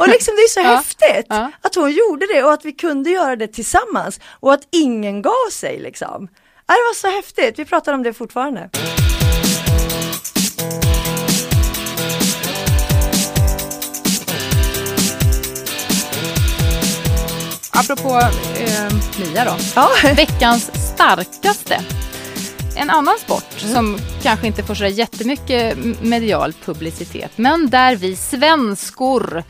Och 0.00 0.08
liksom 0.08 0.34
det 0.36 0.42
är 0.42 0.48
så 0.48 0.60
Ja, 0.64 0.76
häftigt 0.76 1.26
ja. 1.28 1.52
att 1.60 1.74
hon 1.74 1.92
gjorde 1.92 2.26
det 2.34 2.42
och 2.42 2.52
att 2.52 2.64
vi 2.64 2.72
kunde 2.72 3.10
göra 3.10 3.36
det 3.36 3.48
tillsammans 3.48 4.20
och 4.24 4.52
att 4.52 4.68
ingen 4.70 5.22
gav 5.22 5.50
sig 5.52 5.80
liksom. 5.80 6.28
Ja, 6.70 6.76
Det 6.76 6.82
var 6.82 6.94
så 6.94 7.16
häftigt, 7.16 7.58
vi 7.58 7.64
pratar 7.64 7.92
om 7.92 8.02
det 8.02 8.12
fortfarande. 8.12 8.70
Apropå 17.70 18.20
eh, 18.60 18.94
Mia 19.20 19.44
då. 19.44 19.56
Ja. 19.74 19.88
Veckans 20.16 20.70
starkaste. 20.94 21.80
En 22.76 22.90
annan 22.90 23.18
sport 23.18 23.52
som 23.56 23.98
kanske 24.22 24.46
inte 24.46 24.62
får 24.62 24.74
så 24.74 24.86
jättemycket 24.86 25.78
medial 26.02 26.52
publicitet 26.64 27.38
men 27.38 27.70
där 27.70 27.96
vi 27.96 28.16
svenskor 28.16 29.44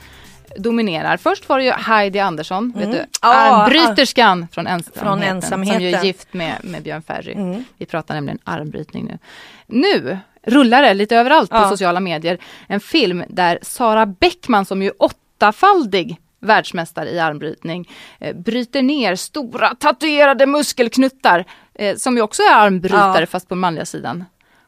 dominerar. 0.56 1.16
Först 1.16 1.48
var 1.48 1.58
det 1.58 1.64
ju 1.64 1.70
Heidi 1.70 2.18
Andersson, 2.18 2.72
vet 2.76 2.92
du, 2.92 3.04
armbryterskan 3.20 4.48
från 4.52 4.66
ensamheten, 4.66 5.02
Från 5.04 5.18
som 5.18 5.22
ju 5.22 5.28
ensamheten. 5.28 6.00
är 6.00 6.04
gift 6.04 6.34
med, 6.34 6.54
med 6.62 6.82
Björn 6.82 7.02
Ferry. 7.02 7.62
Vi 7.78 7.86
pratar 7.86 8.14
nämligen 8.14 8.38
armbrytning 8.44 9.04
nu. 9.04 9.18
Nu 9.66 10.18
rullar 10.46 10.82
det 10.82 10.94
lite 10.94 11.16
överallt 11.16 11.50
på 11.50 11.56
Ja. 11.56 11.68
sociala 11.70 12.00
medier 12.00 12.38
en 12.66 12.80
film 12.80 13.24
där 13.28 13.58
Sara 13.62 14.06
Bäckman 14.06 14.64
som 14.64 14.82
ju 14.82 14.90
åttafaldig 14.98 16.16
världsmästare 16.40 17.10
i 17.10 17.18
armbrytning 17.20 17.88
eh, 18.18 18.36
bryter 18.36 18.82
ner 18.82 19.16
stora 19.16 19.74
tatuerade 19.74 20.46
muskelknuttar 20.46 21.44
eh, 21.74 21.96
som 21.96 22.16
ju 22.16 22.22
också 22.22 22.42
är 22.42 22.54
armbrytare 22.54 23.20
Ja. 23.20 23.26
fast 23.26 23.48
på 23.48 23.54
manliga 23.54 23.84
sidan. 23.84 24.24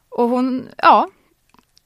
Och 0.09 0.29
hon, 0.29 0.69
ja, 0.77 1.07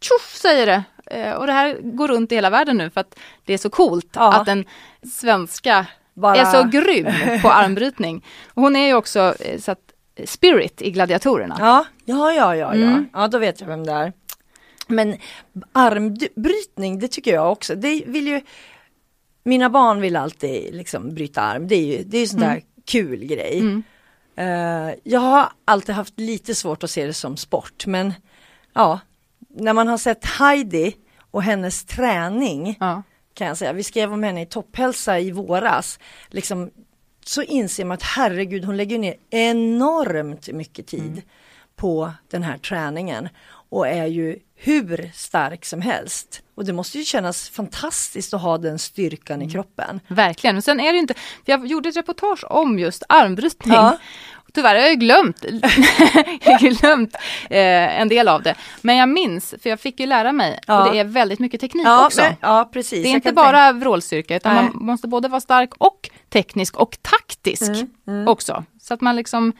tjoff 0.01 0.35
säger 0.35 0.65
det. 0.65 0.83
Eh, 1.11 1.33
och 1.33 1.45
det 1.47 1.53
här 1.53 1.77
går 1.81 2.07
runt 2.07 2.31
i 2.31 2.35
hela 2.35 2.49
världen 2.49 2.77
nu 2.77 2.89
för 2.89 3.01
att 3.01 3.19
det 3.45 3.53
är 3.53 3.57
så 3.57 3.69
coolt 3.69 4.09
Ja. 4.15 4.33
att 4.41 4.47
en 4.47 4.65
svenska 5.13 5.85
Bara- 6.13 6.35
är 6.35 6.45
så 6.45 6.63
grym 6.69 7.07
på 7.41 7.49
armbrytning. 7.51 8.25
Hon 8.55 8.75
är 8.75 8.87
ju 8.87 8.93
också 8.93 9.35
eh, 9.39 9.59
så 9.59 9.71
att, 9.71 9.79
spirit 10.25 10.81
i 10.81 10.91
gladiatorerna. 10.91 11.55
Ja, 11.59 11.85
ja, 12.05 12.31
ja, 12.33 12.55
ja, 12.55 12.75
ja. 12.75 12.87
Mm. 12.87 13.09
ja, 13.13 13.27
då 13.27 13.37
vet 13.37 13.61
jag 13.61 13.67
vem 13.67 13.85
det 13.85 13.91
är. 13.91 14.13
Men 14.87 15.15
armbrytning, 15.73 16.99
det 16.99 17.07
tycker 17.07 17.33
jag 17.33 17.51
också. 17.51 17.75
Det 17.75 18.03
vill 18.07 18.27
ju, 18.27 18.41
mina 19.43 19.69
barn 19.69 20.01
vill 20.01 20.15
alltid 20.15 20.75
liksom 20.75 21.13
bryta 21.13 21.41
arm. 21.41 21.67
Det 21.67 21.75
är 21.75 21.97
ju 21.97 22.03
det 22.03 22.17
är 22.17 22.21
ju 22.21 22.27
sån 22.27 22.39
där 22.39 22.61
kul 22.85 23.25
grej. 23.25 23.59
Mm. 23.59 23.83
Eh, 24.35 24.93
jag 25.03 25.19
har 25.19 25.49
alltid 25.65 25.95
haft 25.95 26.19
lite 26.19 26.55
svårt 26.55 26.83
att 26.83 26.89
se 26.91 27.05
det 27.05 27.13
som 27.13 27.37
sport, 27.37 27.85
men 27.85 28.13
ja, 28.73 28.99
när 29.57 29.73
man 29.73 29.87
har 29.87 29.97
sett 29.97 30.25
Heidi 30.25 30.95
och 31.31 31.43
hennes 31.43 31.85
träning 31.85 32.77
Ja. 32.79 33.03
kan 33.33 33.47
jag 33.47 33.57
säga. 33.57 33.73
Vi 33.73 33.83
skrev 33.83 34.13
om 34.13 34.23
henne 34.23 34.41
i 34.41 34.45
Topphälsa 34.45 35.19
i 35.19 35.31
våras. 35.31 35.99
Liksom, 36.27 36.69
så 37.25 37.41
inser 37.41 37.85
man 37.85 37.95
att 37.95 38.03
herregud, 38.03 38.65
hon 38.65 38.77
lägger 38.77 38.99
ner 38.99 39.15
enormt 39.29 40.47
mycket 40.53 40.87
tid 40.87 41.11
Mm. 41.11 41.21
på 41.75 42.11
den 42.31 42.43
här 42.43 42.57
träningen 42.57 43.29
och 43.69 43.87
är 43.87 44.05
ju 44.05 44.39
hur 44.55 45.11
stark 45.13 45.65
som 45.65 45.81
helst. 45.81 46.41
Och 46.55 46.65
det 46.65 46.73
måste 46.73 46.97
ju 46.97 47.03
kännas 47.03 47.49
fantastiskt 47.49 48.33
att 48.33 48.41
ha 48.41 48.57
den 48.57 48.79
styrkan 48.79 49.35
Mm. 49.35 49.47
i 49.47 49.51
kroppen. 49.51 49.99
Verkligen, 50.07 50.57
och 50.57 50.63
sen 50.63 50.79
är 50.79 50.85
det 50.85 50.93
ju 50.93 50.99
inte, 50.99 51.13
jag 51.45 51.67
gjorde 51.67 51.89
ett 51.89 51.97
reportage 51.97 52.43
om 52.51 52.79
just 52.79 53.03
armbrytning. 53.09 53.73
Ja. 53.73 53.97
Tyvärr 54.53 54.75
har 54.75 54.81
jag 54.87 54.99
glömt, 54.99 55.45
jag 56.41 56.59
glömt 56.59 57.15
eh, 57.49 57.99
en 58.01 58.07
del 58.09 58.27
av 58.27 58.41
det. 58.43 58.55
Men 58.81 58.95
jag 58.97 59.09
minns, 59.09 59.55
för 59.61 59.69
jag 59.69 59.79
fick 59.79 59.99
ju 59.99 60.05
lära 60.05 60.31
mig, 60.31 60.59
Ja. 60.67 60.85
och 60.87 60.93
det 60.93 60.99
är 60.99 61.03
väldigt 61.03 61.39
mycket 61.39 61.61
teknik 61.61 61.85
Ja, 61.87 62.05
också. 62.05 62.21
men, 62.21 62.33
ja 62.41 62.69
precis. 62.73 63.03
det 63.03 63.07
är 63.07 63.11
Jag 63.11 63.17
inte 63.17 63.31
bara 63.33 63.71
vrålstyrka 63.71 64.35
utan 64.35 64.55
Nej. 64.55 64.63
man 64.73 64.85
måste 64.85 65.07
både 65.07 65.27
vara 65.27 65.41
stark 65.41 65.69
och 65.77 66.09
teknisk 66.29 66.77
och 66.77 66.97
taktisk 67.01 67.71
Mm, 68.07 68.27
också. 68.27 68.63
Så 68.81 68.93
att 68.93 69.01
man 69.01 69.15
liksom 69.15 69.53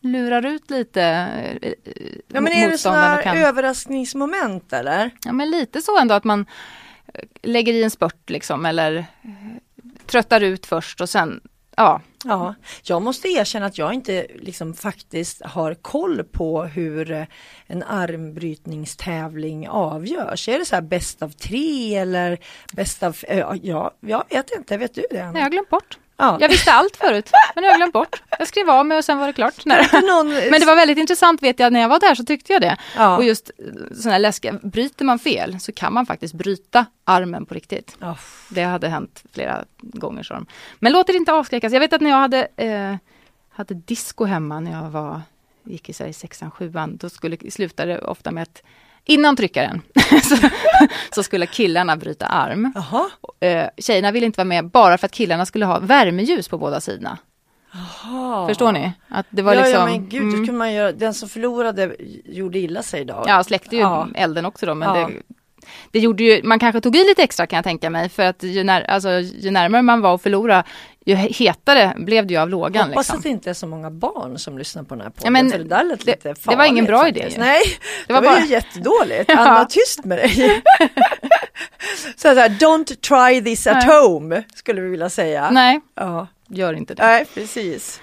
lurar 0.00 0.46
ut 0.46 0.70
lite 0.70 1.02
eh, 1.62 1.72
Ja 2.28 2.40
men 2.40 2.52
är 2.52 2.70
det 2.70 2.78
sådana 2.78 3.22
kan. 3.22 3.36
överraskningsmoment 3.38 4.72
eller? 4.72 5.10
Ja 5.24 5.32
men 5.32 5.50
lite 5.50 5.82
så 5.82 5.98
ändå 5.98 6.14
att 6.14 6.24
man 6.24 6.46
eh, 7.14 7.20
lägger 7.42 7.72
i 7.72 7.82
en 7.84 7.90
spurt 7.90 8.30
liksom 8.30 8.66
eller 8.66 8.96
eh, 8.96 9.30
tröttar 10.06 10.40
ut 10.40 10.66
först 10.66 11.00
och 11.00 11.08
sen, 11.08 11.40
ja. 11.76 12.00
Ja, 12.26 12.54
jag 12.82 13.02
måste 13.02 13.28
erkänna 13.28 13.66
att 13.66 13.78
jag 13.78 13.94
inte 13.94 14.26
liksom 14.34 14.74
faktiskt 14.74 15.42
har 15.44 15.74
koll 15.74 16.24
på 16.24 16.64
hur 16.64 17.26
en 17.66 17.82
armbrytningstävling 17.82 19.68
avgörs. 19.68 20.48
Är 20.48 20.58
det 20.58 20.64
så 20.64 20.74
här 20.74 20.82
bäst 20.82 21.22
av 21.22 21.28
tre 21.28 21.94
eller 21.94 22.38
bäst 22.72 23.02
av, 23.02 23.16
ja, 23.62 23.90
jag 24.00 24.24
vet 24.30 24.50
inte, 24.56 24.76
vet 24.76 24.94
du 24.94 25.06
det? 25.10 25.24
Nej, 25.24 25.32
jag 25.34 25.42
har 25.42 25.50
glömt 25.50 25.70
bort. 25.70 25.98
Ja. 26.16 26.38
Jag 26.40 26.48
visste 26.48 26.72
allt 26.72 26.96
förut, 26.96 27.30
men 27.54 27.62
nu 27.62 27.68
har 27.68 27.72
jag 27.72 27.78
glömt 27.78 27.92
bort. 27.92 28.22
Jag 28.38 28.48
skrev 28.48 28.70
av 28.70 28.86
mig 28.86 28.98
och 28.98 29.04
sen 29.04 29.18
var 29.18 29.26
det 29.26 29.32
klart. 29.32 29.64
Nej. 29.64 29.88
Men 30.50 30.60
det 30.60 30.66
var 30.66 30.76
väldigt 30.76 30.98
intressant 30.98 31.42
vet 31.42 31.58
jag, 31.58 31.72
när 31.72 31.80
jag 31.80 31.88
var 31.88 32.00
där 32.00 32.14
så 32.14 32.24
tyckte 32.24 32.52
jag 32.52 32.62
det. 32.62 32.76
Ja. 32.96 33.16
Och 33.16 33.24
just 33.24 33.50
sådana 33.94 34.12
här 34.12 34.18
läskiga, 34.18 34.52
bryter 34.62 35.04
man 35.04 35.18
fel 35.18 35.60
så 35.60 35.72
kan 35.72 35.92
man 35.92 36.06
faktiskt 36.06 36.34
bryta 36.34 36.86
armen 37.04 37.46
på 37.46 37.54
riktigt. 37.54 37.96
Ja. 38.00 38.16
Det 38.48 38.62
hade 38.62 38.88
hänt 38.88 39.22
flera 39.32 39.64
gånger. 39.80 40.22
Så. 40.22 40.44
Men 40.78 40.92
låt 40.92 41.08
er 41.08 41.16
inte 41.16 41.32
avskräckas. 41.32 41.72
Jag 41.72 41.80
vet 41.80 41.92
att 41.92 42.00
när 42.00 42.10
jag 42.10 42.16
hade, 42.16 42.48
eh, 42.56 42.96
hade 43.50 43.74
disco 43.74 44.24
hemma 44.24 44.60
när 44.60 44.72
jag 44.72 44.90
var, 44.90 45.22
gick 45.64 45.88
i 45.88 46.12
sexan, 46.12 46.50
sjuan, 46.50 46.96
då 46.96 47.10
skulle, 47.10 47.50
slutade 47.50 47.92
det 47.92 47.98
ofta 47.98 48.30
med 48.30 48.42
att 48.42 48.62
innan 49.04 49.36
tryckaren 49.36 49.82
så, 50.22 50.36
så 51.14 51.22
skulle 51.22 51.46
killarna 51.46 51.96
bryta 51.96 52.26
arm. 52.26 52.72
Jaha, 52.74 53.10
Eh, 53.40 53.66
tjejerna 53.78 54.12
ville 54.12 54.26
inte 54.26 54.36
vara 54.36 54.44
med 54.44 54.64
bara 54.64 54.98
för 54.98 55.06
att 55.06 55.12
killarna 55.12 55.46
skulle 55.46 55.66
ha 55.66 55.78
värmeljus 55.78 56.48
på 56.48 56.58
båda 56.58 56.80
sidorna. 56.80 57.18
Jaha. 57.72 58.48
Förstår 58.48 58.72
ni? 58.72 58.92
Att 59.08 59.26
det 59.30 59.42
var 59.42 59.54
ja, 59.54 59.60
liksom, 59.60 59.80
ja 59.80 59.86
men 59.86 60.08
gud, 60.08 60.22
då 60.22 60.28
mm. 60.28 60.44
skulle 60.44 60.58
man 60.58 60.72
göra, 60.72 60.92
den 60.92 61.14
som 61.14 61.28
förlorade 61.28 61.96
gjorde 62.24 62.58
illa 62.58 62.82
sig 62.82 63.00
idag. 63.00 63.24
Ja, 63.28 63.44
släckte 63.44 63.76
ju 63.76 63.82
Ja. 63.82 64.08
elden 64.14 64.46
också 64.46 64.66
då, 64.66 64.74
men 64.74 64.88
Ja. 64.88 65.08
det, 65.08 65.22
det 65.90 65.98
gjorde 65.98 66.22
ju, 66.22 66.42
man 66.42 66.58
kanske 66.58 66.80
tog 66.80 66.96
i 66.96 67.04
lite 67.04 67.22
extra 67.22 67.46
kan 67.46 67.56
jag 67.56 67.64
tänka 67.64 67.90
mig, 67.90 68.08
för 68.08 68.22
att 68.22 68.42
ju, 68.42 68.64
när, 68.64 68.82
alltså, 68.82 69.10
ju 69.20 69.50
närmare 69.50 69.82
man 69.82 70.00
var 70.00 70.14
att 70.14 70.22
förlora, 70.22 70.64
ju 71.04 71.14
hetare 71.14 71.94
blev 71.96 72.26
det 72.26 72.34
ju 72.34 72.40
av 72.40 72.48
lågan. 72.48 72.88
Hoppas 72.88 72.96
liksom. 73.06 73.16
att 73.16 73.22
det 73.22 73.28
inte 73.28 73.50
är 73.50 73.54
så 73.54 73.66
många 73.66 73.90
barn 73.90 74.38
som 74.38 74.58
lyssnar 74.58 74.82
på 74.82 74.94
den 74.94 75.00
här 75.02 75.10
podden. 75.10 75.24
Ja, 75.24 75.30
men 75.30 75.50
för 75.50 75.58
det, 75.58 75.64
där 75.64 75.84
lät 75.84 76.00
det- 76.04 76.06
lite 76.24 76.34
det 76.50 76.56
var 76.56 76.64
ingen 76.64 76.86
farligt 76.86 77.14
bra 77.14 77.24
idé 77.24 77.28
ju. 77.34 77.38
Nej, 77.40 77.62
det 78.06 78.12
var, 78.12 78.22
var 78.22 78.28
bara- 78.30 78.40
ju 78.40 78.46
jättedåligt. 78.46 79.30
Anna, 79.36 79.64
tyst 79.64 80.04
med 80.04 80.18
dig. 80.18 80.34
så 82.16 82.28
här, 82.28 82.48
don't 82.48 82.94
try 83.00 83.44
this 83.44 83.66
at 83.66 83.86
Nej. 83.86 84.02
home, 84.02 84.42
skulle 84.54 84.80
vi 84.80 84.88
vilja 84.88 85.10
säga. 85.10 85.50
Nej, 85.50 85.80
Ja. 85.94 86.26
gör 86.48 86.74
inte 86.74 86.94
det. 86.94 87.02
Nej, 87.06 87.24
precis. 87.34 88.00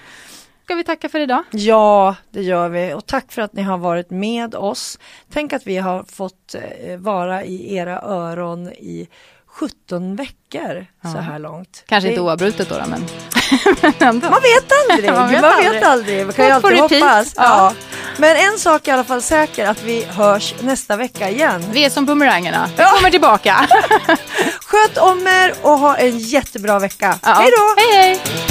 Ska 0.65 0.75
vi 0.75 0.83
tacka 0.83 1.09
för 1.09 1.19
idag? 1.19 1.43
Ja, 1.51 2.15
det 2.31 2.41
gör 2.41 2.69
vi 2.69 2.93
och 2.93 3.05
tack 3.05 3.31
för 3.31 3.41
att 3.41 3.53
ni 3.53 3.61
har 3.61 3.77
varit 3.77 4.09
med 4.09 4.55
oss. 4.55 4.99
Tänk 5.33 5.53
att 5.53 5.67
vi 5.67 5.77
har 5.77 6.03
fått 6.03 6.55
eh, 6.55 6.97
vara 6.97 7.43
i 7.43 7.75
era 7.75 8.01
öron 8.01 8.67
i 8.71 9.07
17 9.53 10.15
veckor 10.15 10.85
så 11.11 11.17
här 11.17 11.39
långt. 11.39 11.83
Kanske 11.87 12.07
Det- 12.07 12.11
inte 12.11 12.21
oavbrutet 12.21 12.69
då, 12.69 12.75
då 12.75 12.81
men, 12.87 13.05
men. 13.99 14.19
Man 14.31 14.41
vet 14.41 14.71
aldrig, 14.89 15.09
Man 15.11 15.19
man 15.19 15.29
vet 15.29 15.43
vet, 15.43 15.53
aldrig. 15.53 15.83
aldrig. 15.83 16.25
Man 16.25 16.33
kan 16.33 16.45
ju 16.45 16.51
alltid 16.51 16.79
hoppas. 16.79 17.33
Ja. 17.35 17.43
Ja. 17.43 17.73
Men 18.17 18.37
en 18.37 18.59
sak 18.59 18.87
är 18.87 18.91
i 18.91 18.93
alla 18.93 19.03
fall 19.03 19.21
säker, 19.21 19.67
att 19.67 19.83
vi 19.83 20.03
hörs 20.05 20.55
nästa 20.61 20.95
vecka 20.95 21.29
igen. 21.29 21.63
Vi 21.71 21.85
är 21.85 21.89
som 21.89 22.05
bumerangerna. 22.05 22.69
Vi 22.77 22.83
Ja. 22.83 22.91
kommer 22.95 23.09
tillbaka. 23.11 23.67
Sköt 24.65 24.97
om 24.97 25.27
er 25.27 25.53
och 25.61 25.77
ha 25.79 25.95
en 25.97 26.17
jättebra 26.19 26.79
vecka. 26.79 27.19
Ja. 27.23 27.33
Hej 27.33 27.51
då! 27.57 27.75
Hej, 27.81 27.97
hej! 28.03 28.50